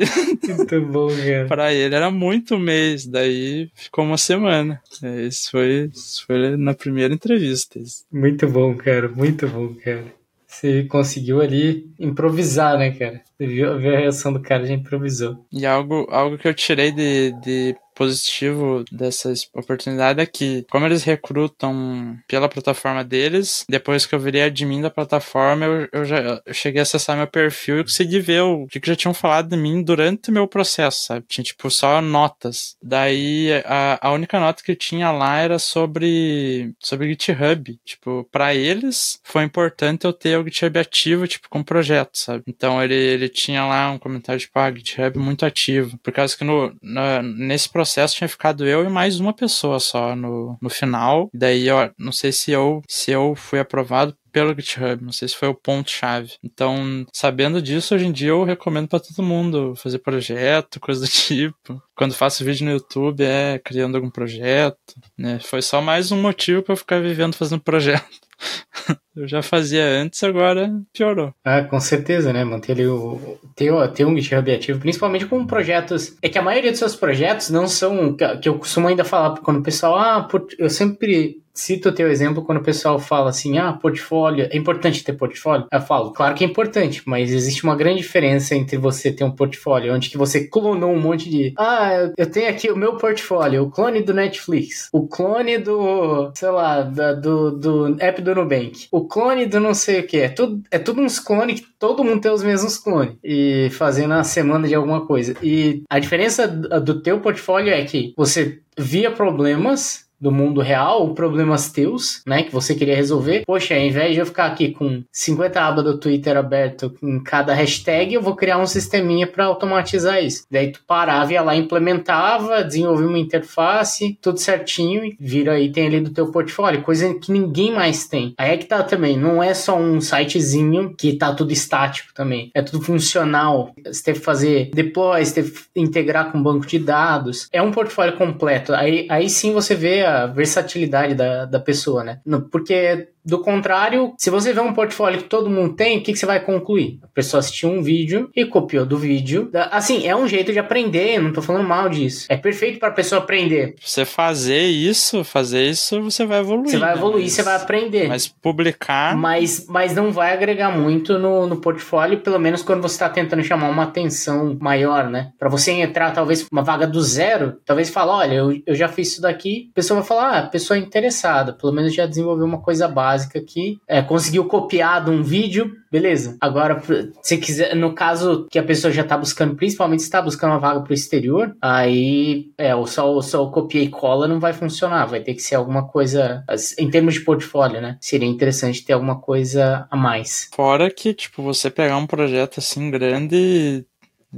muito 0.48 0.82
bom, 0.82 1.08
cara. 1.08 1.46
Pra 1.48 1.74
ele 1.74 1.96
era 1.96 2.12
muito 2.12 2.58
mês, 2.58 3.06
daí 3.06 3.70
ficou 3.74 4.06
uma 4.06 4.18
semana. 4.18 4.82
Isso 5.28 5.52
foi, 5.52 5.90
isso 5.94 6.26
foi 6.26 6.56
na 6.58 6.74
primeira 6.74 7.14
entrevista. 7.14 7.80
Muito 8.12 8.48
bom, 8.48 8.76
cara. 8.76 9.08
Muito 9.10 9.48
bom, 9.48 9.74
cara. 9.76 10.06
Você 10.48 10.84
conseguiu 10.84 11.42
ali 11.42 11.90
improvisar, 12.00 12.78
né, 12.78 12.92
cara? 12.92 13.22
Viu, 13.40 13.78
viu 13.78 13.96
a 13.96 14.00
reação 14.00 14.32
do 14.32 14.42
cara, 14.42 14.66
já 14.66 14.74
improvisou. 14.74 15.46
E 15.52 15.66
algo, 15.66 16.08
algo 16.10 16.38
que 16.38 16.48
eu 16.48 16.54
tirei 16.54 16.92
de, 16.92 17.32
de 17.42 17.76
positivo 17.96 18.84
dessa 18.92 19.34
oportunidade 19.54 20.22
é 20.22 20.26
que, 20.26 20.66
como 20.70 20.86
eles 20.86 21.04
recrutam 21.04 22.18
pela 22.28 22.50
plataforma 22.50 23.04
deles, 23.04 23.66
depois 23.70 24.06
que 24.06 24.14
eu 24.14 24.20
virei 24.20 24.44
admin 24.44 24.82
da 24.82 24.90
plataforma, 24.90 25.66
eu, 25.66 25.88
eu 25.92 26.06
já 26.06 26.42
eu 26.46 26.54
cheguei 26.54 26.82
a 26.82 26.84
acessar 26.84 27.16
meu 27.16 27.26
perfil 27.26 27.80
e 27.80 27.84
consegui 27.84 28.20
ver 28.20 28.42
o 28.42 28.68
que, 28.68 28.80
que 28.80 28.88
já 28.88 28.96
tinham 28.96 29.14
falado 29.14 29.50
de 29.50 29.58
mim 29.58 29.82
durante 29.82 30.30
o 30.30 30.34
meu 30.34 30.48
processo, 30.48 31.06
sabe? 31.06 31.26
Tinha, 31.28 31.44
tipo, 31.44 31.72
só 31.72 32.02
notas. 32.02 32.76
Daí, 32.84 33.50
a, 33.66 33.98
a 34.02 34.12
única 34.12 34.40
nota 34.40 34.62
que 34.62 34.76
tinha 34.76 35.12
lá 35.12 35.40
era 35.40 35.58
sobre, 35.58 36.74
sobre 36.80 37.10
GitHub. 37.10 37.80
Tipo, 37.86 38.28
para 38.30 38.54
eles, 38.54 39.20
foi 39.24 39.44
importante 39.44 40.06
eu 40.06 40.12
ter 40.12 40.38
o 40.38 40.44
GitHub 40.44 40.78
ativo, 40.78 41.28
tipo, 41.28 41.48
com 41.50 41.64
projeto, 41.64 42.18
sabe? 42.18 42.44
Então, 42.48 42.84
ele, 42.84 42.96
ele 42.96 43.25
tinha 43.30 43.66
lá 43.66 43.92
um 43.92 43.98
comentário, 43.98 44.40
tipo, 44.40 44.58
ah, 44.60 44.72
GitHub 44.72 45.18
muito 45.18 45.46
ativo. 45.46 45.98
Por 46.00 46.14
causa 46.14 46.38
que 46.38 46.44
no, 46.44 46.76
no 46.82 47.22
nesse 47.24 47.70
processo 47.70 48.16
tinha 48.16 48.28
ficado 48.28 48.66
eu 48.68 48.86
e 48.86 48.90
mais 48.90 49.20
uma 49.20 49.34
pessoa 49.34 49.80
só 49.80 50.16
no, 50.16 50.58
no 50.62 50.70
final. 50.70 51.30
Daí 51.34 51.68
eu 51.68 51.92
não 51.98 52.12
sei 52.12 52.32
se 52.32 52.52
eu, 52.52 52.82
se 52.88 53.12
eu 53.12 53.36
fui 53.36 53.60
aprovado 53.60 54.16
pelo 54.36 54.54
GitHub, 54.54 55.02
não 55.02 55.14
sei 55.14 55.30
se 55.30 55.36
foi 55.36 55.48
o 55.48 55.56
ponto-chave. 55.56 56.34
Então, 56.44 57.06
sabendo 57.14 57.62
disso, 57.62 57.96
hoje 57.96 58.06
em 58.06 58.12
dia 58.12 58.32
eu 58.32 58.44
recomendo 58.44 58.86
para 58.86 59.00
todo 59.00 59.24
mundo 59.24 59.74
fazer 59.78 60.00
projeto, 60.00 60.78
coisa 60.78 61.00
do 61.00 61.08
tipo. 61.12 61.82
Quando 61.96 62.14
faço 62.14 62.44
vídeo 62.44 62.66
no 62.66 62.74
YouTube 62.74 63.24
é 63.24 63.58
criando 63.60 63.96
algum 63.96 64.10
projeto, 64.10 64.78
né? 65.18 65.40
Foi 65.40 65.62
só 65.62 65.82
mais 65.82 66.12
um 66.12 66.22
motivo 66.22 66.62
para 66.62 66.74
eu 66.74 66.78
ficar 66.78 67.02
vivendo 67.02 67.34
fazendo 67.34 67.62
projeto. 67.62 68.06
Eu 69.16 69.28
já 69.28 69.42
fazia 69.42 69.86
antes, 69.86 70.22
agora 70.24 70.72
piorou. 70.94 71.34
Ah, 71.44 71.64
com 71.64 71.80
certeza, 71.80 72.34
né? 72.34 72.44
Manter 72.44 72.74
ali 72.74 72.88
o. 72.88 73.38
Ter, 73.56 73.72
ter 73.94 74.06
um 74.06 74.16
GitHub 74.16 74.52
ativo, 74.52 74.80
principalmente 74.80 75.26
com 75.26 75.46
projetos. 75.46 76.16
É 76.22 76.28
que 76.28 76.38
a 76.38 76.42
maioria 76.42 76.72
dos 76.72 76.80
seus 76.80 76.96
projetos 76.96 77.50
não 77.50 77.68
são. 77.68 78.16
Que 78.42 78.50
eu 78.50 78.58
costumo 78.58 78.88
ainda 78.88 79.06
falar 79.06 79.38
quando 79.40 79.60
o 79.60 79.64
pessoal. 79.64 79.98
Ah, 79.98 80.28
eu 80.60 80.70
sempre 80.70 81.42
cito 81.56 81.90
o 81.90 81.92
teu 81.92 82.12
exemplo 82.12 82.44
quando 82.44 82.60
o 82.60 82.64
pessoal 82.64 83.00
fala 83.00 83.30
assim, 83.30 83.58
ah, 83.58 83.72
portfólio, 83.72 84.48
é 84.52 84.58
importante 84.58 85.04
ter 85.04 85.14
portfólio? 85.14 85.66
Eu 85.72 85.82
falo, 85.82 86.12
claro 86.12 86.36
que 86.36 86.44
é 86.44 86.48
importante, 86.48 87.02
mas 87.06 87.32
existe 87.32 87.64
uma 87.64 87.76
grande 87.76 88.02
diferença 88.02 88.54
entre 88.54 88.78
você 88.78 89.12
ter 89.12 89.24
um 89.24 89.32
portfólio 89.32 89.94
onde 89.96 90.10
que 90.10 90.18
você 90.18 90.46
clonou 90.48 90.92
um 90.92 91.00
monte 91.00 91.30
de, 91.30 91.54
ah, 91.58 92.12
eu 92.18 92.30
tenho 92.30 92.50
aqui 92.50 92.70
o 92.70 92.76
meu 92.76 92.98
portfólio, 92.98 93.64
o 93.64 93.72
clone 93.72 94.04
do 94.04 94.14
Netflix, 94.14 94.90
o 94.92 95.08
clone 95.08 95.58
do, 95.58 96.32
sei 96.36 96.50
lá, 96.50 96.82
da, 96.82 97.14
do, 97.14 97.52
do 97.52 97.96
app 98.00 98.22
do 98.22 98.36
Nubank, 98.36 98.88
o 98.92 99.05
clone 99.08 99.46
do 99.46 99.60
não 99.60 99.74
sei 99.74 100.02
o 100.02 100.08
que, 100.08 100.18
é 100.18 100.30
tudo, 100.30 100.62
é 100.72 100.80
tudo 100.80 101.02
uns 101.02 101.20
clones 101.20 101.60
que 101.62 101.68
todo 101.80 102.04
mundo 102.04 102.22
tem 102.22 102.32
os 102.32 102.44
mesmos 102.44 102.78
clones 102.78 103.16
e 103.24 103.70
fazendo 103.72 104.14
a 104.14 104.24
semana 104.24 104.68
de 104.68 104.76
alguma 104.76 105.06
coisa. 105.06 105.36
E 105.42 105.84
a 105.90 106.00
diferença 106.00 106.48
do 106.48 107.02
teu 107.02 107.20
portfólio 107.20 107.74
é 107.74 107.84
que 107.86 108.14
você 108.16 108.60
via 108.78 109.12
problemas 109.12 110.05
do 110.26 110.32
mundo 110.32 110.60
real, 110.60 111.14
problemas 111.14 111.72
teus, 111.72 112.24
né, 112.26 112.42
que 112.42 112.52
você 112.52 112.74
queria 112.74 112.96
resolver. 112.96 113.44
Poxa, 113.46 113.76
ao 113.76 113.80
invés 113.80 114.16
de 114.16 114.22
eu 114.22 114.26
ficar 114.26 114.48
aqui 114.48 114.72
com 114.72 115.04
50 115.12 115.62
abas 115.62 115.84
do 115.84 116.00
Twitter 116.00 116.36
aberto 116.36 116.96
em 117.04 117.22
cada 117.22 117.54
hashtag, 117.54 118.16
eu 118.16 118.24
vou 118.24 118.36
criar 118.36 118.58
um 118.58 118.66
sisteminha 118.66 119.28
para 119.28 119.46
automatizar 119.46 120.24
isso. 120.24 120.44
Daí 120.50 120.72
tu 120.72 120.82
parava, 120.88 121.32
ia 121.32 121.44
lá, 121.44 121.56
implementava, 121.56 122.64
desenvolvia 122.64 123.08
uma 123.08 123.20
interface, 123.20 124.18
tudo 124.20 124.40
certinho 124.40 125.06
e 125.06 125.16
vira 125.20 125.60
item 125.60 125.86
ali 125.86 126.02
do 126.02 126.10
teu 126.10 126.32
portfólio, 126.32 126.82
coisa 126.82 127.14
que 127.14 127.32
ninguém 127.32 127.72
mais 127.72 128.08
tem. 128.08 128.34
Aí 128.36 128.56
é 128.56 128.58
que 128.58 128.66
tá 128.66 128.82
também, 128.82 129.16
não 129.16 129.44
é 129.44 129.54
só 129.54 129.78
um 129.78 130.02
sitezinho 130.02 130.96
que 130.98 131.14
tá 131.14 131.36
tudo 131.36 131.54
estático 131.54 132.12
também, 132.16 132.50
é 132.56 132.64
tudo 132.64 132.84
funcional. 132.84 133.76
Você 133.86 134.04
teve 134.04 134.18
que 134.18 134.26
fazer 134.26 134.72
deploy, 134.74 135.24
você 135.24 135.36
teve 135.36 135.52
que 135.52 135.60
integrar 135.76 136.32
com 136.32 136.42
banco 136.42 136.66
de 136.66 136.80
dados. 136.80 137.48
É 137.54 137.62
um 137.62 137.72
portfólio 137.72 138.18
completo. 138.18 138.74
Aí, 138.74 139.06
aí 139.08 139.30
sim 139.30 139.54
você 139.54 139.76
vê 139.76 140.04
a 140.04 140.15
versatilidade 140.26 141.16
da, 141.16 141.46
da 141.46 141.60
pessoa, 141.60 142.04
né? 142.04 142.22
Porque 142.52 143.10
do 143.26 143.40
contrário, 143.40 144.14
se 144.18 144.30
você 144.30 144.54
vê 144.54 144.60
um 144.60 144.74
portfólio 144.74 145.20
que 145.20 145.30
todo 145.30 145.50
mundo 145.50 145.76
tem, 145.76 145.98
o 145.98 146.04
que, 146.04 146.14
que, 146.14 146.20
você 146.20 146.26
vai 146.26 146.40
concluir? 146.40 147.00
A 147.02 147.08
pessoa 147.08 147.40
assistiu 147.40 147.70
um 147.70 147.82
vídeo 147.82 148.30
e 148.36 148.46
copiou 148.46 148.86
do 148.86 148.98
vídeo. 148.98 149.50
Assim, 149.72 150.08
é 150.08 150.16
um 150.16 150.28
jeito 150.28 150.54
de 150.54 150.60
aprender, 150.60 151.20
não 151.20 151.34
tô 151.34 151.42
falando 151.42 151.68
mal 151.68 151.90
disso. 151.90 152.28
É 152.30 152.38
perfeito 152.38 152.80
para 152.80 152.90
a 152.90 152.92
pessoa 152.92 153.22
aprender. 153.22 153.76
Você 153.82 154.06
fazer 154.06 154.62
isso, 154.68 155.24
fazer 155.24 155.64
isso, 155.68 156.02
você 156.02 156.26
vai 156.26 156.40
evoluir. 156.40 156.70
Você 156.70 156.78
vai 156.78 156.92
né? 156.92 156.98
evoluir, 156.98 157.24
né? 157.24 157.30
você 157.30 157.44
vai 157.44 157.56
aprender. 157.56 158.08
Mas 158.08 158.28
publicar. 158.28 159.18
Mas, 159.18 159.66
mas 159.68 159.96
não 159.96 160.12
vai 160.12 160.34
agregar 160.34 160.70
muito 160.70 161.18
no, 161.18 161.48
no 161.48 161.58
portfólio, 161.58 162.20
pelo 162.20 162.40
menos 162.40 162.62
quando 162.62 162.82
você 162.82 162.96
está 162.96 163.10
tentando 163.10 163.44
chamar 163.44 163.70
uma 163.70 163.84
atenção 163.84 164.56
maior, 164.62 165.10
né? 165.10 165.32
Para 165.40 165.50
você 165.50 165.72
entrar, 165.72 166.12
talvez, 166.12 166.46
uma 166.52 166.62
vaga 166.62 166.86
do 166.86 167.02
zero, 167.02 167.58
talvez 167.66 167.90
falar: 167.90 168.18
olha, 168.18 168.34
eu, 168.36 168.62
eu 168.68 168.76
já 168.76 168.88
fiz 168.88 169.14
isso 169.14 169.22
daqui. 169.22 169.70
A 169.72 169.76
pessoa 169.76 170.00
vai 170.00 170.08
falar: 170.08 170.30
ah, 170.30 170.40
a 170.40 170.48
pessoa 170.48 170.78
é 170.78 170.82
interessada, 170.82 171.54
pelo 171.54 171.74
menos 171.74 171.94
já 171.94 172.06
desenvolveu 172.06 172.46
uma 172.46 172.62
coisa 172.62 172.88
básica 172.88 173.15
básica 173.16 173.40
aqui. 173.40 173.80
É, 173.88 174.02
conseguiu 174.02 174.46
copiar 174.46 175.04
de 175.04 175.10
um 175.10 175.24
vídeo, 175.24 175.72
beleza. 175.92 176.38
Agora, 176.42 176.82
se 177.22 177.38
quiser, 177.38 177.76
no 177.76 177.94
caso 177.94 178.48
que 178.52 178.60
a 178.60 178.64
pessoa 178.64 178.92
já 178.92 179.02
está 179.02 179.18
buscando, 179.18 179.56
principalmente 179.56 180.02
se 180.02 180.08
está 180.08 180.22
buscando 180.22 180.52
uma 180.52 180.60
vaga 180.60 180.82
para 180.82 180.92
o 180.92 180.94
exterior, 180.94 181.56
aí 181.62 182.48
é, 182.58 182.76
o 182.76 182.86
só, 182.86 183.22
só 183.22 183.44
o 183.44 183.52
copia 183.52 183.82
e 183.82 183.90
cola 183.90 184.28
não 184.28 184.40
vai 184.40 184.54
funcionar. 184.54 185.06
Vai 185.06 185.22
ter 185.22 185.34
que 185.34 185.42
ser 185.42 185.56
alguma 185.56 185.88
coisa, 185.88 186.44
em 186.78 186.90
termos 186.90 187.16
de 187.16 187.22
portfólio, 187.22 187.82
né? 187.82 187.98
Seria 188.02 188.28
interessante 188.28 188.84
ter 188.84 188.94
alguma 188.94 189.20
coisa 189.20 189.88
a 189.90 189.96
mais. 189.96 190.50
Fora 190.54 190.92
que, 190.92 191.14
tipo, 191.14 191.42
você 191.42 191.70
pegar 191.70 191.98
um 191.98 192.08
projeto 192.08 192.60
assim 192.60 192.92
grande 192.92 193.86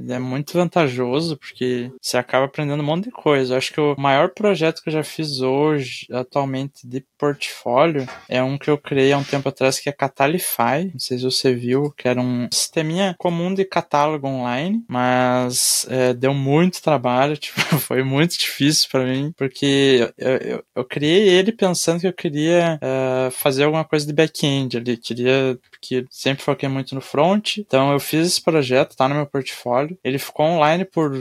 é 0.10 0.20
muito 0.20 0.54
vantajoso 0.54 1.38
porque 1.38 1.92
você 2.02 2.18
acaba 2.18 2.46
aprendendo 2.46 2.82
um 2.82 2.86
monte 2.86 3.06
de 3.06 3.12
coisa. 3.12 3.54
Eu 3.54 3.58
acho 3.58 3.74
que 3.74 3.82
o 3.82 3.96
maior 3.98 4.30
projeto 4.30 4.82
que 4.82 4.90
eu 4.90 4.94
já 4.94 5.04
fiz 5.04 5.42
hoje, 5.42 6.08
atualmente, 6.12 6.88
de 6.88 7.04
portfólio, 7.18 8.08
é 8.30 8.42
um 8.42 8.58
que 8.58 8.70
eu 8.70 8.78
criei 8.78 9.12
há 9.12 9.18
um 9.18 9.24
tempo 9.24 9.50
atrás 9.50 9.80
que 9.80 9.90
é 9.90 9.92
Catalify. 9.92 10.90
Não 10.92 11.00
sei 11.00 11.18
se 11.18 11.24
você 11.24 11.54
viu, 11.54 11.92
que 11.92 12.08
era 12.08 12.20
um 12.20 12.48
sisteminha 12.52 13.16
comum 13.18 13.54
de 13.54 13.66
catálogo 13.66 14.28
online, 14.28 14.84
mas 14.88 15.86
é, 15.90 16.14
deu 16.14 16.34
muito 16.34 16.82
trabalho, 16.82 17.36
tipo, 17.38 17.60
foi 17.80 18.04
muito 18.04 18.38
difícil 18.38 18.88
para 18.92 19.06
mim, 19.06 19.34
porque 19.36 20.12
eu, 20.18 20.30
eu, 20.38 20.64
eu, 20.76 20.86
criei 20.86 21.28
ele 21.30 21.52
pensando 21.52 22.00
que 22.00 22.08
eu 22.08 22.14
queria 22.14 22.80
é, 22.82 23.30
fazer 23.32 23.64
alguma 23.64 23.84
coisa 23.84 24.06
de 24.06 24.14
back-end 24.14 24.78
ali, 24.78 24.98
queria, 24.98 25.58
porque 25.70 26.06
sempre 26.10 26.44
foquei 26.44 26.70
muito 26.70 26.96
no 26.96 27.02
front, 27.02 27.58
então 27.58 27.92
eu 27.92 28.00
fiz 28.00 28.28
esse 28.28 28.42
projeto, 28.42 28.96
tá 28.96 29.08
no 29.08 29.16
meu 29.16 29.26
portfólio 29.26 29.87
ele 30.04 30.20
ficou 30.20 30.46
online 30.46 30.86
por 30.86 31.14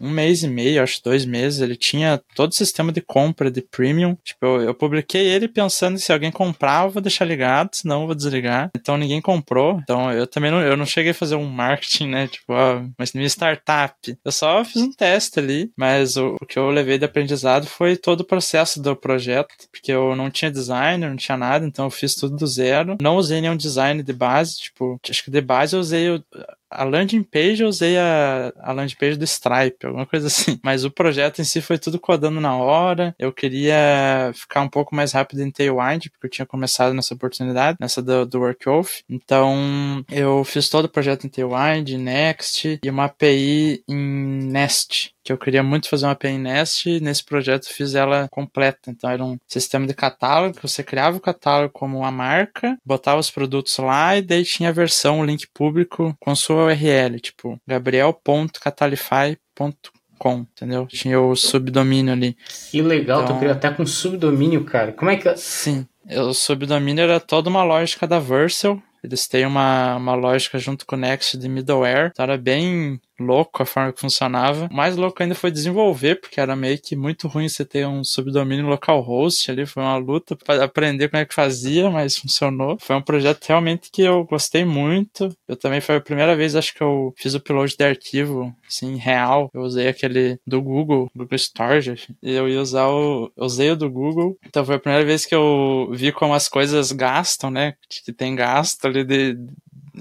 um 0.00 0.10
mês 0.10 0.42
e 0.42 0.48
meio, 0.48 0.82
acho 0.82 1.02
dois 1.04 1.26
meses, 1.26 1.60
ele 1.60 1.76
tinha 1.76 2.20
todo 2.34 2.50
o 2.50 2.54
sistema 2.54 2.90
de 2.90 3.02
compra 3.02 3.50
de 3.50 3.60
premium. 3.60 4.16
Tipo, 4.24 4.46
eu, 4.46 4.62
eu 4.62 4.74
publiquei 4.74 5.26
ele 5.26 5.46
pensando 5.46 5.98
se 5.98 6.10
alguém 6.10 6.30
comprar, 6.30 6.86
eu 6.86 6.90
vou 6.90 7.02
deixar 7.02 7.26
ligado, 7.26 7.70
senão 7.74 8.00
eu 8.00 8.06
vou 8.06 8.14
desligar. 8.14 8.70
Então 8.74 8.96
ninguém 8.96 9.20
comprou. 9.20 9.78
Então 9.82 10.10
eu 10.10 10.26
também 10.26 10.50
não, 10.50 10.60
eu 10.60 10.76
não 10.76 10.86
cheguei 10.86 11.10
a 11.10 11.14
fazer 11.14 11.34
um 11.34 11.44
marketing, 11.46 12.08
né? 12.08 12.28
Tipo, 12.28 12.54
ó, 12.54 12.82
mas 12.98 13.12
minha 13.12 13.26
startup. 13.26 13.94
Eu 14.24 14.32
só 14.32 14.64
fiz 14.64 14.80
um 14.80 14.92
teste 14.92 15.38
ali, 15.38 15.70
mas 15.76 16.16
o, 16.16 16.36
o 16.40 16.46
que 16.46 16.58
eu 16.58 16.70
levei 16.70 16.96
de 16.96 17.04
aprendizado 17.04 17.66
foi 17.66 17.96
todo 17.96 18.20
o 18.20 18.26
processo 18.26 18.80
do 18.80 18.96
projeto, 18.96 19.48
porque 19.70 19.92
eu 19.92 20.16
não 20.16 20.30
tinha 20.30 20.50
designer, 20.50 21.10
não 21.10 21.16
tinha 21.16 21.36
nada, 21.36 21.66
então 21.66 21.84
eu 21.84 21.90
fiz 21.90 22.14
tudo 22.14 22.36
do 22.36 22.46
zero. 22.46 22.96
Não 23.02 23.16
usei 23.16 23.40
nenhum 23.40 23.56
design 23.56 24.02
de 24.02 24.12
base, 24.12 24.58
tipo, 24.58 24.98
acho 25.08 25.24
que 25.24 25.30
de 25.30 25.40
base 25.40 25.76
eu 25.76 25.80
usei 25.80 26.08
o, 26.10 26.24
a 26.70 26.84
landing 26.84 27.22
page 27.22 27.62
eu 27.62 27.68
usei 27.68 27.98
a, 27.98 28.52
a 28.58 28.72
landing 28.72 28.94
page 28.94 29.16
do 29.16 29.24
Stripe, 29.24 29.86
alguma 29.86 30.06
coisa 30.06 30.28
assim. 30.28 30.58
Mas 30.62 30.84
o 30.84 30.90
projeto 30.90 31.40
em 31.40 31.44
si 31.44 31.60
foi 31.60 31.78
tudo 31.78 31.98
codando 31.98 32.40
na 32.40 32.56
hora. 32.56 33.14
Eu 33.18 33.32
queria 33.32 34.30
ficar 34.34 34.60
um 34.60 34.68
pouco 34.68 34.94
mais 34.94 35.12
rápido 35.12 35.40
em 35.42 35.50
Tailwind, 35.50 36.08
porque 36.10 36.26
eu 36.26 36.30
tinha 36.30 36.46
começado 36.46 36.94
nessa 36.94 37.14
oportunidade, 37.14 37.78
nessa 37.80 38.00
do, 38.00 38.24
do 38.24 38.40
Workoff. 38.40 39.02
Então, 39.08 40.04
eu 40.10 40.44
fiz 40.44 40.68
todo 40.68 40.84
o 40.84 40.88
projeto 40.88 41.26
em 41.26 41.30
Tailwind, 41.30 41.90
Next 41.98 42.78
e 42.82 42.90
uma 42.90 43.06
API 43.06 43.82
em 43.88 44.44
Nest 44.44 45.12
que 45.22 45.32
eu 45.32 45.38
queria 45.38 45.62
muito 45.62 45.88
fazer 45.88 46.06
uma 46.06 46.12
API 46.12 46.38
Nest 46.38 46.88
e 46.88 47.00
nesse 47.00 47.24
projeto 47.24 47.72
fiz 47.72 47.94
ela 47.94 48.28
completa. 48.30 48.90
Então 48.90 49.08
era 49.10 49.24
um 49.24 49.38
sistema 49.46 49.86
de 49.86 49.94
catálogo, 49.94 50.56
que 50.56 50.62
você 50.62 50.82
criava 50.82 51.16
o 51.16 51.20
catálogo 51.20 51.72
como 51.72 51.98
uma 51.98 52.10
marca, 52.10 52.76
botava 52.84 53.20
os 53.20 53.30
produtos 53.30 53.76
lá 53.78 54.16
e 54.16 54.22
daí 54.22 54.44
tinha 54.44 54.70
a 54.70 54.72
versão, 54.72 55.20
o 55.20 55.24
link 55.24 55.46
público 55.52 56.16
com 56.18 56.34
sua 56.34 56.64
URL, 56.66 57.20
tipo 57.20 57.60
gabriel.catalify.com 57.66 60.00
entendeu? 60.28 60.86
Tinha 60.86 61.20
o 61.20 61.34
subdomínio 61.34 62.12
ali. 62.12 62.36
Que 62.70 62.82
legal, 62.82 63.22
então, 63.22 63.36
tu 63.36 63.38
criou 63.38 63.54
até 63.54 63.70
com 63.70 63.86
subdomínio, 63.86 64.64
cara. 64.64 64.92
Como 64.92 65.10
é 65.10 65.16
que. 65.16 65.34
Sim. 65.36 65.86
O 66.10 66.34
subdomínio 66.34 67.02
era 67.02 67.18
toda 67.18 67.48
uma 67.48 67.62
lógica 67.62 68.06
da 68.06 68.18
Vercel. 68.18 68.82
Eles 69.02 69.26
têm 69.26 69.46
uma, 69.46 69.96
uma 69.96 70.14
lógica 70.14 70.58
junto 70.58 70.84
com 70.84 70.94
o 70.94 70.98
Next 70.98 71.38
de 71.38 71.48
middleware. 71.48 72.10
Então 72.12 72.22
era 72.22 72.36
bem 72.36 73.00
louco 73.20 73.62
a 73.62 73.66
forma 73.66 73.92
que 73.92 74.00
funcionava. 74.00 74.68
Mais 74.72 74.96
louco 74.96 75.22
ainda 75.22 75.34
foi 75.34 75.50
desenvolver, 75.50 76.20
porque 76.20 76.40
era 76.40 76.56
meio 76.56 76.80
que 76.80 76.96
muito 76.96 77.28
ruim 77.28 77.48
você 77.48 77.64
ter 77.64 77.86
um 77.86 78.02
subdomínio 78.02 78.66
localhost 78.66 79.50
ali. 79.50 79.66
Foi 79.66 79.82
uma 79.82 79.96
luta 79.96 80.36
para 80.36 80.64
aprender 80.64 81.08
como 81.08 81.22
é 81.22 81.26
que 81.26 81.34
fazia, 81.34 81.90
mas 81.90 82.16
funcionou. 82.16 82.76
Foi 82.80 82.96
um 82.96 83.02
projeto 83.02 83.44
realmente 83.46 83.90
que 83.90 84.02
eu 84.02 84.24
gostei 84.24 84.64
muito. 84.64 85.34
Eu 85.46 85.56
também 85.56 85.80
foi 85.80 85.96
a 85.96 86.00
primeira 86.00 86.34
vez, 86.34 86.56
acho 86.56 86.74
que 86.74 86.82
eu 86.82 87.12
fiz 87.16 87.34
o 87.34 87.38
upload 87.38 87.76
de 87.76 87.84
arquivo, 87.84 88.54
assim, 88.66 88.96
real. 88.96 89.50
Eu 89.52 89.62
usei 89.62 89.88
aquele 89.88 90.38
do 90.46 90.60
Google, 90.62 91.10
Google 91.14 91.36
Storage. 91.36 92.16
E 92.22 92.32
eu 92.32 92.48
ia 92.48 92.60
usar 92.60 92.88
o. 92.88 93.30
Eu 93.36 93.44
usei 93.44 93.70
o 93.70 93.76
do 93.76 93.90
Google. 93.90 94.36
Então 94.46 94.64
foi 94.64 94.76
a 94.76 94.80
primeira 94.80 95.04
vez 95.04 95.26
que 95.26 95.34
eu 95.34 95.90
vi 95.92 96.12
como 96.12 96.34
as 96.34 96.48
coisas 96.48 96.92
gastam, 96.92 97.50
né? 97.50 97.74
Que 97.88 98.12
tem 98.12 98.34
gasto 98.34 98.84
ali 98.86 99.04
de, 99.04 99.36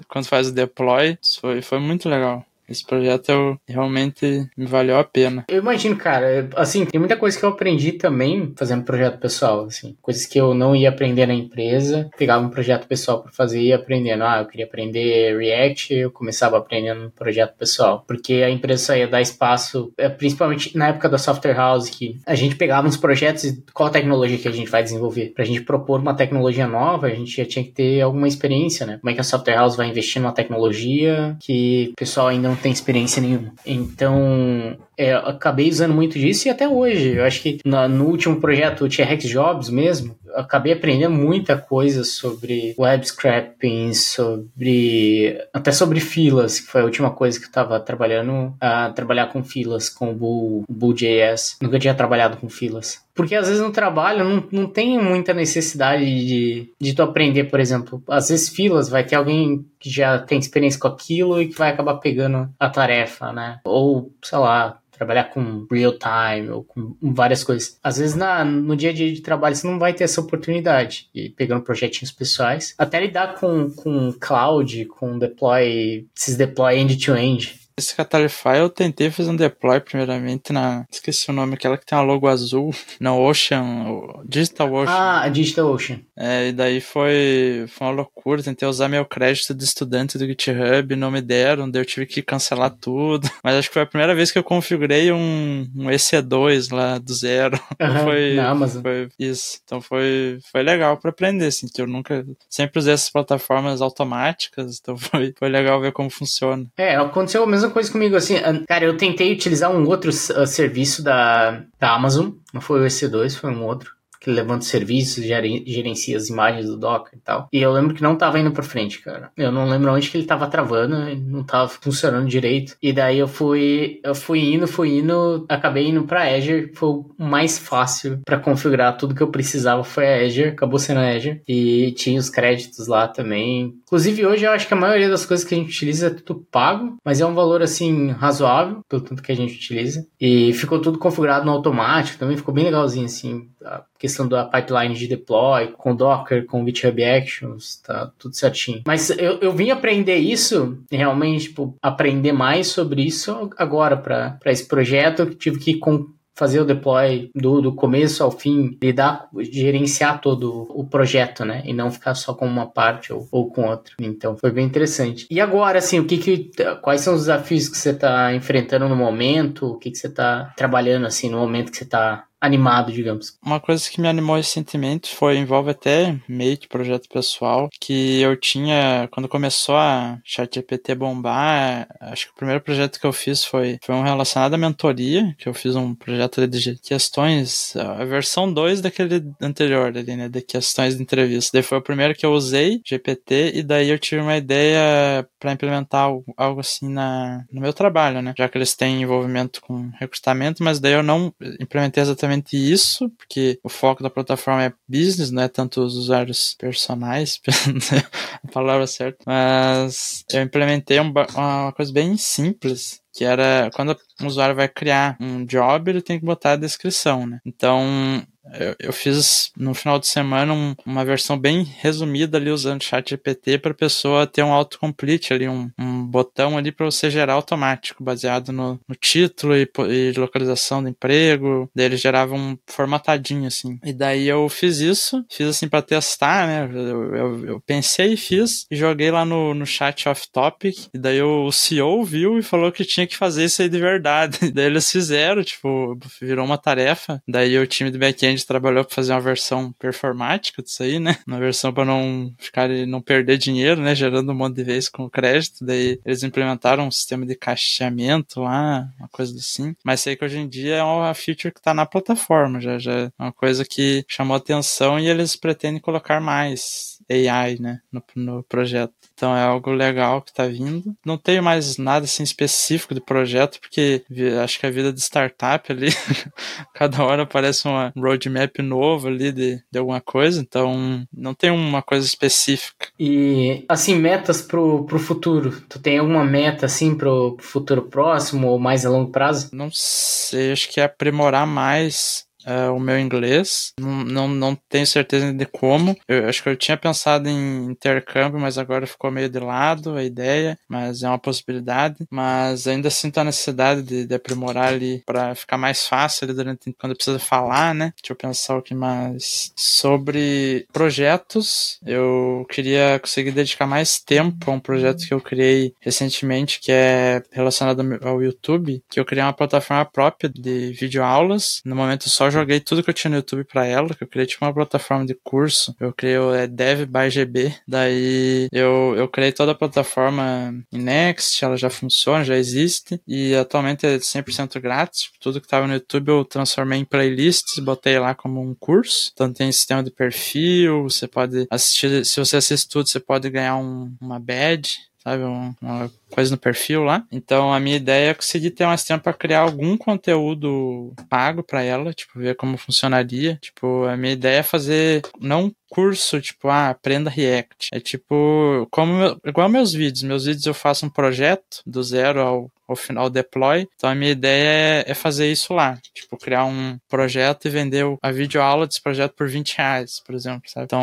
quando 0.07 0.27
faz 0.27 0.47
o 0.47 0.53
deploy. 0.53 1.17
Foi, 1.39 1.61
foi 1.61 1.79
muito 1.79 2.07
legal. 2.09 2.45
Esse 2.69 2.85
projeto 2.85 3.29
eu, 3.29 3.57
realmente 3.67 4.47
me 4.57 4.65
valeu 4.65 4.97
a 4.97 5.03
pena. 5.03 5.45
Eu 5.47 5.59
imagino, 5.59 5.95
cara, 5.95 6.49
assim, 6.55 6.85
tem 6.85 6.99
muita 6.99 7.17
coisa 7.17 7.37
que 7.37 7.43
eu 7.43 7.49
aprendi 7.49 7.93
também 7.93 8.53
fazendo 8.55 8.83
projeto 8.83 9.19
pessoal, 9.19 9.65
assim, 9.65 9.95
coisas 10.01 10.25
que 10.25 10.39
eu 10.39 10.53
não 10.53 10.75
ia 10.75 10.89
aprender 10.89 11.25
na 11.25 11.33
empresa, 11.33 12.09
pegava 12.17 12.45
um 12.45 12.49
projeto 12.49 12.87
pessoal 12.87 13.21
para 13.21 13.31
fazer 13.31 13.59
e 13.59 13.67
ia 13.67 13.75
aprendendo. 13.75 14.23
Ah, 14.23 14.39
eu 14.39 14.45
queria 14.45 14.65
aprender 14.65 15.37
React, 15.37 15.93
eu 15.93 16.11
começava 16.11 16.57
aprendendo 16.57 17.03
no 17.03 17.11
projeto 17.11 17.55
pessoal, 17.57 18.03
porque 18.07 18.33
a 18.35 18.49
empresa 18.49 18.97
ia 18.97 19.07
dar 19.07 19.21
espaço, 19.21 19.91
é, 19.97 20.07
principalmente 20.07 20.77
na 20.77 20.89
época 20.89 21.09
da 21.09 21.17
Software 21.17 21.55
House, 21.55 21.89
que 21.89 22.19
a 22.25 22.35
gente 22.35 22.55
pegava 22.55 22.87
uns 22.87 22.97
projetos 22.97 23.43
e 23.45 23.63
qual 23.73 23.89
tecnologia 23.89 24.37
que 24.37 24.47
a 24.47 24.51
gente 24.51 24.69
vai 24.69 24.83
desenvolver. 24.83 25.33
Pra 25.35 25.45
gente 25.45 25.61
propor 25.61 25.99
uma 25.99 26.13
tecnologia 26.13 26.67
nova, 26.67 27.07
a 27.07 27.09
gente 27.09 27.35
já 27.35 27.45
tinha 27.45 27.63
que 27.63 27.71
ter 27.71 28.01
alguma 28.01 28.27
experiência, 28.27 28.85
né? 28.85 28.97
Como 28.99 29.09
é 29.09 29.13
que 29.13 29.21
a 29.21 29.23
Software 29.23 29.55
House 29.55 29.75
vai 29.75 29.89
investir 29.89 30.21
numa 30.21 30.33
tecnologia 30.33 31.37
que 31.39 31.89
o 31.91 31.95
pessoal 31.95 32.27
ainda 32.27 32.49
não 32.49 32.55
tem 32.59 32.71
experiência 32.71 33.21
nenhuma. 33.21 33.53
Então, 33.65 34.77
é, 34.99 35.13
acabei 35.13 35.69
usando 35.69 35.93
muito 35.93 36.19
disso 36.19 36.49
e 36.49 36.51
até 36.51 36.67
hoje. 36.67 37.15
Eu 37.15 37.23
acho 37.23 37.41
que 37.41 37.59
no, 37.63 37.87
no 37.87 38.05
último 38.05 38.35
projeto, 38.41 38.83
o 38.83 38.89
T-Rex 38.89 39.23
Jobs 39.29 39.69
mesmo, 39.69 40.13
acabei 40.35 40.73
aprendendo 40.73 41.15
muita 41.15 41.57
coisa 41.57 42.03
sobre 42.03 42.75
web 42.77 43.07
scrapping, 43.07 43.93
sobre. 43.93 45.41
até 45.53 45.71
sobre 45.71 46.01
filas, 46.01 46.59
que 46.59 46.67
foi 46.67 46.81
a 46.81 46.83
última 46.83 47.11
coisa 47.11 47.39
que 47.39 47.45
eu 47.45 47.49
estava 47.49 47.79
trabalhando, 47.79 48.53
a 48.59 48.89
trabalhar 48.89 49.27
com 49.27 49.41
filas, 49.41 49.87
com 49.87 50.11
o 50.11 50.65
Bull.js. 50.69 51.57
Nunca 51.61 51.79
tinha 51.79 51.93
trabalhado 51.93 52.35
com 52.35 52.49
filas. 52.49 53.01
Porque 53.15 53.35
às 53.35 53.47
vezes 53.47 53.61
no 53.61 53.71
trabalho 53.71 54.23
não, 54.23 54.43
não 54.51 54.67
tem 54.67 55.01
muita 55.01 55.33
necessidade 55.33 56.03
de, 56.03 56.73
de 56.79 56.93
tu 56.93 57.01
aprender, 57.03 57.45
por 57.45 57.59
exemplo. 57.59 58.03
Às 58.07 58.29
vezes 58.29 58.49
filas 58.49 58.89
vai 58.89 59.05
ter 59.05 59.15
alguém 59.15 59.65
que 59.79 59.89
já 59.89 60.19
tem 60.19 60.39
experiência 60.39 60.79
com 60.79 60.87
aquilo 60.87 61.41
e 61.41 61.47
que 61.47 61.57
vai 61.57 61.69
acabar 61.69 61.95
pegando 61.95 62.49
a 62.59 62.69
tarefa, 62.69 63.31
né? 63.31 63.59
Ou, 63.65 64.13
sei 64.21 64.37
lá, 64.37 64.77
trabalhar 64.99 65.25
com 65.25 65.65
real 65.71 65.93
time 65.93 66.49
ou 66.49 66.63
com 66.63 66.93
várias 67.01 67.43
coisas. 67.43 67.79
Às 67.81 67.97
vezes 67.97 68.15
na, 68.15 68.43
no 68.43 68.75
dia 68.75 68.89
a 68.89 68.93
dia 68.93 69.11
de 69.11 69.21
trabalho 69.21 69.55
você 69.55 69.65
não 69.65 69.79
vai 69.79 69.93
ter 69.93 70.03
essa 70.03 70.19
oportunidade 70.19 71.07
e 71.15 71.29
pegando 71.29 71.63
projetinhos 71.63 72.11
pessoais. 72.11 72.75
Até 72.77 72.99
lidar 72.99 73.35
com, 73.35 73.71
com 73.71 74.13
cloud, 74.19 74.85
com 74.85 75.17
deploy, 75.17 76.05
esses 76.15 76.35
deploy 76.35 76.77
end-to-end. 76.77 77.57
Esse 77.79 77.95
Catalify 77.95 78.57
eu 78.57 78.69
tentei 78.69 79.09
fazer 79.09 79.29
um 79.29 79.35
deploy 79.35 79.79
primeiramente 79.79 80.51
na. 80.51 80.85
Esqueci 80.91 81.29
o 81.29 81.33
nome, 81.33 81.53
aquela 81.53 81.77
que 81.77 81.85
tem 81.85 81.97
uma 81.97 82.03
logo 82.03 82.27
azul. 82.27 82.71
Não, 82.99 83.21
Ocean. 83.21 83.85
Digital 84.25 84.73
Ocean. 84.73 84.93
Ah, 84.93 85.29
Digital 85.29 85.71
Ocean. 85.71 86.01
É, 86.17 86.49
e 86.49 86.51
daí 86.51 86.81
foi, 86.81 87.65
foi 87.69 87.87
uma 87.87 87.93
loucura. 87.93 88.43
Tentei 88.43 88.67
usar 88.67 88.89
meu 88.89 89.05
crédito 89.05 89.53
de 89.55 89.63
estudante 89.63 90.17
do 90.17 90.25
GitHub, 90.25 90.93
não 90.97 91.09
me 91.09 91.21
deram, 91.21 91.71
daí 91.71 91.81
eu 91.81 91.85
tive 91.85 92.05
que 92.05 92.21
cancelar 92.21 92.71
tudo. 92.71 93.29
Mas 93.41 93.55
acho 93.55 93.69
que 93.69 93.73
foi 93.73 93.83
a 93.83 93.87
primeira 93.87 94.13
vez 94.13 94.29
que 94.29 94.37
eu 94.37 94.43
configurei 94.43 95.11
um, 95.13 95.65
um 95.73 95.85
EC2 95.85 96.73
lá 96.75 96.97
do 96.97 97.13
zero. 97.13 97.57
Uhum, 97.79 97.99
foi, 98.03 98.35
na 98.35 98.49
Amazon. 98.49 98.81
foi 98.81 99.07
isso. 99.17 99.59
Então 99.63 99.79
foi, 99.79 100.39
foi 100.51 100.63
legal 100.63 100.97
para 100.97 101.11
aprender, 101.11 101.45
assim, 101.45 101.67
que 101.73 101.81
eu 101.81 101.87
nunca. 101.87 102.25
Sempre 102.49 102.79
usei 102.79 102.93
essas 102.93 103.09
plataformas 103.09 103.81
automáticas, 103.81 104.79
então 104.81 104.97
foi, 104.97 105.33
foi 105.39 105.47
legal 105.47 105.79
ver 105.79 105.93
como 105.93 106.09
funciona. 106.09 106.65
É, 106.77 106.97
aconteceu 106.97 107.43
a 107.43 107.47
mesma 107.47 107.68
coisa 107.69 107.91
comigo, 107.91 108.15
assim, 108.15 108.35
cara, 108.67 108.85
eu 108.85 108.97
tentei 108.97 109.33
utilizar 109.33 109.71
um 109.71 109.87
outro 109.87 110.09
uh, 110.09 110.47
serviço 110.47 111.03
da, 111.03 111.63
da 111.79 111.93
Amazon, 111.93 112.31
não 112.53 112.61
foi 112.61 112.81
o 112.81 112.85
EC2, 112.85 113.35
foi 113.35 113.51
um 113.51 113.63
outro 113.63 113.98
que 114.19 114.29
levanta 114.29 114.65
serviços, 114.65 115.23
gerencia 115.23 116.17
as 116.17 116.29
imagens 116.29 116.67
do 116.67 116.77
Docker 116.77 117.17
e 117.17 117.21
tal. 117.21 117.47
E 117.51 117.61
eu 117.61 117.71
lembro 117.71 117.95
que 117.95 118.03
não 118.03 118.15
tava 118.15 118.39
indo 118.39 118.51
pra 118.51 118.63
frente, 118.63 119.01
cara. 119.01 119.31
Eu 119.37 119.51
não 119.51 119.67
lembro 119.67 119.93
onde 119.93 120.09
que 120.09 120.17
ele 120.17 120.27
tava 120.27 120.47
travando, 120.47 120.97
não 121.15 121.43
tava 121.43 121.69
funcionando 121.69 122.27
direito. 122.27 122.75
E 122.81 122.91
daí 122.91 123.19
eu 123.19 123.27
fui, 123.27 123.99
eu 124.03 124.13
fui 124.13 124.53
indo, 124.53 124.67
fui 124.67 124.99
indo, 124.99 125.45
acabei 125.47 125.87
indo 125.87 126.03
pra 126.03 126.35
Azure, 126.35 126.71
foi 126.73 126.89
o 126.89 127.05
mais 127.17 127.57
fácil 127.57 128.19
para 128.25 128.39
configurar 128.39 128.97
tudo 128.97 129.15
que 129.15 129.23
eu 129.23 129.31
precisava 129.31 129.83
foi 129.83 130.07
a 130.07 130.25
Azure, 130.25 130.49
acabou 130.49 130.79
sendo 130.79 130.99
a 130.99 131.09
Azure. 131.09 131.41
E 131.47 131.93
tinha 131.93 132.19
os 132.19 132.29
créditos 132.29 132.87
lá 132.87 133.07
também. 133.07 133.75
Inclusive 133.83 134.25
hoje 134.25 134.45
eu 134.45 134.51
acho 134.51 134.67
que 134.67 134.73
a 134.73 134.77
maioria 134.77 135.09
das 135.09 135.25
coisas 135.25 135.45
que 135.45 135.55
a 135.55 135.57
gente 135.57 135.69
utiliza 135.69 136.07
é 136.07 136.09
tudo 136.09 136.45
pago, 136.51 136.97
mas 137.03 137.21
é 137.21 137.25
um 137.25 137.33
valor 137.33 137.61
assim 137.61 138.11
razoável 138.11 138.81
pelo 138.87 139.01
tanto 139.01 139.23
que 139.23 139.31
a 139.31 139.35
gente 139.35 139.55
utiliza. 139.55 140.05
E 140.19 140.53
ficou 140.53 140.81
tudo 140.81 140.99
configurado 140.99 141.45
no 141.45 141.51
automático, 141.51 142.19
também 142.19 142.37
ficou 142.37 142.53
bem 142.53 142.65
legalzinho 142.65 143.05
assim 143.05 143.49
a 143.63 143.83
questão 143.97 144.27
da 144.27 144.45
pipeline 144.45 144.95
de 144.95 145.07
deploy, 145.07 145.67
com 145.77 145.95
Docker, 145.95 146.45
com 146.45 146.65
GitHub 146.65 147.03
Actions, 147.03 147.77
tá 147.77 148.11
tudo 148.17 148.35
certinho. 148.35 148.81
Mas 148.85 149.09
eu, 149.09 149.39
eu 149.39 149.51
vim 149.51 149.69
aprender 149.69 150.17
isso, 150.17 150.77
realmente, 150.91 151.45
tipo, 151.45 151.75
aprender 151.81 152.31
mais 152.31 152.67
sobre 152.67 153.03
isso 153.03 153.49
agora 153.57 153.97
para 153.97 154.39
esse 154.45 154.67
projeto. 154.67 155.19
Eu 155.19 155.35
tive 155.35 155.59
que 155.59 155.77
com, 155.77 156.07
fazer 156.39 156.61
o 156.61 156.65
deploy 156.65 157.29
do, 157.35 157.61
do 157.61 157.75
começo 157.75 158.23
ao 158.23 158.31
fim, 158.31 158.77
lidar, 158.81 159.27
gerenciar 159.51 160.21
todo 160.21 160.67
o 160.69 160.85
projeto, 160.85 161.43
né? 161.43 161.61
E 161.65 161.73
não 161.73 161.91
ficar 161.91 162.15
só 162.15 162.33
com 162.33 162.47
uma 162.47 162.65
parte 162.65 163.11
ou, 163.11 163.27
ou 163.29 163.51
com 163.51 163.67
outra. 163.67 163.93
Então 163.99 164.37
foi 164.37 164.49
bem 164.49 164.65
interessante. 164.65 165.27
E 165.29 165.41
agora, 165.41 165.79
assim, 165.79 165.99
o 165.99 166.05
que 166.05 166.17
que, 166.17 166.51
quais 166.81 167.01
são 167.01 167.13
os 167.13 167.21
desafios 167.21 167.67
que 167.67 167.77
você 167.77 167.89
está 167.89 168.33
enfrentando 168.33 168.87
no 168.87 168.95
momento? 168.95 169.67
O 169.67 169.77
que 169.77 169.91
que 169.91 169.97
você 169.97 170.07
está 170.07 170.53
trabalhando, 170.55 171.05
assim, 171.05 171.29
no 171.29 171.37
momento 171.37 171.71
que 171.71 171.77
você 171.77 171.83
está 171.83 172.23
animado, 172.41 172.91
digamos. 172.91 173.37
Uma 173.43 173.59
coisa 173.59 173.89
que 173.89 173.99
me 173.99 174.07
animou 174.07 174.35
recentemente 174.35 175.13
foi, 175.13 175.37
envolve 175.37 175.71
até 175.71 176.17
meio 176.27 176.57
que 176.57 176.67
projeto 176.67 177.09
pessoal, 177.09 177.69
que 177.79 178.21
eu 178.21 178.35
tinha, 178.37 179.07
quando 179.11 179.27
começou 179.27 179.75
a 179.75 180.19
ChatGPT 180.23 180.95
bombar, 180.95 181.87
acho 181.99 182.27
que 182.27 182.31
o 182.31 182.35
primeiro 182.35 182.61
projeto 182.61 182.99
que 182.99 183.05
eu 183.05 183.11
fiz 183.13 183.43
foi, 183.43 183.77
foi 183.83 183.95
um 183.95 184.03
relacionado 184.03 184.53
à 184.53 184.57
mentoria, 184.57 185.35
que 185.37 185.49
eu 185.49 185.53
fiz 185.53 185.75
um 185.75 185.93
projeto 185.93 186.47
de 186.47 186.77
questões, 186.79 187.75
a 187.75 188.05
versão 188.05 188.51
2 188.51 188.81
daquele 188.81 189.23
anterior 189.41 189.87
ali, 189.87 190.15
né, 190.15 190.29
de 190.29 190.41
questões 190.41 190.95
de 190.95 191.03
entrevista. 191.03 191.51
Daí 191.53 191.63
foi 191.63 191.77
o 191.77 191.83
primeiro 191.83 192.15
que 192.15 192.25
eu 192.25 192.31
usei, 192.31 192.81
GPT, 192.85 193.51
e 193.55 193.63
daí 193.63 193.89
eu 193.89 193.99
tive 193.99 194.21
uma 194.21 194.37
ideia 194.37 195.27
para 195.39 195.51
implementar 195.51 196.09
algo, 196.37 196.59
assim 196.59 196.89
na, 196.89 197.43
no 197.51 197.61
meu 197.61 197.73
trabalho, 197.73 198.21
né, 198.21 198.33
já 198.37 198.47
que 198.47 198.57
eles 198.57 198.75
têm 198.75 199.01
envolvimento 199.01 199.61
com 199.61 199.89
recrutamento, 199.99 200.63
mas 200.63 200.79
daí 200.79 200.93
eu 200.93 201.03
não 201.03 201.33
implementei 201.59 202.01
exatamente 202.01 202.28
isso, 202.55 203.09
porque 203.11 203.59
o 203.63 203.69
foco 203.69 204.03
da 204.03 204.09
plataforma 204.09 204.63
é 204.63 204.73
business, 204.87 205.31
não 205.31 205.43
é 205.43 205.47
tanto 205.47 205.81
os 205.81 205.95
usuários 205.95 206.55
personais, 206.57 207.39
a 208.43 208.51
palavra 208.51 208.87
certa, 208.87 209.23
mas 209.25 210.23
eu 210.31 210.41
implementei 210.41 210.99
uma, 210.99 211.25
uma 211.35 211.71
coisa 211.73 211.91
bem 211.91 212.17
simples, 212.17 213.01
que 213.13 213.23
era 213.23 213.69
quando 213.73 213.97
um 214.21 214.27
usuário 214.27 214.55
vai 214.55 214.67
criar 214.67 215.17
um 215.19 215.45
job, 215.45 215.89
ele 215.89 216.01
tem 216.01 216.19
que 216.19 216.25
botar 216.25 216.53
a 216.53 216.57
descrição, 216.57 217.25
né? 217.25 217.39
Então, 217.45 218.25
eu, 218.53 218.75
eu 218.79 218.93
fiz 218.93 219.51
no 219.57 219.73
final 219.73 219.99
de 219.99 220.07
semana 220.07 220.53
um, 220.53 220.75
uma 220.85 221.05
versão 221.05 221.37
bem 221.37 221.63
resumida 221.63 222.37
ali 222.37 222.49
usando 222.49 222.83
chat 222.83 223.09
GPT 223.09 223.57
para 223.57 223.71
a 223.71 223.75
pessoa 223.75 224.27
ter 224.27 224.43
um 224.43 224.53
autocomplete 224.53 225.33
ali, 225.33 225.47
um, 225.47 225.69
um 225.77 226.05
botão 226.05 226.57
ali 226.57 226.71
para 226.71 226.85
você 226.85 227.09
gerar 227.09 227.33
automático, 227.33 228.03
baseado 228.03 228.51
no, 228.51 228.79
no 228.87 228.95
título 228.95 229.55
e, 229.55 229.69
e, 229.89 230.13
localização 230.17 230.81
do 230.81 230.89
emprego. 230.89 231.69
Daí 231.75 231.85
ele 231.85 231.97
gerava 231.97 232.33
um 232.33 232.57
formatadinho 232.67 233.47
assim. 233.47 233.79
E 233.83 233.93
daí 233.93 234.27
eu 234.27 234.47
fiz 234.49 234.79
isso, 234.79 235.23
fiz 235.29 235.47
assim 235.47 235.67
para 235.67 235.81
testar, 235.81 236.47
né? 236.47 236.69
Eu, 236.71 237.15
eu, 237.15 237.45
eu, 237.45 237.61
pensei 237.61 238.13
e 238.13 238.17
fiz 238.17 238.65
e 238.71 238.75
joguei 238.75 239.11
lá 239.11 239.25
no, 239.25 239.53
no 239.53 239.65
chat 239.65 240.07
off 240.07 240.27
topic. 240.31 240.75
E 240.93 240.97
daí 240.97 241.21
o 241.21 241.51
CEO 241.51 242.03
viu 242.03 242.39
e 242.39 242.43
falou 242.43 242.71
que 242.71 242.85
tinha 242.85 243.05
que 243.05 243.17
fazer 243.17 243.45
isso 243.45 243.61
aí 243.61 243.69
de 243.69 243.79
verdade. 243.79 244.37
E 244.43 244.51
daí 244.51 244.65
eles 244.65 244.89
fizeram, 244.89 245.43
tipo, 245.43 245.97
virou 246.21 246.45
uma 246.45 246.57
tarefa. 246.57 247.21
Daí 247.27 247.57
o 247.57 247.67
time 247.67 247.91
do 247.91 247.99
backend 247.99 248.38
gente 248.39 248.47
trabalhou 248.47 248.83
para 248.83 248.95
fazer 248.95 249.13
uma 249.13 249.21
versão 249.21 249.71
performática 249.73 250.63
disso 250.63 250.81
aí, 250.83 250.99
né? 250.99 251.17
Uma 251.27 251.39
versão 251.39 251.73
para 251.73 251.85
não 251.85 252.33
ficar 252.37 252.69
não 252.87 253.01
perder 253.01 253.37
dinheiro, 253.37 253.81
né? 253.81 253.93
Gerando 253.93 254.31
um 254.31 254.35
monte 254.35 254.55
de 254.55 254.63
vezes 254.63 254.89
com 254.89 255.09
crédito. 255.09 255.65
Daí 255.65 255.99
eles 256.05 256.23
implementaram 256.23 256.87
um 256.87 256.91
sistema 256.91 257.25
de 257.25 257.35
caixeamento 257.35 258.41
lá, 258.41 258.89
uma 258.97 259.09
coisa 259.09 259.35
assim. 259.35 259.75
Mas 259.83 260.01
sei 260.01 260.15
que 260.15 260.25
hoje 260.25 260.39
em 260.39 260.47
dia 260.47 260.77
é 260.77 260.83
uma 260.83 261.13
feature 261.13 261.53
que 261.53 261.59
está 261.59 261.73
na 261.73 261.85
plataforma, 261.85 262.59
já, 262.59 262.77
já 262.79 262.91
é 262.93 263.11
uma 263.19 263.31
coisa 263.31 263.65
que 263.65 264.05
chamou 264.07 264.35
atenção 264.35 264.99
e 264.99 265.07
eles 265.07 265.35
pretendem 265.35 265.81
colocar 265.81 266.19
mais 266.19 266.98
AI, 267.09 267.57
né, 267.59 267.81
no, 267.91 268.03
no 268.15 268.43
projeto. 268.43 268.93
Então 269.13 269.35
é 269.35 269.43
algo 269.43 269.71
legal 269.71 270.21
que 270.21 270.29
está 270.29 270.45
vindo. 270.45 270.95
Não 271.05 271.17
tenho 271.17 271.43
mais 271.43 271.77
nada 271.77 272.05
assim 272.05 272.23
específico 272.23 272.93
de 272.93 273.01
projeto, 273.01 273.59
porque 273.59 274.03
acho 274.43 274.59
que 274.59 274.65
a 274.65 274.71
vida 274.71 274.93
de 274.93 275.01
startup 275.01 275.71
ali, 275.71 275.89
cada 276.73 277.03
hora 277.03 277.23
aparece 277.23 277.67
uma 277.67 277.91
roadmap 277.95 278.59
novo 278.59 279.07
ali 279.07 279.31
de, 279.31 279.61
de 279.71 279.79
alguma 279.79 280.01
coisa, 280.01 280.39
então 280.39 281.05
não 281.11 281.33
tem 281.33 281.51
uma 281.51 281.81
coisa 281.81 282.05
específica. 282.05 282.87
E 282.99 283.65
assim, 283.67 283.95
metas 283.95 284.41
pro, 284.41 284.85
pro 284.85 284.99
futuro. 284.99 285.61
Tu 285.67 285.79
tem 285.79 285.97
alguma 285.97 286.23
meta 286.23 286.65
assim 286.65 286.95
pro 286.95 287.37
futuro 287.39 287.83
próximo 287.83 288.47
ou 288.47 288.59
mais 288.59 288.85
a 288.85 288.89
longo 288.89 289.11
prazo? 289.11 289.49
Não 289.51 289.69
sei, 289.71 290.51
acho 290.51 290.69
que 290.69 290.79
é 290.79 290.83
aprimorar 290.83 291.47
mais 291.47 292.28
uh, 292.45 292.73
o 292.73 292.79
meu 292.79 292.99
inglês. 292.99 293.73
Não, 293.79 294.03
não, 294.03 294.27
não, 294.27 294.55
tenho 294.55 294.85
certeza 294.85 295.33
de 295.33 295.45
como. 295.45 295.97
Eu 296.07 296.27
acho 296.27 296.41
que 296.43 296.49
eu 296.49 296.55
tinha 296.55 296.77
pensado 296.77 297.27
em 297.27 297.65
intercâmbio, 297.65 298.39
mas 298.39 298.57
agora 298.57 298.87
ficou 298.87 299.11
meio 299.11 299.29
de 299.29 299.39
lado 299.39 299.95
a 299.95 300.03
ideia, 300.03 300.57
mas 300.67 301.03
é 301.03 301.07
uma 301.07 301.19
possibilidade. 301.19 302.05
Mas 302.09 302.67
ainda 302.67 302.89
sinto 302.89 303.17
a 303.19 303.23
necessidade 303.23 303.81
de, 303.81 304.05
de 304.05 304.15
aprimorar 304.15 304.69
ali 304.69 305.01
para 305.05 305.35
ficar 305.35 305.57
mais 305.57 305.87
fácil 305.87 306.25
ali 306.25 306.33
durante 306.33 306.73
quando 306.73 306.91
eu 306.91 306.95
preciso 306.95 307.19
falar, 307.19 307.73
né? 307.73 307.93
Deixa 308.01 308.13
eu 308.13 308.15
pensar 308.15 308.57
o 308.57 308.61
que 308.61 308.73
mais. 308.73 309.51
Sobre 309.55 310.67
projetos, 310.71 311.79
eu 311.85 312.45
queria 312.49 312.99
conseguir 312.99 313.31
dedicar 313.31 313.65
mais 313.65 313.99
tempo 313.99 314.49
a 314.49 314.53
um 314.53 314.59
projeto 314.59 315.05
que 315.05 315.13
eu 315.13 315.21
criei 315.21 315.73
recentemente, 315.79 316.59
que 316.59 316.71
é 316.71 317.21
relacionado 317.31 317.81
ao 318.03 318.21
YouTube, 318.21 318.81
que 318.89 318.99
eu 318.99 319.05
criei 319.05 319.23
uma 319.23 319.33
plataforma 319.33 319.85
própria 319.85 320.29
de 320.29 320.71
videoaulas. 320.73 321.61
No 321.65 321.75
momento 321.75 322.09
só 322.09 322.28
joguei 322.31 322.59
tudo 322.59 322.83
que 322.83 322.89
eu 322.89 322.93
tinha 322.93 323.09
no 323.09 323.17
YouTube 323.17 323.43
para 323.43 323.65
ela, 323.65 323.93
que 323.93 324.03
eu 324.03 324.07
criei 324.07 324.25
tipo 324.25 324.45
uma 324.45 324.53
plataforma 324.53 325.05
de 325.05 325.15
curso. 325.23 325.75
Eu 325.79 325.93
criei 325.93 326.17
o 326.17 326.33
é, 326.33 326.47
Dev 326.47 326.85
by 326.85 327.09
GB. 327.09 327.53
Daí 327.67 328.47
eu, 328.51 328.93
eu 328.97 329.07
criei 329.07 329.31
toda 329.31 329.51
a 329.51 329.55
plataforma 329.55 330.53
em 330.71 330.77
Next, 330.79 331.43
ela 331.43 331.57
já 331.57 331.69
funciona, 331.69 332.23
já 332.23 332.35
existe. 332.35 333.01
E 333.07 333.35
atualmente 333.35 333.85
é 333.85 333.97
100% 333.97 334.59
grátis. 334.59 335.09
Tudo 335.19 335.41
que 335.41 335.47
tava 335.47 335.67
no 335.67 335.73
YouTube 335.73 336.09
eu 336.09 336.25
transformei 336.25 336.79
em 336.79 336.85
playlists, 336.85 337.59
botei 337.59 337.99
lá 337.99 338.13
como 338.15 338.41
um 338.41 338.55
curso. 338.55 339.11
Então 339.13 339.31
tem 339.31 339.51
sistema 339.51 339.83
de 339.83 339.91
perfil, 339.91 340.83
você 340.83 341.07
pode 341.07 341.47
assistir, 341.49 342.05
se 342.05 342.19
você 342.19 342.37
assiste 342.37 342.69
tudo, 342.69 342.87
você 342.87 342.99
pode 342.99 343.29
ganhar 343.29 343.57
um, 343.57 343.93
uma 344.01 344.19
badge 344.19 344.88
sabe? 345.03 345.23
Uma 345.23 345.91
coisa 346.09 346.31
no 346.31 346.37
perfil 346.37 346.83
lá. 346.83 347.05
Então 347.11 347.53
a 347.53 347.59
minha 347.59 347.77
ideia 347.77 348.11
é 348.11 348.13
conseguir 348.13 348.51
ter 348.51 348.65
mais 348.65 348.83
tempo 348.83 349.03
para 349.03 349.13
criar 349.13 349.41
algum 349.41 349.77
conteúdo 349.77 350.93
pago 351.09 351.43
para 351.43 351.63
ela, 351.63 351.93
tipo, 351.93 352.19
ver 352.19 352.35
como 352.35 352.57
funcionaria. 352.57 353.37
Tipo, 353.41 353.85
a 353.85 353.95
minha 353.95 354.13
ideia 354.13 354.39
é 354.39 354.43
fazer 354.43 355.01
não 355.19 355.51
curso, 355.69 356.19
tipo, 356.19 356.47
ah, 356.47 356.69
aprenda 356.69 357.09
React. 357.09 357.69
É 357.73 357.79
tipo, 357.79 358.67
como 358.71 359.19
igual 359.25 359.49
meus 359.49 359.73
vídeos. 359.73 360.03
Meus 360.03 360.25
vídeos 360.25 360.45
eu 360.45 360.53
faço 360.53 360.85
um 360.85 360.89
projeto 360.89 361.61
do 361.65 361.81
zero 361.83 362.21
ao 362.21 362.51
ao 362.71 362.75
final 362.75 363.09
deploy. 363.09 363.67
Então 363.75 363.89
a 363.89 363.95
minha 363.95 364.11
ideia 364.11 364.83
é, 364.85 364.91
é, 364.91 364.93
fazer 364.93 365.31
isso 365.31 365.53
lá. 365.53 365.77
Tipo, 365.93 366.17
criar 366.17 366.45
um 366.45 366.77
projeto 366.87 367.45
e 367.45 367.49
vender 367.49 367.85
a 368.01 368.11
videoaula 368.11 368.67
desse 368.67 368.81
projeto 368.81 369.13
por 369.13 369.27
20 369.27 369.57
reais, 369.57 370.01
por 370.05 370.15
exemplo, 370.15 370.43
sabe? 370.45 370.65
Então 370.65 370.81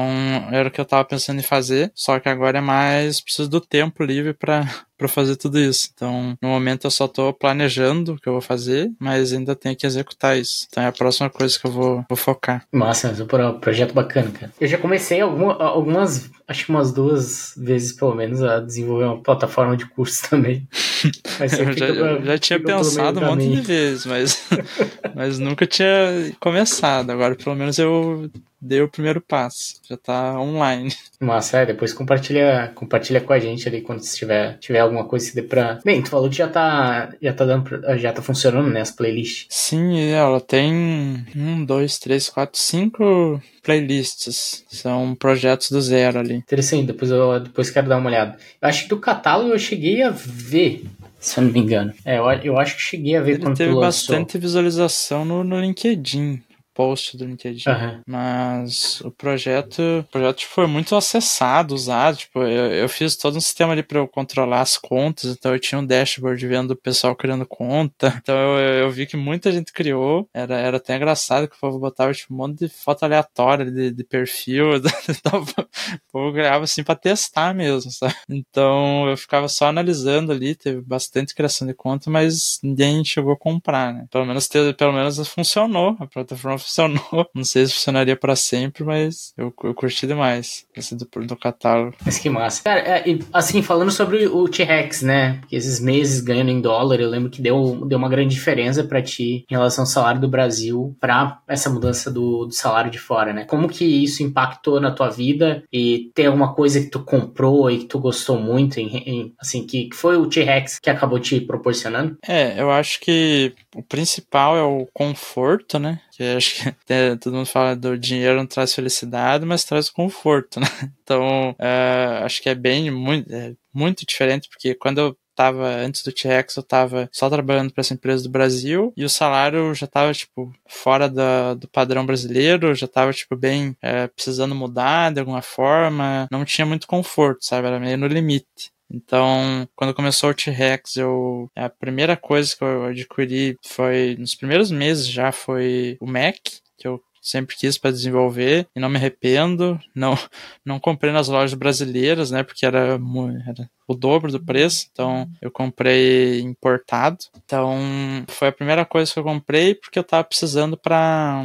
era 0.52 0.68
o 0.68 0.70
que 0.70 0.80
eu 0.80 0.84
tava 0.84 1.04
pensando 1.04 1.38
em 1.38 1.44
fazer, 1.44 1.90
só 1.94 2.18
que 2.18 2.28
agora 2.28 2.58
é 2.58 2.60
mais 2.60 3.20
preciso 3.20 3.48
do 3.48 3.60
tempo 3.60 4.02
livre 4.02 4.34
para 4.34 4.68
para 4.96 5.08
fazer 5.08 5.36
tudo 5.36 5.58
isso. 5.58 5.90
Então, 5.94 6.36
no 6.40 6.48
momento 6.48 6.86
eu 6.86 6.90
só 6.90 7.06
tô 7.06 7.32
planejando 7.32 8.14
o 8.14 8.16
que 8.20 8.28
eu 8.28 8.32
vou 8.32 8.42
fazer, 8.42 8.90
mas 8.98 9.32
ainda 9.32 9.54
tenho 9.54 9.76
que 9.76 9.86
executar 9.86 10.38
isso. 10.38 10.66
Então 10.68 10.82
é 10.82 10.86
a 10.86 10.92
próxima 10.92 11.28
coisa 11.28 11.58
que 11.58 11.66
eu 11.66 11.70
vou, 11.70 12.04
vou 12.08 12.16
focar. 12.16 12.64
Massa, 12.72 13.14
super 13.14 13.40
um 13.40 13.60
projeto 13.60 13.92
bacana, 13.92 14.30
cara. 14.30 14.52
Eu 14.60 14.66
já 14.66 14.78
comecei 14.78 15.20
alguma, 15.20 15.54
algumas, 15.54 16.30
acho 16.48 16.64
que 16.64 16.70
umas 16.70 16.92
duas 16.92 17.54
vezes 17.56 17.92
pelo 17.92 18.14
menos, 18.14 18.42
a 18.42 18.60
desenvolver 18.60 19.04
uma 19.04 19.22
plataforma 19.22 19.76
de 19.76 19.86
curso 19.86 20.22
também. 20.30 20.66
eu 21.40 21.72
já, 21.72 21.86
eu 21.86 22.24
já 22.24 22.38
tinha 22.38 22.60
pensado 22.60 23.20
um 23.20 23.26
monte 23.26 23.48
de 23.48 23.60
vezes, 23.60 24.06
mas, 24.06 24.46
mas 25.14 25.38
nunca 25.38 25.66
tinha 25.66 26.32
começado. 26.40 27.10
Agora, 27.10 27.34
pelo 27.34 27.56
menos, 27.56 27.78
eu 27.78 28.30
dei 28.60 28.80
o 28.80 28.88
primeiro 28.88 29.20
passo. 29.20 29.80
Já 29.88 29.96
tá 29.96 30.38
online. 30.40 30.92
Massa, 31.20 31.58
é, 31.58 31.66
depois 31.66 31.92
compartilha, 31.92 32.72
compartilha 32.74 33.20
com 33.20 33.32
a 33.32 33.38
gente 33.38 33.68
ali 33.68 33.80
quando 33.80 34.02
tiver, 34.02 34.58
tiver 34.58 34.80
alguma 34.80 35.04
coisa 35.04 35.28
que 35.28 35.36
dê 35.36 35.42
pra. 35.42 35.78
Bem, 35.84 36.02
tu 36.02 36.10
falou 36.10 36.28
que 36.28 36.36
já 36.36 36.48
tá. 36.48 37.12
Já 37.20 37.32
tá 37.32 37.44
dando. 37.44 37.98
Já 37.98 38.12
tá 38.12 38.22
funcionando, 38.22 38.68
né? 38.68 38.80
As 38.80 38.90
playlists. 38.90 39.46
Sim, 39.48 39.98
ela 40.10 40.40
tem 40.40 41.26
um, 41.34 41.64
dois, 41.64 41.98
três, 41.98 42.28
quatro, 42.28 42.58
cinco 42.58 43.40
playlists. 43.62 44.64
São 44.68 45.14
projetos 45.14 45.70
do 45.70 45.80
zero 45.80 46.18
ali. 46.18 46.36
Interessante, 46.36 46.86
depois 46.86 47.10
eu 47.10 47.40
depois 47.40 47.70
quero 47.70 47.88
dar 47.88 47.98
uma 47.98 48.08
olhada. 48.08 48.36
Eu 48.60 48.68
acho 48.68 48.84
que 48.84 48.88
do 48.88 48.98
catálogo 48.98 49.50
eu 49.50 49.58
cheguei 49.58 50.02
a 50.02 50.10
ver 50.10 50.84
se 51.18 51.40
eu 51.40 51.44
não 51.44 51.52
me 51.52 51.60
engano. 51.60 51.92
É, 52.04 52.18
eu, 52.18 52.24
eu 52.42 52.58
acho 52.58 52.76
que 52.76 52.82
cheguei 52.82 53.16
a 53.16 53.22
ver 53.22 53.32
Ele 53.32 53.42
quando 53.42 53.56
teve 53.56 53.74
bastante 53.74 54.38
visualização 54.38 55.24
no, 55.24 55.42
no 55.42 55.60
LinkedIn 55.60 56.42
post 56.76 57.16
do 57.16 57.24
LinkedIn. 57.24 57.68
Uhum. 57.70 58.00
Mas 58.06 59.00
o 59.00 59.10
projeto, 59.10 59.80
o 60.00 60.04
projeto 60.04 60.46
foi 60.46 60.66
muito 60.66 60.94
acessado, 60.94 61.74
usado. 61.74 62.18
Tipo, 62.18 62.42
eu, 62.42 62.72
eu 62.72 62.88
fiz 62.88 63.16
todo 63.16 63.38
um 63.38 63.40
sistema 63.40 63.72
ali 63.72 63.82
para 63.82 63.98
eu 63.98 64.06
controlar 64.06 64.60
as 64.60 64.76
contas. 64.76 65.30
Então 65.30 65.54
eu 65.54 65.58
tinha 65.58 65.78
um 65.78 65.86
dashboard 65.86 66.46
vendo 66.46 66.72
o 66.72 66.76
pessoal 66.76 67.16
criando 67.16 67.46
conta. 67.46 68.14
Então 68.26 68.58
eu, 68.58 68.86
eu 68.86 68.90
vi 68.90 69.06
que 69.06 69.16
muita 69.16 69.52
gente 69.52 69.72
criou. 69.72 70.28
Era, 70.34 70.58
era 70.58 70.76
até 70.78 70.96
engraçado 70.96 71.46
que 71.48 71.56
o 71.56 71.60
povo 71.60 71.78
botava 71.78 72.12
tipo, 72.12 72.34
um 72.34 72.36
monte 72.36 72.66
de 72.66 72.68
foto 72.68 73.04
aleatória 73.04 73.70
de, 73.70 73.90
de 73.90 74.04
perfil. 74.04 74.66
Então, 75.08 75.40
o 75.40 76.12
povo 76.12 76.32
criava 76.32 76.64
assim 76.64 76.82
para 76.82 76.96
testar 76.96 77.54
mesmo, 77.54 77.90
sabe? 77.90 78.14
Então 78.28 79.08
eu 79.08 79.16
ficava 79.16 79.48
só 79.48 79.66
analisando 79.66 80.32
ali. 80.32 80.54
Teve 80.54 80.80
bastante 80.80 81.34
criação 81.34 81.66
de 81.66 81.74
conta, 81.74 82.10
mas 82.10 82.58
ninguém 82.62 83.04
chegou 83.04 83.32
a 83.32 83.36
comprar, 83.36 83.94
né? 83.94 84.06
Pelo 84.10 84.26
menos, 84.26 84.48
teve, 84.48 84.74
pelo 84.74 84.92
menos 84.92 85.16
funcionou. 85.28 85.96
A 86.00 86.06
plataforma 86.06 86.58
funcionou. 86.66 87.26
Não 87.34 87.44
sei 87.44 87.66
se 87.66 87.72
funcionaria 87.72 88.16
para 88.16 88.36
sempre, 88.36 88.84
mas 88.84 89.32
eu, 89.36 89.52
eu 89.64 89.74
curti 89.74 90.06
demais 90.06 90.66
esse 90.74 90.94
do, 90.96 91.08
do 91.26 91.36
catálogo. 91.36 91.94
Mas 92.04 92.18
que 92.18 92.28
massa. 92.28 92.62
Cara, 92.62 92.80
é, 92.80 93.04
assim, 93.32 93.62
falando 93.62 93.90
sobre 93.90 94.26
o 94.26 94.48
T-Rex, 94.48 95.02
né? 95.02 95.40
Que 95.48 95.56
esses 95.56 95.80
meses 95.80 96.20
ganhando 96.20 96.50
em 96.50 96.60
dólar, 96.60 97.00
eu 97.00 97.08
lembro 97.08 97.30
que 97.30 97.40
deu, 97.40 97.86
deu 97.86 97.98
uma 97.98 98.08
grande 98.08 98.34
diferença 98.34 98.84
para 98.84 99.02
ti 99.02 99.44
em 99.50 99.54
relação 99.54 99.82
ao 99.82 99.86
salário 99.86 100.20
do 100.20 100.28
Brasil 100.28 100.96
para 101.00 101.40
essa 101.48 101.70
mudança 101.70 102.10
do, 102.10 102.46
do 102.46 102.52
salário 102.52 102.90
de 102.90 102.98
fora, 102.98 103.32
né? 103.32 103.44
Como 103.44 103.68
que 103.68 103.84
isso 103.84 104.22
impactou 104.22 104.80
na 104.80 104.90
tua 104.90 105.08
vida 105.08 105.62
e 105.72 106.10
tem 106.14 106.26
alguma 106.26 106.54
coisa 106.54 106.80
que 106.80 106.90
tu 106.90 107.00
comprou 107.00 107.70
e 107.70 107.78
que 107.78 107.84
tu 107.86 107.98
gostou 107.98 108.38
muito, 108.38 108.78
em, 108.78 108.96
em, 108.98 109.34
assim, 109.38 109.66
que, 109.66 109.88
que 109.88 109.96
foi 109.96 110.16
o 110.16 110.26
T-Rex 110.26 110.78
que 110.78 110.90
acabou 110.90 111.18
te 111.18 111.40
proporcionando? 111.40 112.16
É, 112.26 112.60
eu 112.60 112.70
acho 112.70 113.00
que 113.00 113.52
o 113.74 113.82
principal 113.82 114.56
é 114.56 114.62
o 114.62 114.86
conforto, 114.92 115.78
né? 115.78 116.00
Que 116.16 116.24
acho 116.24 116.55
que 116.56 116.74
é, 116.92 117.16
todo 117.16 117.34
mundo 117.34 117.46
fala 117.46 117.76
do 117.76 117.98
dinheiro 117.98 118.36
não 118.36 118.46
traz 118.46 118.74
felicidade, 118.74 119.44
mas 119.44 119.64
traz 119.64 119.90
conforto, 119.90 120.58
né? 120.60 120.66
Então, 121.02 121.54
é, 121.58 122.20
acho 122.24 122.42
que 122.42 122.48
é 122.48 122.54
bem, 122.54 122.90
muito, 122.90 123.32
é 123.32 123.54
muito 123.72 124.06
diferente, 124.06 124.48
porque 124.48 124.74
quando 124.74 124.98
eu 124.98 125.16
tava, 125.34 125.68
antes 125.68 126.02
do 126.02 126.10
T-Rex, 126.10 126.56
eu 126.56 126.62
tava 126.62 127.08
só 127.12 127.28
trabalhando 127.28 127.70
para 127.70 127.82
essa 127.82 127.92
empresa 127.92 128.24
do 128.24 128.30
Brasil 128.30 128.92
e 128.96 129.04
o 129.04 129.08
salário 129.08 129.74
já 129.74 129.86
tava, 129.86 130.12
tipo, 130.14 130.50
fora 130.66 131.08
da, 131.08 131.52
do 131.52 131.68
padrão 131.68 132.06
brasileiro, 132.06 132.74
já 132.74 132.88
tava, 132.88 133.12
tipo, 133.12 133.36
bem 133.36 133.76
é, 133.82 134.06
precisando 134.08 134.54
mudar 134.54 135.12
de 135.12 135.20
alguma 135.20 135.42
forma, 135.42 136.26
não 136.32 136.44
tinha 136.44 136.64
muito 136.64 136.86
conforto, 136.86 137.44
sabe? 137.44 137.66
Era 137.68 137.78
meio 137.78 137.98
no 137.98 138.06
limite. 138.06 138.72
Então, 138.90 139.68
quando 139.74 139.94
começou 139.94 140.30
o 140.30 140.34
T-Rex, 140.34 140.96
eu 140.96 141.50
a 141.56 141.68
primeira 141.68 142.16
coisa 142.16 142.56
que 142.56 142.62
eu 142.62 142.84
adquiri 142.84 143.56
foi 143.64 144.16
nos 144.18 144.34
primeiros 144.34 144.70
meses 144.70 145.08
já 145.08 145.32
foi 145.32 145.96
o 146.00 146.06
Mac, 146.06 146.36
que 146.78 146.86
eu 146.86 147.02
sempre 147.26 147.56
quis 147.56 147.76
para 147.76 147.90
desenvolver 147.90 148.68
e 148.74 148.80
não 148.80 148.88
me 148.88 148.96
arrependo. 148.96 149.78
Não 149.94 150.16
não 150.64 150.78
comprei 150.78 151.12
nas 151.12 151.28
lojas 151.28 151.54
brasileiras, 151.54 152.30
né, 152.30 152.42
porque 152.42 152.66
era, 152.66 152.78
era 152.78 153.70
o 153.88 153.94
dobro 153.94 154.32
do 154.32 154.42
preço, 154.42 154.88
então 154.90 155.28
eu 155.40 155.50
comprei 155.50 156.40
importado. 156.40 157.18
Então 157.44 158.24
foi 158.28 158.48
a 158.48 158.52
primeira 158.52 158.84
coisa 158.84 159.12
que 159.12 159.18
eu 159.18 159.24
comprei 159.24 159.74
porque 159.74 159.98
eu 159.98 160.04
tava 160.04 160.24
precisando 160.24 160.76
para 160.76 161.42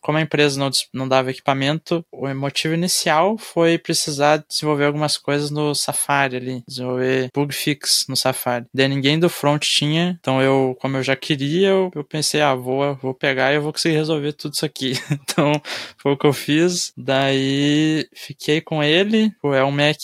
como 0.00 0.18
a 0.18 0.20
empresa 0.20 0.58
não, 0.58 0.70
não 0.92 1.08
dava 1.08 1.30
equipamento, 1.30 2.04
o 2.10 2.26
motivo 2.34 2.74
inicial 2.74 3.38
foi 3.38 3.78
precisar 3.78 4.44
desenvolver 4.48 4.86
algumas 4.86 5.16
coisas 5.16 5.50
no 5.50 5.74
Safari 5.74 6.36
ali, 6.36 6.64
desenvolver 6.66 7.30
bug 7.32 7.54
fix 7.54 8.06
no 8.08 8.16
Safari. 8.16 8.66
Daí 8.74 8.88
ninguém 8.88 9.18
do 9.18 9.30
front 9.30 9.62
tinha, 9.62 10.18
então 10.20 10.42
eu, 10.42 10.76
como 10.80 10.96
eu 10.96 11.02
já 11.04 11.14
queria, 11.14 11.68
eu, 11.68 11.90
eu 11.94 12.02
pensei, 12.02 12.40
ah, 12.40 12.54
vou, 12.54 12.96
vou 12.96 13.14
pegar 13.14 13.52
e 13.52 13.56
eu 13.56 13.62
vou 13.62 13.72
conseguir 13.72 13.94
resolver 13.94 14.32
tudo 14.32 14.54
isso 14.54 14.66
aqui. 14.66 14.94
então 15.22 15.52
foi 15.98 16.12
o 16.12 16.16
que 16.16 16.26
eu 16.26 16.32
fiz. 16.32 16.92
Daí 16.96 18.06
fiquei 18.14 18.60
com 18.60 18.82
ele, 18.82 19.32
é 19.44 19.64
um 19.64 19.70
Mac, 19.70 19.96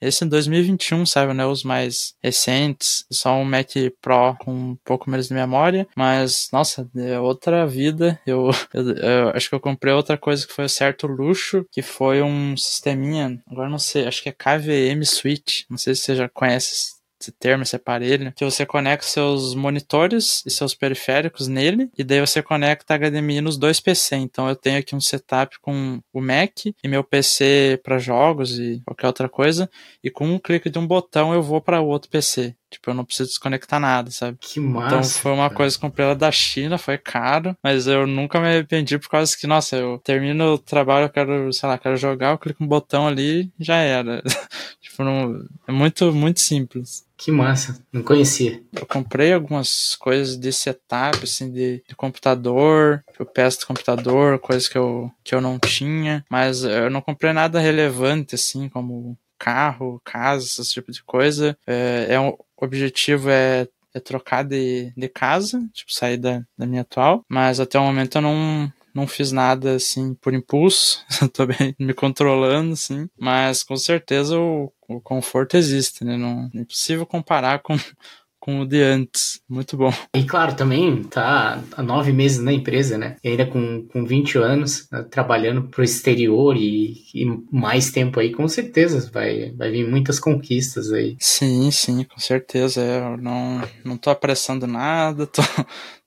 esse 0.00 0.24
em 0.24 0.28
2021, 0.28 1.04
sabe, 1.06 1.32
né, 1.34 1.44
os 1.46 1.62
mais 1.62 2.14
recentes, 2.22 3.04
só 3.10 3.34
um 3.34 3.44
Mac 3.44 3.70
Pro 4.00 4.36
com 4.38 4.52
um 4.52 4.76
pouco 4.84 5.10
menos 5.10 5.28
de 5.28 5.34
memória, 5.34 5.86
mas 5.96 6.48
nossa, 6.52 6.88
é 6.96 7.18
outra 7.18 7.66
vida. 7.66 8.20
Eu, 8.26 8.50
eu, 8.72 8.90
eu 8.96 9.28
acho 9.30 9.48
que 9.48 9.54
eu 9.54 9.60
comprei 9.60 9.92
outra 9.92 10.16
coisa 10.16 10.46
que 10.46 10.52
foi 10.52 10.64
um 10.64 10.68
certo 10.68 11.06
luxo, 11.06 11.66
que 11.70 11.82
foi 11.82 12.22
um 12.22 12.56
sisteminha, 12.56 13.40
agora 13.50 13.68
não 13.68 13.78
sei, 13.78 14.06
acho 14.06 14.22
que 14.22 14.28
é 14.28 14.32
KVM 14.32 15.04
Switch, 15.04 15.62
não 15.68 15.76
sei 15.76 15.94
se 15.94 16.02
você 16.02 16.16
já 16.16 16.28
conhece 16.28 17.01
esse 17.22 17.32
termo, 17.32 17.62
esse 17.62 17.76
aparelho, 17.76 18.32
que 18.32 18.44
você 18.44 18.66
conecta 18.66 19.06
seus 19.06 19.54
monitores 19.54 20.42
e 20.46 20.50
seus 20.50 20.74
periféricos 20.74 21.48
nele, 21.48 21.90
e 21.96 22.04
daí 22.04 22.20
você 22.20 22.42
conecta 22.42 22.96
HDMI 22.98 23.40
nos 23.40 23.56
dois 23.56 23.80
PC. 23.80 24.16
Então 24.16 24.48
eu 24.48 24.56
tenho 24.56 24.78
aqui 24.78 24.94
um 24.94 25.00
setup 25.00 25.58
com 25.60 26.00
o 26.12 26.20
Mac 26.20 26.66
e 26.66 26.88
meu 26.88 27.04
PC 27.04 27.80
para 27.82 27.98
jogos 27.98 28.58
e 28.58 28.82
qualquer 28.84 29.06
outra 29.06 29.28
coisa, 29.28 29.70
e 30.02 30.10
com 30.10 30.26
um 30.26 30.38
clique 30.38 30.68
de 30.68 30.78
um 30.78 30.86
botão 30.86 31.32
eu 31.32 31.42
vou 31.42 31.60
para 31.60 31.80
o 31.80 31.86
outro 31.86 32.10
PC. 32.10 32.54
Tipo, 32.72 32.88
eu 32.88 32.94
não 32.94 33.04
preciso 33.04 33.28
desconectar 33.28 33.78
nada, 33.78 34.10
sabe? 34.10 34.38
Que 34.40 34.58
massa. 34.58 34.86
Então 34.86 35.04
foi 35.04 35.32
uma 35.32 35.48
cara. 35.48 35.54
coisa 35.54 35.76
que 35.76 35.82
comprei 35.82 36.06
ela 36.06 36.16
da 36.16 36.32
China, 36.32 36.78
foi 36.78 36.96
caro, 36.96 37.54
mas 37.62 37.86
eu 37.86 38.06
nunca 38.06 38.40
me 38.40 38.46
arrependi 38.46 38.98
por 38.98 39.10
causa 39.10 39.36
que, 39.36 39.46
nossa, 39.46 39.76
eu 39.76 39.98
termino 39.98 40.54
o 40.54 40.58
trabalho, 40.58 41.04
eu 41.04 41.10
quero, 41.10 41.52
sei 41.52 41.68
lá, 41.68 41.76
quero 41.76 41.98
jogar, 41.98 42.30
eu 42.30 42.38
clico 42.38 42.64
um 42.64 42.66
botão 42.66 43.06
ali 43.06 43.52
já 43.60 43.76
era. 43.76 44.22
tipo, 45.02 45.04
não, 45.04 45.44
é 45.66 45.72
muito, 45.72 46.12
muito 46.12 46.40
simples. 46.40 47.04
Que 47.16 47.30
massa, 47.30 47.84
não 47.92 48.02
conhecia. 48.02 48.62
Eu 48.72 48.86
comprei 48.86 49.32
algumas 49.32 49.96
coisas 49.96 50.36
de 50.36 50.52
setup, 50.52 51.18
assim, 51.22 51.50
de, 51.50 51.82
de 51.86 51.94
computador, 51.94 53.04
eu 53.18 53.26
peço 53.26 53.60
de 53.60 53.66
computador, 53.66 54.38
coisas 54.38 54.68
que 54.68 54.78
eu, 54.78 55.10
que 55.22 55.34
eu 55.34 55.40
não 55.40 55.58
tinha, 55.58 56.24
mas 56.30 56.64
eu 56.64 56.90
não 56.90 57.00
comprei 57.00 57.32
nada 57.32 57.60
relevante, 57.60 58.34
assim, 58.34 58.68
como 58.68 59.16
carro, 59.38 60.00
casa, 60.04 60.44
esse 60.44 60.72
tipo 60.72 60.90
de 60.90 61.02
coisa. 61.02 61.56
É, 61.66 62.06
é 62.10 62.20
um, 62.20 62.28
o 62.28 62.64
objetivo 62.64 63.30
é, 63.30 63.68
é 63.94 64.00
trocar 64.00 64.44
de, 64.44 64.92
de 64.96 65.08
casa, 65.08 65.62
tipo, 65.72 65.92
sair 65.92 66.16
da, 66.16 66.42
da 66.56 66.66
minha 66.66 66.82
atual, 66.82 67.24
mas 67.28 67.60
até 67.60 67.78
o 67.78 67.84
momento 67.84 68.18
eu 68.18 68.22
não, 68.22 68.72
não 68.94 69.06
fiz 69.06 69.32
nada 69.32 69.74
assim 69.74 70.14
por 70.14 70.34
impulso, 70.34 71.04
tô 71.32 71.46
bem 71.46 71.74
me 71.78 71.94
controlando, 71.94 72.72
assim, 72.72 73.08
mas 73.18 73.62
com 73.62 73.76
certeza 73.76 74.38
o, 74.38 74.72
o 74.88 75.00
conforto 75.00 75.56
existe, 75.56 76.04
né? 76.04 76.16
Não, 76.16 76.50
é 76.54 76.58
impossível 76.58 77.06
comparar 77.06 77.60
com 77.60 77.76
com 78.42 78.58
o 78.58 78.66
de 78.66 78.82
antes. 78.82 79.40
Muito 79.48 79.76
bom. 79.76 79.92
E 80.16 80.24
claro, 80.24 80.56
também 80.56 81.04
tá 81.04 81.62
há 81.76 81.82
nove 81.82 82.12
meses 82.12 82.42
na 82.42 82.52
empresa, 82.52 82.98
né? 82.98 83.14
E 83.22 83.28
ainda 83.28 83.46
com, 83.46 83.86
com 83.86 84.04
20 84.04 84.36
anos, 84.36 84.88
né, 84.90 85.04
trabalhando 85.08 85.68
pro 85.68 85.84
exterior 85.84 86.56
e, 86.56 87.04
e, 87.14 87.24
mais 87.52 87.92
tempo 87.92 88.18
aí, 88.18 88.32
com 88.32 88.48
certeza 88.48 89.08
vai, 89.12 89.52
vai 89.52 89.70
vir 89.70 89.88
muitas 89.88 90.18
conquistas 90.18 90.92
aí. 90.92 91.16
Sim, 91.20 91.70
sim, 91.70 92.02
com 92.02 92.18
certeza. 92.18 92.80
Eu 92.80 93.16
não, 93.16 93.62
não 93.84 93.96
tô 93.96 94.10
apressando 94.10 94.66
nada, 94.66 95.24
tô, 95.28 95.40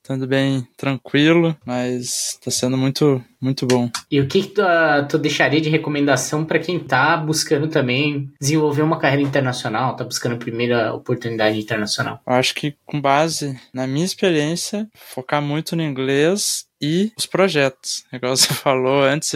estando 0.06 0.28
bem 0.28 0.68
tranquilo, 0.78 1.58
mas 1.66 2.34
está 2.34 2.52
sendo 2.52 2.78
muito, 2.78 3.24
muito 3.42 3.66
bom. 3.66 3.90
E 4.10 4.22
o 4.22 4.28
que, 4.28 4.44
que 4.44 4.50
tu, 4.50 4.62
uh, 4.62 5.08
tu 5.10 5.18
deixaria 5.18 5.60
de 5.60 5.68
recomendação 5.68 6.46
para 6.46 6.60
quem 6.60 6.78
está 6.78 7.18
buscando 7.18 7.68
também 7.68 8.32
desenvolver 8.40 8.84
uma 8.84 9.00
carreira 9.00 9.24
internacional, 9.24 9.94
está 9.94 10.04
buscando 10.04 10.36
a 10.36 10.38
primeira 10.38 10.94
oportunidade 10.94 11.60
internacional? 11.60 12.22
Eu 12.28 12.34
acho 12.34 12.54
que 12.54 12.76
com 12.86 13.02
base 13.02 13.60
na 13.74 13.88
minha 13.88 14.06
experiência, 14.06 14.88
focar 14.94 15.42
muito 15.42 15.76
no 15.76 15.82
inglês 15.82 16.68
e 16.86 17.12
os 17.18 17.26
projetos. 17.26 18.06
Igual 18.14 18.38
você 18.38 18.54
falou 18.54 19.04
antes, 19.04 19.32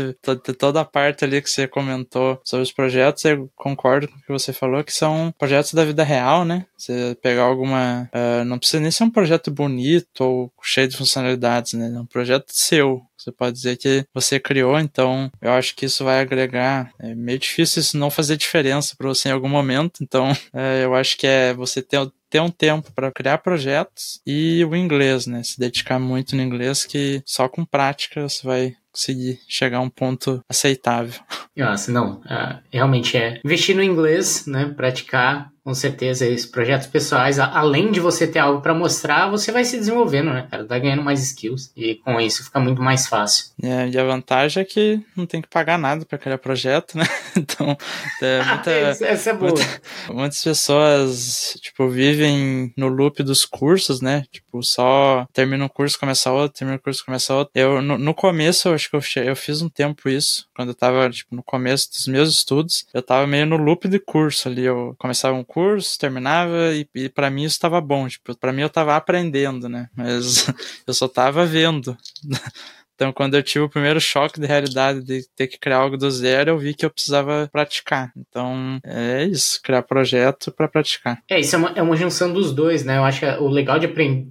toda 0.57 0.81
a 0.81 0.85
parte 0.85 1.25
ali 1.25 1.41
que 1.41 1.49
você 1.49 1.67
comentou 1.67 2.39
sobre 2.43 2.63
os 2.63 2.71
projetos, 2.71 3.25
eu 3.25 3.49
concordo 3.55 4.07
com 4.07 4.15
o 4.15 4.21
que 4.21 4.31
você 4.31 4.53
falou, 4.53 4.83
que 4.83 4.93
são 4.93 5.33
projetos 5.37 5.73
da 5.73 5.83
vida 5.83 6.03
real, 6.03 6.45
né? 6.45 6.65
Você 6.77 7.17
pegar 7.21 7.43
alguma. 7.43 8.09
Uh, 8.13 8.45
não 8.45 8.59
precisa 8.59 8.81
nem 8.81 8.91
ser 8.91 9.03
um 9.03 9.09
projeto 9.09 9.51
bonito 9.51 10.21
ou 10.23 10.51
cheio 10.61 10.87
de 10.87 10.97
funcionalidades, 10.97 11.73
né? 11.73 11.91
É 11.93 11.99
um 11.99 12.05
projeto 12.05 12.45
seu. 12.49 13.01
Você 13.17 13.33
pode 13.33 13.55
dizer 13.55 13.75
que 13.75 14.05
você 14.13 14.39
criou, 14.39 14.79
então 14.79 15.29
eu 15.41 15.51
acho 15.51 15.75
que 15.75 15.85
isso 15.85 16.05
vai 16.05 16.21
agregar. 16.21 16.91
É 16.97 17.13
meio 17.13 17.37
difícil 17.37 17.81
isso 17.81 17.97
não 17.97 18.09
fazer 18.09 18.37
diferença 18.37 18.95
para 18.97 19.09
você 19.09 19.27
em 19.27 19.33
algum 19.33 19.49
momento, 19.49 20.01
então 20.01 20.31
é, 20.53 20.83
eu 20.85 20.95
acho 20.95 21.17
que 21.17 21.27
é 21.27 21.53
você 21.53 21.81
ter 21.81 21.97
ter 22.29 22.41
um 22.41 22.51
tempo 22.51 22.91
para 22.93 23.11
criar 23.11 23.39
projetos 23.39 24.21
e 24.25 24.63
o 24.65 24.75
inglês, 24.75 25.25
né? 25.25 25.43
Se 25.43 25.59
dedicar 25.59 25.99
muito 25.99 26.35
no 26.35 26.41
inglês, 26.41 26.85
que 26.85 27.21
só 27.25 27.49
com 27.49 27.65
prática 27.65 28.27
você 28.27 28.45
vai 28.45 28.73
conseguir 28.91 29.39
chegar 29.47 29.77
a 29.77 29.81
um 29.81 29.89
ponto 29.89 30.43
aceitável. 30.49 31.21
Nossa, 31.55 31.91
não, 31.91 32.19
uh, 32.21 32.59
realmente 32.71 33.17
é 33.17 33.39
investir 33.43 33.75
no 33.75 33.83
inglês, 33.83 34.45
né? 34.45 34.73
Praticar 34.75 35.51
com 35.69 35.75
certeza 35.75 36.25
esses 36.25 36.47
projetos 36.47 36.87
pessoais, 36.87 37.37
além 37.37 37.91
de 37.91 37.99
você 37.99 38.25
ter 38.25 38.39
algo 38.39 38.59
para 38.59 38.73
mostrar, 38.73 39.29
você 39.29 39.51
vai 39.51 39.63
se 39.63 39.77
desenvolvendo, 39.77 40.33
né, 40.33 40.47
cara? 40.49 40.65
Vai 40.65 40.79
ganhando 40.79 41.03
mais 41.03 41.21
skills 41.21 41.71
e 41.77 41.93
com 41.93 42.19
isso 42.19 42.43
fica 42.43 42.59
muito 42.59 42.81
mais 42.81 43.05
fácil. 43.05 43.51
É, 43.61 43.87
e 43.87 43.95
a 43.95 44.03
vantagem 44.03 44.63
é 44.63 44.65
que 44.65 44.99
não 45.15 45.27
tem 45.27 45.43
que 45.43 45.47
pagar 45.47 45.77
nada 45.77 46.03
para 46.05 46.17
criar 46.17 46.39
projeto, 46.39 46.97
né? 46.97 47.05
Então, 47.37 47.77
é 48.21 48.43
muita, 48.43 48.71
essa 48.71 49.29
é 49.29 49.33
boa. 49.33 49.51
Muita, 49.51 49.81
muitas 50.11 50.43
pessoas, 50.43 51.55
tipo, 51.61 51.87
vivem 51.87 52.73
no 52.75 52.87
loop 52.87 53.21
dos 53.23 53.45
cursos, 53.45 54.01
né? 54.01 54.25
Tipo, 54.31 54.61
só 54.63 55.25
termina 55.31 55.63
um 55.63 55.69
curso, 55.69 55.99
começa 55.99 56.31
outro, 56.31 56.57
termina 56.57 56.77
um 56.77 56.81
curso, 56.81 57.05
começa 57.05 57.33
outro. 57.33 57.51
Eu, 57.53 57.81
no, 57.81 57.97
no 57.97 58.13
começo, 58.13 58.67
eu 58.67 58.73
acho 58.73 58.89
que 58.89 58.95
eu, 58.95 59.23
eu 59.23 59.35
fiz 59.35 59.61
um 59.61 59.69
tempo 59.69 60.09
isso, 60.09 60.47
quando 60.55 60.69
eu 60.69 60.75
tava, 60.75 61.09
tipo, 61.09 61.33
no 61.35 61.43
começo 61.43 61.89
dos 61.91 62.07
meus 62.07 62.29
estudos, 62.29 62.85
eu 62.93 63.01
tava 63.01 63.27
meio 63.27 63.45
no 63.45 63.57
loop 63.57 63.87
de 63.87 63.99
curso 63.99 64.49
ali, 64.49 64.65
eu 64.65 64.95
começava 64.97 65.37
um 65.37 65.43
curso, 65.43 65.58
curso, 65.59 65.99
terminava 65.99 66.73
e, 66.73 66.87
e 66.95 67.09
para 67.09 67.29
mim 67.29 67.43
estava 67.43 67.81
bom. 67.81 68.07
Tipo, 68.07 68.33
para 68.37 68.53
mim 68.53 68.61
eu 68.61 68.67
estava 68.67 68.95
aprendendo, 68.95 69.67
né? 69.67 69.89
Mas 69.93 70.47
eu 70.87 70.93
só 70.93 71.05
estava 71.05 71.45
vendo. 71.45 71.97
Então, 72.99 73.13
quando 73.13 73.35
eu 73.35 73.41
tive 73.41 73.63
o 73.63 73.69
primeiro 73.69 74.01
choque 74.01 74.41
de 74.41 74.45
realidade 74.45 75.01
de 75.01 75.21
ter 75.33 75.47
que 75.47 75.57
criar 75.57 75.77
algo 75.77 75.95
do 75.95 76.11
zero, 76.11 76.49
eu 76.49 76.57
vi 76.57 76.73
que 76.73 76.85
eu 76.85 76.89
precisava 76.89 77.47
praticar. 77.49 78.11
Então, 78.17 78.77
é 78.83 79.23
isso, 79.23 79.61
criar 79.63 79.83
projeto 79.83 80.51
para 80.51 80.67
praticar. 80.67 81.17
É, 81.29 81.39
isso 81.39 81.55
é 81.55 81.59
uma, 81.59 81.71
é 81.77 81.81
uma 81.81 81.95
junção 81.95 82.33
dos 82.33 82.51
dois, 82.51 82.83
né? 82.83 82.97
Eu 82.97 83.05
acho 83.05 83.21
que 83.21 83.25
o 83.25 83.47
legal 83.47 83.79
de 83.79 83.85
aprender, 83.85 84.27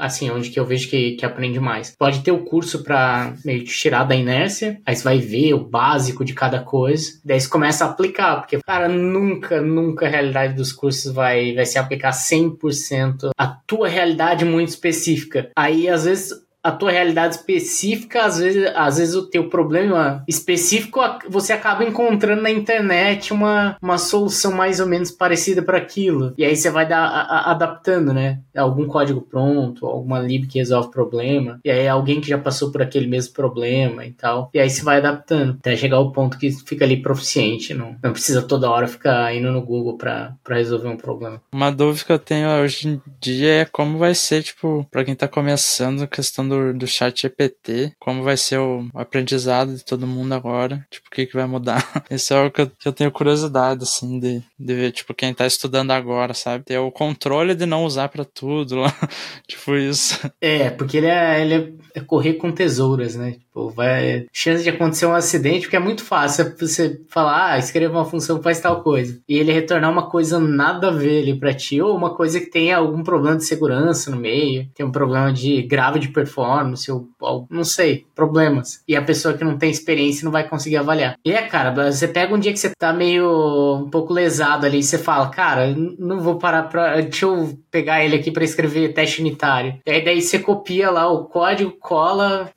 assim, 0.00 0.28
onde 0.30 0.50
que 0.50 0.58
eu 0.58 0.66
vejo 0.66 0.90
que, 0.90 1.12
que 1.12 1.24
aprende 1.24 1.60
mais. 1.60 1.94
Pode 1.96 2.18
ter 2.24 2.32
o 2.32 2.44
curso 2.44 2.82
para 2.82 3.34
meio 3.44 3.60
que 3.60 3.70
tirar 3.70 4.02
da 4.02 4.16
inércia, 4.16 4.80
aí 4.84 4.96
você 4.96 5.04
vai 5.04 5.18
ver 5.18 5.54
o 5.54 5.64
básico 5.64 6.24
de 6.24 6.34
cada 6.34 6.58
coisa, 6.58 7.20
daí 7.24 7.40
você 7.40 7.48
começa 7.48 7.84
a 7.84 7.90
aplicar, 7.90 8.40
porque, 8.40 8.58
cara, 8.66 8.88
nunca, 8.88 9.60
nunca 9.60 10.06
a 10.06 10.10
realidade 10.10 10.54
dos 10.54 10.72
cursos 10.72 11.14
vai, 11.14 11.54
vai 11.54 11.64
se 11.64 11.78
aplicar 11.78 12.10
100% 12.10 13.30
a 13.38 13.46
tua 13.46 13.86
realidade 13.86 14.44
muito 14.44 14.70
específica. 14.70 15.52
Aí, 15.56 15.88
às 15.88 16.04
vezes, 16.04 16.47
a 16.68 16.72
tua 16.72 16.90
realidade 16.90 17.36
específica, 17.36 18.24
às 18.24 18.38
vezes, 18.38 18.70
às 18.74 18.98
vezes 18.98 19.14
o 19.14 19.26
teu 19.26 19.48
problema 19.48 20.22
específico, 20.28 21.00
você 21.28 21.52
acaba 21.52 21.82
encontrando 21.82 22.42
na 22.42 22.50
internet 22.50 23.32
uma, 23.32 23.76
uma 23.80 23.96
solução 23.96 24.52
mais 24.52 24.78
ou 24.78 24.86
menos 24.86 25.10
parecida 25.10 25.62
para 25.62 25.78
aquilo. 25.78 26.34
E 26.36 26.44
aí 26.44 26.54
você 26.54 26.70
vai 26.70 26.86
dar, 26.86 27.04
a, 27.04 27.50
adaptando, 27.50 28.12
né? 28.12 28.40
Algum 28.54 28.86
código 28.86 29.22
pronto, 29.22 29.86
alguma 29.86 30.18
lib 30.18 30.46
que 30.46 30.58
resolve 30.58 30.88
o 30.88 30.90
problema. 30.90 31.58
E 31.64 31.70
aí 31.70 31.88
alguém 31.88 32.20
que 32.20 32.28
já 32.28 32.36
passou 32.36 32.70
por 32.70 32.82
aquele 32.82 33.06
mesmo 33.06 33.32
problema 33.32 34.04
e 34.04 34.12
tal. 34.12 34.50
E 34.52 34.60
aí 34.60 34.68
você 34.68 34.82
vai 34.82 34.98
adaptando 34.98 35.56
até 35.58 35.74
chegar 35.74 35.96
ao 35.96 36.12
ponto 36.12 36.38
que 36.38 36.50
fica 36.50 36.84
ali 36.84 37.00
proficiente. 37.00 37.72
Não, 37.72 37.96
não 38.02 38.12
precisa 38.12 38.42
toda 38.42 38.70
hora 38.70 38.86
ficar 38.86 39.34
indo 39.34 39.50
no 39.50 39.62
Google 39.62 39.96
para 39.96 40.36
resolver 40.50 40.88
um 40.88 40.96
problema. 40.96 41.40
Uma 41.50 41.70
dúvida 41.70 42.04
que 42.04 42.12
eu 42.12 42.18
tenho 42.18 42.48
hoje 42.48 42.88
em 42.88 43.00
dia 43.18 43.62
é 43.62 43.64
como 43.64 43.96
vai 43.96 44.14
ser, 44.14 44.42
tipo, 44.42 44.86
para 44.90 45.04
quem 45.04 45.14
tá 45.14 45.26
começando 45.26 46.02
a 46.02 46.06
questão 46.06 46.46
do 46.46 46.57
do, 46.74 46.86
chat 46.86 47.22
GPT, 47.22 47.92
como 47.98 48.22
vai 48.22 48.36
ser 48.36 48.58
o 48.58 48.88
aprendizado 48.94 49.74
de 49.74 49.84
todo 49.84 50.06
mundo 50.06 50.32
agora, 50.32 50.86
tipo, 50.90 51.06
o 51.08 51.10
que 51.10 51.26
que 51.26 51.34
vai 51.34 51.46
mudar. 51.46 51.84
Isso 52.10 52.32
é 52.32 52.38
algo 52.38 52.50
que 52.50 52.62
eu, 52.62 52.70
que 52.70 52.88
eu 52.88 52.92
tenho 52.92 53.10
curiosidade, 53.10 53.82
assim, 53.82 54.18
de, 54.18 54.42
de 54.58 54.74
ver, 54.74 54.92
tipo, 54.92 55.14
quem 55.14 55.34
tá 55.34 55.46
estudando 55.46 55.90
agora, 55.90 56.34
sabe? 56.34 56.64
Ter 56.64 56.78
o 56.78 56.90
controle 56.90 57.54
de 57.54 57.66
não 57.66 57.84
usar 57.84 58.08
para 58.08 58.24
tudo, 58.24 58.76
lá. 58.76 58.94
tipo 59.46 59.74
isso. 59.76 60.30
É, 60.40 60.70
porque 60.70 60.96
ele 60.96 61.06
é, 61.06 61.40
ele 61.40 61.78
é 61.94 62.00
correr 62.00 62.34
com 62.34 62.52
tesouras, 62.52 63.14
né? 63.14 63.36
Tipo, 63.58 63.70
vai... 63.70 64.26
Chance 64.32 64.62
de 64.62 64.70
acontecer 64.70 65.06
um 65.06 65.14
acidente, 65.14 65.62
porque 65.62 65.76
é 65.76 65.80
muito 65.80 66.04
fácil 66.04 66.54
você 66.58 67.00
falar, 67.08 67.52
ah, 67.52 67.58
escreva 67.58 67.98
uma 67.98 68.04
função 68.04 68.42
faz 68.42 68.60
tal 68.60 68.82
coisa. 68.82 69.20
E 69.28 69.36
ele 69.36 69.52
retornar 69.52 69.90
uma 69.90 70.08
coisa 70.08 70.38
nada 70.38 70.88
a 70.88 70.92
ver 70.92 71.22
ali 71.22 71.38
pra 71.38 71.52
ti, 71.52 71.80
ou 71.80 71.96
uma 71.96 72.14
coisa 72.14 72.38
que 72.40 72.46
tenha 72.46 72.76
algum 72.76 73.02
problema 73.02 73.36
de 73.36 73.44
segurança 73.44 74.10
no 74.10 74.16
meio, 74.16 74.68
tem 74.74 74.86
um 74.86 74.92
problema 74.92 75.32
de 75.32 75.62
grave 75.62 75.98
de 75.98 76.08
performance 76.08 76.38
performance, 76.38 76.90
ou, 76.90 77.46
não 77.50 77.64
sei, 77.64 78.06
problemas. 78.14 78.82
E 78.86 78.94
a 78.94 79.02
pessoa 79.02 79.34
que 79.34 79.44
não 79.44 79.58
tem 79.58 79.70
experiência 79.70 80.24
não 80.24 80.32
vai 80.32 80.48
conseguir 80.48 80.76
avaliar. 80.76 81.16
E 81.24 81.32
é, 81.32 81.42
cara, 81.42 81.90
você 81.90 82.06
pega 82.06 82.34
um 82.34 82.38
dia 82.38 82.52
que 82.52 82.58
você 82.58 82.70
tá 82.78 82.92
meio 82.92 83.76
um 83.76 83.90
pouco 83.90 84.12
lesado 84.12 84.66
ali 84.66 84.78
e 84.78 84.82
você 84.82 84.98
fala, 84.98 85.28
cara, 85.28 85.74
não 85.98 86.20
vou 86.20 86.36
parar 86.36 86.64
pra. 86.64 87.00
Deixa 87.00 87.26
eu 87.26 87.58
pegar 87.70 88.04
ele 88.04 88.16
aqui 88.16 88.30
para 88.30 88.44
escrever 88.44 88.92
teste 88.92 89.20
unitário. 89.20 89.80
E 89.86 89.90
aí 89.90 90.04
daí 90.04 90.22
você 90.22 90.38
copia 90.38 90.90
lá 90.90 91.10
o 91.10 91.24
código, 91.24 91.72
cola, 91.78 92.50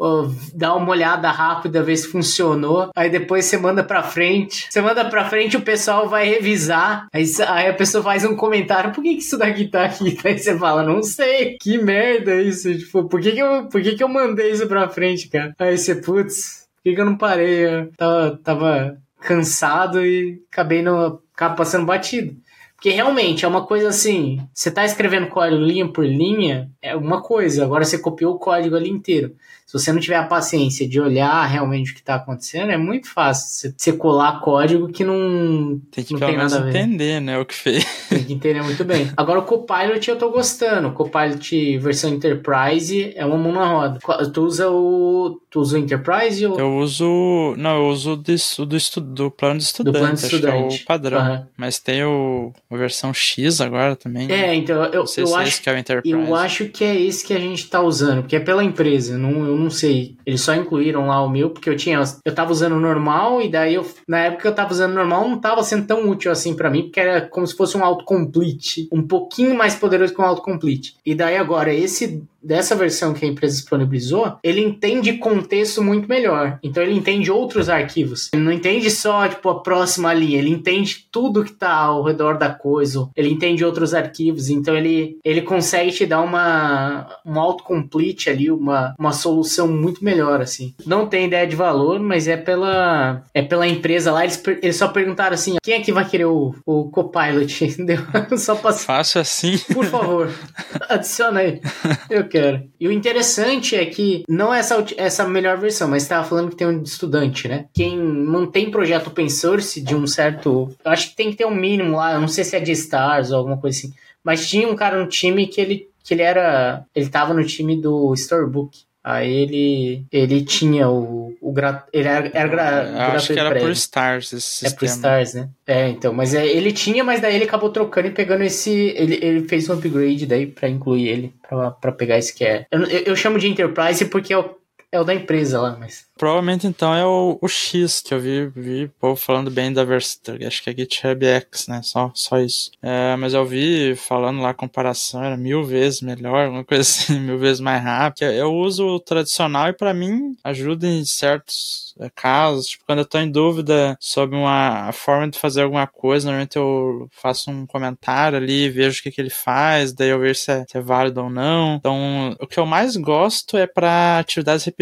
dá 0.53 0.75
uma 0.75 0.90
olhada 0.91 1.31
rápida, 1.31 1.83
ver 1.83 1.97
se 1.97 2.07
funcionou. 2.07 2.89
Aí 2.95 3.09
depois 3.09 3.45
você 3.45 3.57
manda 3.57 3.83
pra 3.83 4.03
frente. 4.03 4.67
Você 4.69 4.81
manda 4.81 5.05
pra 5.05 5.25
frente, 5.25 5.57
o 5.57 5.61
pessoal 5.61 6.07
vai 6.07 6.27
revisar. 6.27 7.07
Aí, 7.13 7.23
aí 7.47 7.69
a 7.69 7.73
pessoa 7.73 8.03
faz 8.03 8.23
um 8.25 8.35
comentário: 8.35 8.91
por 8.91 9.03
que, 9.03 9.15
que 9.15 9.21
isso 9.21 9.37
daqui 9.37 9.67
tá 9.67 9.85
aqui? 9.85 10.17
Aí 10.23 10.37
você 10.37 10.57
fala, 10.57 10.83
não 10.83 11.01
sei, 11.01 11.57
que 11.59 11.77
merda 11.77 12.35
isso. 12.41 12.77
Tipo, 12.77 13.05
por 13.05 13.19
que, 13.19 13.31
que 13.31 13.39
eu. 13.39 13.67
Por 13.67 13.81
que, 13.81 13.95
que 13.95 14.03
eu 14.03 14.07
mandei 14.07 14.51
isso 14.51 14.67
pra 14.67 14.89
frente, 14.89 15.27
cara? 15.27 15.53
Aí 15.59 15.77
você, 15.77 15.95
putz, 15.95 16.67
por 16.75 16.83
que, 16.83 16.95
que 16.95 17.01
eu 17.01 17.05
não 17.05 17.17
parei? 17.17 17.65
Eu 17.65 17.91
tava, 17.97 18.39
tava 18.43 18.97
cansado 19.19 20.05
e 20.05 20.41
acabei 20.51 20.81
no. 20.81 21.21
Acaba 21.33 21.55
passando 21.55 21.85
batido. 21.85 22.35
Porque 22.81 22.89
realmente 22.89 23.45
é 23.45 23.47
uma 23.47 23.63
coisa 23.63 23.89
assim, 23.89 24.39
você 24.51 24.71
tá 24.71 24.83
escrevendo 24.83 25.27
código 25.27 25.61
linha 25.61 25.87
por 25.87 26.03
linha, 26.03 26.67
é 26.81 26.95
uma 26.95 27.21
coisa, 27.21 27.63
agora 27.63 27.85
você 27.85 27.99
copiou 27.99 28.33
o 28.33 28.39
código 28.39 28.75
ali 28.75 28.89
inteiro. 28.89 29.35
Se 29.72 29.80
você 29.80 29.93
não 29.93 30.01
tiver 30.01 30.17
a 30.17 30.26
paciência 30.26 30.86
de 30.86 30.99
olhar 30.99 31.45
realmente 31.45 31.91
o 31.91 31.93
que 31.93 32.01
está 32.01 32.15
acontecendo, 32.15 32.74
é 32.74 32.78
muito 32.78 33.07
fácil 33.09 33.74
você 33.78 33.93
colar 33.93 34.41
código 34.41 34.89
que 34.89 35.01
não 35.01 35.80
tem 35.89 36.03
que 36.03 36.11
não 36.11 36.19
tem 36.19 36.36
nada 36.36 36.57
a 36.57 36.59
ver. 36.59 36.69
entender, 36.72 37.22
né, 37.22 37.39
o 37.39 37.45
que 37.45 37.55
fez. 37.55 37.86
Tem 38.09 38.22
que 38.22 38.34
entender 38.34 38.61
muito 38.61 38.84
bem. 38.84 39.09
Agora 39.15 39.39
o 39.39 39.43
Copilot 39.43 40.09
eu 40.09 40.17
tô 40.17 40.30
gostando. 40.30 40.89
O 40.89 40.91
Copilot 40.91 41.78
versão 41.78 42.09
Enterprise 42.09 43.13
é 43.15 43.26
uma 43.26 43.38
mão 43.38 43.53
na 43.53 43.65
roda. 43.65 43.99
Tu 44.30 44.43
usa 44.43 44.69
o 44.69 45.39
tu 45.49 45.61
usa 45.61 45.78
o 45.78 45.80
Enterprise 45.80 46.45
ou 46.45 46.59
Eu 46.59 46.78
uso, 46.78 47.55
não, 47.57 47.78
eu 47.78 47.88
uso 47.88 48.17
do 48.17 48.65
do, 48.65 48.76
estu, 48.76 48.99
do 48.99 49.32
plano 49.32 49.57
de 49.57 49.63
estudante, 49.63 49.93
do 49.93 49.99
plano 49.99 50.15
de 50.15 50.22
estudante. 50.22 50.80
é 50.80 50.82
o 50.82 50.86
padrão. 50.86 51.32
Uhum. 51.32 51.45
Mas 51.55 51.80
tem 51.80 52.03
o 52.03 52.51
a 52.69 52.76
versão 52.76 53.13
X 53.13 53.61
agora 53.61 53.95
também. 53.95 54.26
É, 54.26 54.47
né? 54.47 54.55
então 54.55 54.84
eu, 54.86 55.05
eu 55.17 55.38
é 55.38 55.43
acho 55.43 55.61
que 55.61 55.69
é 55.69 55.74
o 55.74 55.78
Enterprise. 55.78 56.13
Eu 56.13 56.36
acho 56.36 56.65
que 56.65 56.84
é 56.84 56.99
esse 56.99 57.26
que 57.26 57.34
a 57.34 57.39
gente 57.39 57.69
tá 57.69 57.80
usando, 57.82 58.22
porque 58.22 58.36
é 58.36 58.39
pela 58.41 58.63
empresa, 58.63 59.17
não 59.17 59.45
eu 59.45 59.61
não 59.62 59.70
sei. 59.70 60.18
Eles 60.26 60.41
só 60.41 60.53
incluíram 60.53 61.07
lá 61.07 61.24
o 61.24 61.30
meu, 61.30 61.49
porque 61.49 61.70
eu 61.70 61.78
tinha. 61.78 62.01
Eu 62.26 62.36
tava 62.36 62.51
usando 62.51 62.80
normal, 62.80 63.41
e 63.41 63.49
daí 63.49 63.76
eu. 63.76 63.86
Na 64.07 64.20
época 64.20 64.41
que 64.41 64.47
eu 64.47 64.55
tava 64.55 64.72
usando 64.72 64.93
normal, 64.93 65.28
não 65.30 65.39
tava 65.39 65.64
sendo 65.64 65.86
tão 65.86 66.09
útil 66.09 66.32
assim 66.32 66.55
para 66.55 66.70
mim, 66.70 66.84
porque 66.84 66.99
era 66.99 67.22
como 67.22 67.45
se 67.47 67.55
fosse 67.55 67.78
um 67.78 67.84
autocomplete. 67.84 68.88
Um 68.91 69.01
pouquinho 69.01 69.55
mais 69.55 69.76
poderoso 69.76 70.14
que 70.14 70.22
um 70.22 70.26
autocomplete. 70.26 70.95
E 71.05 71.16
daí 71.16 71.38
agora, 71.38 71.74
esse 71.74 72.24
dessa 72.43 72.75
versão 72.75 73.13
que 73.13 73.25
a 73.25 73.27
empresa 73.27 73.55
disponibilizou, 73.55 74.37
ele 74.43 74.61
entende 74.61 75.13
contexto 75.13 75.81
muito 75.81 76.07
melhor. 76.07 76.59
Então 76.63 76.83
ele 76.83 76.93
entende 76.93 77.31
outros 77.31 77.69
arquivos. 77.69 78.29
Ele 78.33 78.43
não 78.43 78.51
entende 78.51 78.89
só, 78.89 79.27
tipo, 79.27 79.49
a 79.49 79.61
próxima 79.61 80.13
linha, 80.13 80.39
ele 80.39 80.49
entende 80.49 81.07
tudo 81.11 81.43
que 81.43 81.53
tá 81.53 81.73
ao 81.73 82.03
redor 82.03 82.37
da 82.37 82.49
coisa. 82.49 83.09
Ele 83.15 83.29
entende 83.29 83.63
outros 83.65 83.93
arquivos. 83.93 84.49
Então 84.49 84.75
ele, 84.75 85.17
ele 85.23 85.41
consegue 85.41 85.91
te 85.91 86.05
dar 86.05 86.21
uma 86.21 87.07
um 87.25 87.39
autocomplete 87.39 88.29
ali, 88.29 88.51
uma, 88.51 88.95
uma 88.97 89.11
solução 89.11 89.67
muito 89.67 90.03
melhor, 90.03 90.41
assim. 90.41 90.73
Não 90.85 91.07
tem 91.07 91.27
ideia 91.27 91.47
de 91.47 91.55
valor, 91.55 91.99
mas 91.99 92.27
é 92.27 92.37
pela 92.37 93.23
é 93.33 93.41
pela 93.41 93.67
empresa 93.67 94.11
lá. 94.11 94.23
Eles, 94.23 94.41
eles 94.61 94.75
só 94.75 94.87
perguntaram 94.87 95.33
assim, 95.33 95.55
quem 95.63 95.75
é 95.75 95.81
que 95.81 95.91
vai 95.91 96.07
querer 96.07 96.25
o, 96.25 96.55
o 96.65 96.89
Copilot? 96.89 97.65
Entendeu? 97.65 97.99
só 98.37 98.55
passar. 98.55 98.85
Fácil 98.85 99.21
assim. 99.21 99.57
Por 99.73 99.85
favor, 99.85 100.29
adiciona 100.89 101.41
aí. 101.41 101.61
Eu 102.09 102.27
quero. 102.32 102.63
E 102.79 102.88
o 102.88 102.91
interessante 102.91 103.75
é 103.75 103.86
que 103.86 104.23
não 104.27 104.53
é 104.53 104.59
essa, 104.59 104.84
essa 104.97 105.27
melhor 105.27 105.57
versão, 105.57 105.89
mas 105.89 106.03
estava 106.03 106.27
falando 106.27 106.49
que 106.49 106.55
tem 106.55 106.67
um 106.67 106.82
estudante, 106.82 107.47
né? 107.47 107.65
Quem 107.73 107.99
mantém 107.99 108.71
projeto 108.71 109.07
open 109.07 109.29
source 109.29 109.82
de 109.82 109.95
um 109.95 110.07
certo. 110.07 110.69
Eu 110.84 110.91
acho 110.91 111.09
que 111.09 111.15
tem 111.15 111.29
que 111.29 111.38
ter 111.38 111.45
um 111.45 111.55
mínimo 111.55 111.97
lá, 111.97 112.17
não 112.17 112.27
sei 112.27 112.43
se 112.43 112.55
é 112.55 112.59
de 112.59 112.71
stars 112.71 113.32
ou 113.32 113.38
alguma 113.38 113.57
coisa 113.57 113.77
assim. 113.77 113.93
Mas 114.23 114.47
tinha 114.47 114.67
um 114.67 114.75
cara 114.75 114.99
no 114.99 115.07
time 115.07 115.47
que 115.47 115.59
ele, 115.59 115.89
que 116.03 116.13
ele 116.13 116.21
era. 116.21 116.86
Ele 116.95 117.09
tava 117.09 117.34
no 117.34 117.43
time 117.43 117.79
do 117.79 118.13
Storybook. 118.13 118.79
Aí 119.03 119.31
ele, 119.33 120.05
ele 120.11 120.43
tinha 120.43 120.87
o, 120.87 121.35
o 121.41 121.51
gra, 121.51 121.83
ele 121.91 122.07
era, 122.07 122.31
era 122.33 122.47
gra, 122.47 122.83
Eu 122.93 123.01
acho 123.15 123.33
que 123.33 123.39
era 123.39 123.59
por 123.59 123.71
Stars 123.71 124.31
esse 124.31 124.65
É 124.65 124.69
sistema. 124.69 124.75
por 124.77 124.85
Stars, 124.85 125.33
né? 125.33 125.49
É, 125.65 125.89
então, 125.89 126.13
mas 126.13 126.35
é, 126.35 126.45
ele 126.45 126.71
tinha, 126.71 127.03
mas 127.03 127.19
daí 127.19 127.33
ele 127.35 127.45
acabou 127.45 127.71
trocando 127.71 128.07
e 128.09 128.11
pegando 128.11 128.43
esse. 128.43 128.71
Ele, 128.95 129.17
ele 129.21 129.47
fez 129.47 129.67
um 129.69 129.73
upgrade 129.73 130.25
daí 130.27 130.45
pra 130.45 130.69
incluir 130.69 131.07
ele, 131.07 131.33
pra, 131.49 131.71
pra 131.71 131.91
pegar 131.91 132.17
esse 132.19 132.33
que 132.33 132.45
é. 132.45 132.65
Eu, 132.71 132.83
eu, 132.83 132.99
eu 133.07 133.15
chamo 133.15 133.39
de 133.39 133.47
Enterprise 133.47 134.05
porque 134.05 134.33
é 134.33 134.37
o, 134.37 134.55
é 134.91 134.99
o 134.99 135.03
da 135.05 135.15
empresa 135.15 135.61
lá, 135.61 135.77
mas. 135.79 136.05
Provavelmente 136.17 136.67
então 136.67 136.93
é 136.93 137.03
o, 137.03 137.39
o 137.41 137.47
X 137.47 138.01
que 138.01 138.13
eu 138.13 138.19
vi, 138.19 138.45
vi 138.47 138.87
povo 138.99 139.15
falando 139.15 139.49
bem 139.49 139.73
da 139.73 139.83
versão. 139.83 140.35
Acho 140.45 140.61
que 140.61 140.69
é 140.69 140.73
GitHub 140.73 141.25
X, 141.25 141.67
né? 141.67 141.81
Só, 141.81 142.11
só 142.13 142.39
isso. 142.39 142.69
É, 142.81 143.15
mas 143.15 143.33
eu 143.33 143.45
vi 143.45 143.95
falando 143.95 144.41
lá 144.41 144.49
a 144.49 144.53
comparação, 144.53 145.23
era 145.23 145.37
mil 145.37 145.63
vezes 145.63 146.01
melhor, 146.01 146.49
uma 146.49 146.63
coisa 146.63 146.81
assim, 146.81 147.17
mil 147.21 147.39
vezes 147.39 147.59
mais 147.59 147.81
rápido. 147.81 148.25
Eu, 148.25 148.33
eu 148.33 148.53
uso 148.53 148.85
o 148.85 148.99
tradicional 148.99 149.69
e 149.69 149.73
pra 149.73 149.93
mim 149.93 150.35
ajuda 150.43 150.85
em 150.85 151.03
certos 151.05 151.95
é, 151.99 152.09
casos. 152.09 152.67
Tipo, 152.67 152.85
quando 152.85 152.99
eu 152.99 153.05
tô 153.05 153.17
em 153.17 153.31
dúvida 153.31 153.97
sobre 153.99 154.35
uma 154.35 154.91
forma 154.91 155.27
de 155.29 155.39
fazer 155.39 155.63
alguma 155.63 155.87
coisa, 155.87 156.25
normalmente 156.25 156.57
eu 156.57 157.07
faço 157.11 157.49
um 157.49 157.65
comentário 157.65 158.37
ali, 158.37 158.69
vejo 158.69 158.99
o 158.99 159.03
que, 159.03 159.11
que 159.11 159.21
ele 159.21 159.29
faz, 159.29 159.93
daí 159.93 160.09
eu 160.09 160.19
vejo 160.19 160.39
se 160.39 160.51
é, 160.51 160.65
se 160.67 160.77
é 160.77 160.81
válido 160.81 161.21
ou 161.23 161.29
não. 161.29 161.75
Então, 161.75 162.35
o 162.39 162.45
que 162.45 162.59
eu 162.59 162.65
mais 162.65 162.95
gosto 162.95 163.57
é 163.57 163.65
pra 163.65 164.19
atividades 164.19 164.65
repetitivas 164.65 164.80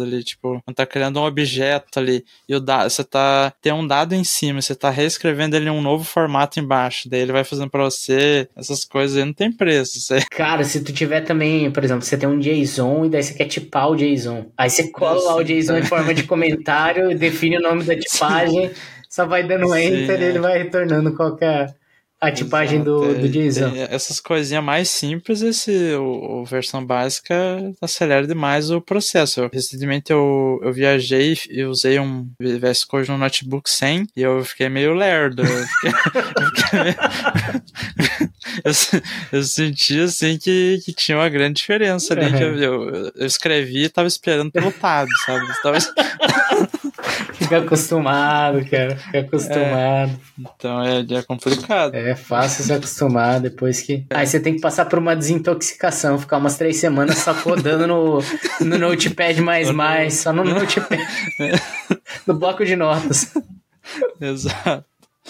ali, 0.00 0.22
tipo, 0.22 0.60
quando 0.64 0.76
tá 0.76 0.86
criando 0.86 1.20
um 1.20 1.24
objeto 1.24 1.98
ali 1.98 2.24
e 2.48 2.54
o 2.54 2.60
dado, 2.60 2.90
você 2.90 3.04
tá 3.04 3.52
tem 3.60 3.72
um 3.72 3.86
dado 3.86 4.14
em 4.14 4.24
cima, 4.24 4.60
você 4.60 4.74
tá 4.74 4.90
reescrevendo 4.90 5.56
ele 5.56 5.68
em 5.68 5.72
um 5.72 5.82
novo 5.82 6.04
formato 6.04 6.60
embaixo, 6.60 7.08
daí 7.08 7.20
ele 7.20 7.32
vai 7.32 7.44
fazendo 7.44 7.70
pra 7.70 7.84
você 7.84 8.48
essas 8.56 8.84
coisas 8.84 9.16
aí 9.16 9.24
não 9.24 9.32
tem 9.32 9.52
preço. 9.52 9.98
Você... 10.08 10.20
Cara, 10.30 10.64
se 10.64 10.82
tu 10.82 10.92
tiver 10.92 11.22
também, 11.22 11.70
por 11.70 11.84
exemplo, 11.84 12.02
você 12.02 12.16
tem 12.16 12.28
um 12.28 12.38
JSON 12.38 13.06
e 13.06 13.10
daí 13.10 13.22
você 13.22 13.34
quer 13.34 13.46
tipar 13.46 13.88
o 13.88 13.96
JSON. 13.96 14.50
Aí 14.56 14.70
você 14.70 14.90
cola 14.90 15.20
lá 15.22 15.36
o 15.36 15.44
JSON 15.44 15.78
em 15.78 15.82
forma 15.84 16.14
de 16.14 16.22
comentário, 16.24 17.16
define 17.16 17.58
o 17.58 17.60
nome 17.62 17.84
da 17.84 17.96
tipagem, 17.98 18.70
só 19.08 19.26
vai 19.26 19.46
dando 19.46 19.66
Sim, 19.68 20.02
enter 20.02 20.20
e 20.20 20.24
é. 20.24 20.28
ele 20.28 20.38
vai 20.38 20.58
retornando 20.58 21.14
qual 21.14 21.36
que 21.36 21.44
é 21.44 21.66
a 22.20 22.32
tipagem 22.32 22.82
do, 22.82 23.04
Exato, 23.04 23.20
do 23.20 23.26
é, 23.26 23.28
JSON. 23.28 23.70
tem 23.72 23.82
Essas 23.82 24.18
coisinhas 24.20 24.64
mais 24.64 24.88
simples, 24.90 25.40
esse, 25.40 25.94
o, 25.94 26.40
o 26.40 26.44
versão 26.44 26.84
básica 26.84 27.34
acelera 27.80 28.26
demais 28.26 28.70
o 28.70 28.80
processo. 28.80 29.40
Eu, 29.40 29.50
recentemente 29.52 30.10
eu, 30.12 30.60
eu 30.62 30.72
viajei 30.72 31.36
e 31.48 31.64
usei 31.64 31.98
um 32.00 32.28
VS 32.40 32.84
Code 32.84 33.08
no 33.08 33.18
notebook 33.18 33.70
100 33.70 34.08
e 34.16 34.20
eu 34.22 34.44
fiquei 34.44 34.68
meio 34.68 34.94
lerdo. 34.94 35.42
Eu, 35.42 35.66
fiquei, 35.66 35.90
eu, 36.42 36.56
fiquei 36.56 36.80
meio- 36.80 36.96
eu 38.64 38.72
eu 39.38 39.42
senti 39.44 40.00
assim 40.00 40.36
que, 40.38 40.80
que 40.84 40.92
tinha 40.92 41.18
uma 41.18 41.28
grande 41.28 41.54
diferença 41.60 42.14
ali. 42.14 42.32
eu, 42.42 42.56
eu, 42.58 43.12
eu 43.14 43.26
escrevi 43.26 43.84
e 43.84 43.88
tava 43.88 44.08
esperando 44.08 44.50
pelo 44.50 44.72
tab, 44.72 45.08
sabe? 45.24 45.46
Tava, 45.62 45.78
Fica 47.34 47.58
acostumado, 47.58 48.64
cara. 48.68 48.96
Fica 48.96 49.20
acostumado. 49.20 50.12
então 50.38 50.82
é, 50.82 51.00
é 51.00 51.22
complicado. 51.22 51.94
É, 51.94 52.14
fácil 52.14 52.64
se 52.64 52.72
acostumar 52.72 53.40
depois 53.40 53.80
que. 53.80 54.04
Aí 54.10 54.26
você 54.26 54.40
tem 54.40 54.54
que 54.54 54.60
passar 54.60 54.86
por 54.86 54.98
uma 54.98 55.14
desintoxicação, 55.14 56.18
ficar 56.18 56.38
umas 56.38 56.56
três 56.56 56.76
semanas 56.76 57.18
só 57.18 57.34
codando 57.34 57.86
no, 57.86 58.18
no 58.60 58.78
Notepad 58.78 59.40
mais 59.40 59.70
mais, 59.72 60.14
só 60.14 60.32
no 60.32 60.44
Notepad. 60.44 61.00
no 62.26 62.34
bloco 62.34 62.64
de 62.64 62.76
notas. 62.76 63.32
Exato. 64.20 64.84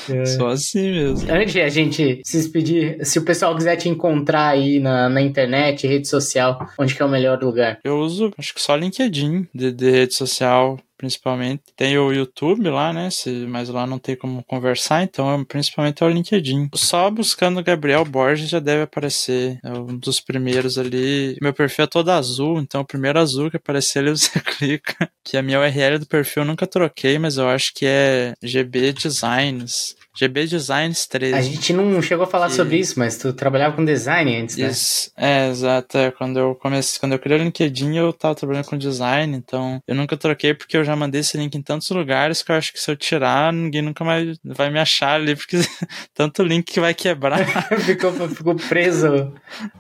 É. 0.09 0.25
Só 0.27 0.49
assim 0.49 0.93
mesmo. 0.93 1.33
Antes 1.33 1.53
de 1.53 1.61
a 1.61 1.69
gente 1.69 2.21
se 2.25 2.37
despedir, 2.37 3.05
se 3.05 3.19
o 3.19 3.25
pessoal 3.25 3.55
quiser 3.57 3.77
te 3.77 3.89
encontrar 3.89 4.49
aí 4.49 4.79
na, 4.79 5.09
na 5.09 5.21
internet, 5.21 5.87
rede 5.87 6.07
social, 6.07 6.69
onde 6.79 6.95
que 6.95 7.03
é 7.03 7.05
o 7.05 7.09
melhor 7.09 7.43
lugar? 7.43 7.79
Eu 7.83 7.99
uso, 7.99 8.33
acho 8.39 8.55
que 8.55 8.61
só 8.61 8.77
LinkedIn 8.77 9.49
de, 9.53 9.73
de 9.73 9.91
rede 9.91 10.15
social, 10.15 10.79
principalmente. 10.99 11.63
Tem 11.77 11.97
o 11.97 12.13
YouTube 12.13 12.69
lá, 12.69 12.93
né? 12.93 13.09
Mas 13.49 13.69
lá 13.71 13.87
não 13.87 13.99
tem 13.99 14.17
como 14.17 14.45
conversar, 14.45 15.03
então 15.03 15.31
eu- 15.39 15.47
principalmente 15.47 16.03
é 16.03 16.07
o 16.07 16.11
LinkedIn. 16.11 16.69
Só 16.75 17.11
buscando 17.11 17.63
Gabriel 17.63 18.05
Borges 18.05 18.51
já 18.51 18.59
deve 18.59 18.83
aparecer. 18.83 19.59
É 19.65 19.71
um 19.73 19.97
dos 19.97 20.21
primeiros 20.21 20.77
ali. 20.77 21.37
Meu 21.41 21.55
perfil 21.55 21.85
é 21.85 21.89
todo 21.89 22.11
azul, 22.11 22.59
então 22.59 22.81
o 22.83 22.87
primeiro 22.87 23.19
azul 23.19 23.51
que 23.51 23.57
aparecer 23.57 24.01
ali 24.01 24.11
você 24.17 24.39
clica. 24.41 25.09
Que 25.25 25.37
a 25.37 25.43
minha 25.43 25.61
URL 25.61 25.99
do 25.99 26.07
perfil 26.07 26.43
eu 26.43 26.47
nunca 26.47 26.67
troquei, 26.67 27.19
mas 27.19 27.37
eu 27.39 27.49
acho 27.49 27.73
que 27.75 27.87
é 27.87 28.35
GB 28.43 28.93
Designs. 28.93 29.95
GB 30.19 30.47
Designs 30.47 31.07
13. 31.07 31.35
A 31.35 31.43
gente 31.43 31.73
não 31.73 32.03
chegou 32.03 32.25
a 32.25 32.27
falar 32.27 32.49
E- 32.49 32.53
sobre 32.53 32.77
isso, 32.79 32.99
mas 32.99 33.17
tu 33.17 33.33
trabalhava 33.33 33.77
com 33.77 33.85
design 33.85 34.37
antes, 34.37 34.57
né? 34.57 34.69
Isso, 34.69 35.11
é, 35.17 35.49
exato. 35.49 35.97
É, 35.97 36.11
quando 36.11 36.39
eu 36.39 36.55
comecei, 36.57 36.99
quando 36.99 37.13
eu 37.13 37.19
criei 37.19 37.39
o 37.39 37.43
LinkedIn, 37.45 37.97
eu 37.97 38.13
tava 38.13 38.35
trabalhando 38.35 38.65
com 38.67 38.77
design, 38.77 39.37
então 39.37 39.81
eu 39.87 39.95
nunca 39.95 40.17
troquei 40.17 40.55
porque 40.55 40.77
eu 40.77 40.85
já 40.85 40.97
mandei 40.97 41.21
esse 41.21 41.37
link 41.37 41.55
em 41.55 41.63
tantos 41.63 41.89
lugares 41.91 42.43
que 42.43 42.51
eu 42.51 42.57
acho 42.57 42.73
que 42.73 42.81
se 42.81 42.91
eu 42.91 42.97
tirar, 42.97 43.53
ninguém 43.53 43.83
nunca 43.83 44.03
mais 44.05 44.37
vai 44.45 44.71
me 44.71 44.79
achar 44.81 45.15
ali, 45.15 45.37
porque 45.37 45.57
tanto 46.15 46.43
link 46.43 46.65
que 46.73 46.81
vai 46.81 46.95
quebrar. 46.95 47.39
ficou, 47.85 48.13
ficou 48.29 48.55
preso 48.57 49.33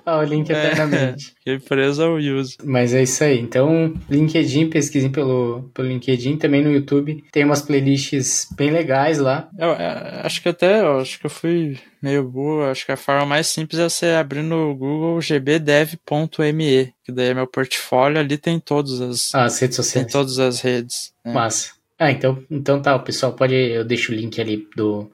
ao 0.06 0.22
link 0.22 0.50
É. 0.50 0.66
eternamente. 0.66 1.32
Fiquei 1.48 1.58
preso 1.58 2.02
ao. 2.02 2.18
Mas 2.64 2.92
é 2.92 3.02
isso 3.02 3.24
aí. 3.24 3.40
Então, 3.40 3.94
LinkedIn, 4.10 4.68
pesquisem 4.68 5.10
pelo, 5.10 5.70
pelo 5.72 5.88
LinkedIn, 5.88 6.36
também 6.36 6.62
no 6.62 6.70
YouTube. 6.70 7.24
Tem 7.32 7.44
umas 7.44 7.62
playlists 7.62 8.48
bem 8.54 8.70
legais 8.70 9.18
lá. 9.18 9.48
Eu, 9.58 9.70
é, 9.72 10.20
acho 10.24 10.42
que 10.42 10.48
até, 10.50 10.80
eu 10.80 10.98
acho 10.98 11.18
que 11.18 11.24
eu 11.24 11.30
fui 11.30 11.78
meio 12.02 12.22
burro, 12.24 12.64
acho 12.64 12.84
que 12.84 12.92
a 12.92 12.96
forma 12.96 13.24
mais 13.24 13.46
simples 13.46 13.80
é 13.80 13.88
você 13.88 14.06
abrir 14.08 14.42
no 14.42 14.74
Google 14.74 15.18
gbdev.me, 15.20 16.92
que 17.04 17.10
daí 17.10 17.28
é 17.28 17.34
meu 17.34 17.46
portfólio, 17.46 18.20
ali 18.20 18.36
tem 18.36 18.60
todas 18.60 19.00
as, 19.00 19.34
As 19.34 19.58
redes 19.58 19.76
tem 19.76 19.84
sociais. 19.84 20.12
todas 20.12 20.38
as 20.38 20.60
redes. 20.60 21.12
né? 21.24 21.32
Massa. 21.32 21.72
Ah, 21.98 22.12
então, 22.12 22.40
então 22.50 22.80
tá, 22.80 22.94
o 22.94 23.00
pessoal 23.00 23.32
pode. 23.32 23.54
Eu 23.54 23.84
deixo 23.84 24.12
o 24.12 24.14
link 24.14 24.40
ali 24.40 24.68
do, 24.76 25.10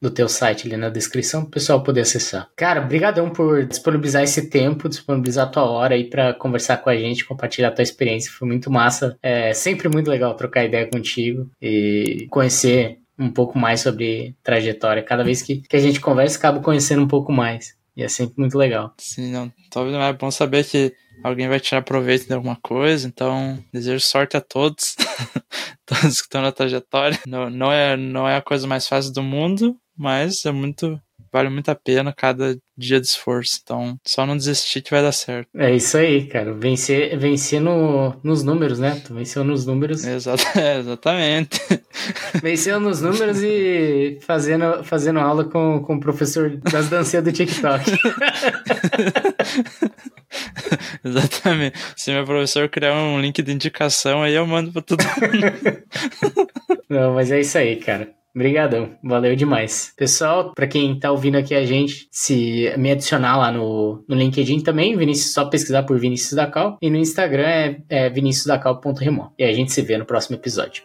do 0.00 0.10
teu 0.10 0.28
site 0.28 0.66
ali 0.66 0.76
na 0.76 0.88
descrição 0.88 1.42
pro 1.42 1.52
pessoal 1.52 1.82
poder 1.82 2.00
acessar. 2.00 2.48
Cara, 2.56 2.80
brigadão 2.80 3.30
por 3.30 3.64
disponibilizar 3.66 4.22
esse 4.22 4.48
tempo, 4.48 4.88
disponibilizar 4.88 5.46
a 5.46 5.50
tua 5.50 5.64
hora 5.64 5.94
aí 5.94 6.08
pra 6.08 6.32
conversar 6.32 6.78
com 6.78 6.88
a 6.88 6.96
gente, 6.96 7.24
compartilhar 7.24 7.70
tua 7.72 7.82
experiência. 7.82 8.32
Foi 8.32 8.48
muito 8.48 8.70
massa. 8.70 9.18
É 9.22 9.52
sempre 9.52 9.88
muito 9.88 10.10
legal 10.10 10.34
trocar 10.34 10.64
ideia 10.64 10.88
contigo 10.88 11.50
e 11.60 12.26
conhecer 12.30 12.98
um 13.18 13.30
pouco 13.30 13.58
mais 13.58 13.80
sobre 13.80 14.34
trajetória. 14.42 15.02
Cada 15.02 15.22
vez 15.22 15.42
que, 15.42 15.56
que 15.56 15.76
a 15.76 15.80
gente 15.80 16.00
conversa, 16.00 16.38
acaba 16.38 16.60
conhecendo 16.60 17.02
um 17.02 17.08
pouco 17.08 17.30
mais. 17.30 17.78
E 17.94 18.02
é 18.02 18.08
sempre 18.08 18.34
muito 18.38 18.56
legal. 18.56 18.94
Sim, 18.96 19.30
não, 19.30 19.52
talvez 19.70 19.94
é 19.94 20.12
bom 20.14 20.30
saber 20.30 20.64
que 20.64 20.94
alguém 21.22 21.48
vai 21.48 21.60
tirar 21.60 21.82
proveito 21.82 22.26
de 22.26 22.32
alguma 22.32 22.56
coisa, 22.56 23.06
então 23.06 23.62
desejo 23.72 24.00
sorte 24.00 24.36
a 24.36 24.40
todos, 24.40 24.96
todos 25.84 26.20
que 26.20 26.26
estão 26.26 26.40
na 26.40 26.52
trajetória. 26.52 27.18
Não, 27.26 27.50
não, 27.50 27.70
é, 27.70 27.96
não 27.96 28.26
é 28.26 28.36
a 28.36 28.42
coisa 28.42 28.66
mais 28.66 28.88
fácil 28.88 29.12
do 29.12 29.22
mundo, 29.22 29.76
mas 30.00 30.46
é 30.46 30.50
muito, 30.50 30.98
vale 31.30 31.50
muito 31.50 31.70
a 31.70 31.74
pena 31.74 32.10
cada 32.10 32.56
dia 32.74 32.98
de 32.98 33.06
esforço. 33.06 33.60
Então, 33.62 33.98
só 34.02 34.24
não 34.24 34.34
desistir 34.34 34.80
que 34.80 34.90
vai 34.90 35.02
dar 35.02 35.12
certo. 35.12 35.50
É 35.54 35.74
isso 35.74 35.98
aí, 35.98 36.26
cara. 36.26 36.54
Vencer, 36.54 37.18
vencer 37.18 37.60
no, 37.60 38.18
nos 38.24 38.42
números, 38.42 38.78
né? 38.78 38.98
Tu 39.04 39.12
venceu 39.12 39.44
nos 39.44 39.66
números. 39.66 40.02
Exato, 40.02 40.42
é, 40.58 40.78
exatamente. 40.78 41.60
Venceu 42.42 42.80
nos 42.80 43.02
números 43.02 43.42
e 43.42 44.16
fazendo, 44.22 44.82
fazendo 44.84 45.20
aula 45.20 45.44
com, 45.44 45.80
com 45.80 45.96
o 45.96 46.00
professor 46.00 46.56
das 46.56 46.88
dancinhas 46.88 47.24
do 47.24 47.32
TikTok. 47.32 47.84
exatamente. 51.04 51.78
Se 51.94 52.10
meu 52.10 52.24
professor 52.24 52.70
criar 52.70 52.94
um 52.94 53.20
link 53.20 53.42
de 53.42 53.52
indicação, 53.52 54.22
aí 54.22 54.34
eu 54.34 54.46
mando 54.46 54.72
pra 54.72 54.80
todo 54.80 55.02
mundo. 55.02 55.84
Não, 56.88 57.14
mas 57.14 57.30
é 57.30 57.40
isso 57.40 57.58
aí, 57.58 57.76
cara. 57.76 58.18
Obrigadão, 58.34 58.96
valeu 59.02 59.34
demais. 59.34 59.92
Pessoal, 59.96 60.52
pra 60.54 60.66
quem 60.66 60.98
tá 60.98 61.10
ouvindo 61.10 61.36
aqui 61.36 61.54
a 61.54 61.64
gente, 61.64 62.08
se 62.10 62.72
me 62.76 62.90
adicionar 62.90 63.36
lá 63.36 63.50
no, 63.50 64.04
no 64.08 64.14
LinkedIn 64.14 64.60
também, 64.60 64.96
Vinícius, 64.96 65.32
só 65.32 65.44
pesquisar 65.44 65.82
por 65.82 65.98
Vinícius 65.98 66.34
da 66.34 66.46
Cal. 66.46 66.78
E 66.80 66.88
no 66.90 66.96
Instagram 66.96 67.46
é, 67.46 67.80
é 67.88 68.10
viniciusdacal.remo. 68.10 69.32
E 69.38 69.44
a 69.44 69.52
gente 69.52 69.72
se 69.72 69.82
vê 69.82 69.98
no 69.98 70.04
próximo 70.04 70.36
episódio. 70.36 70.82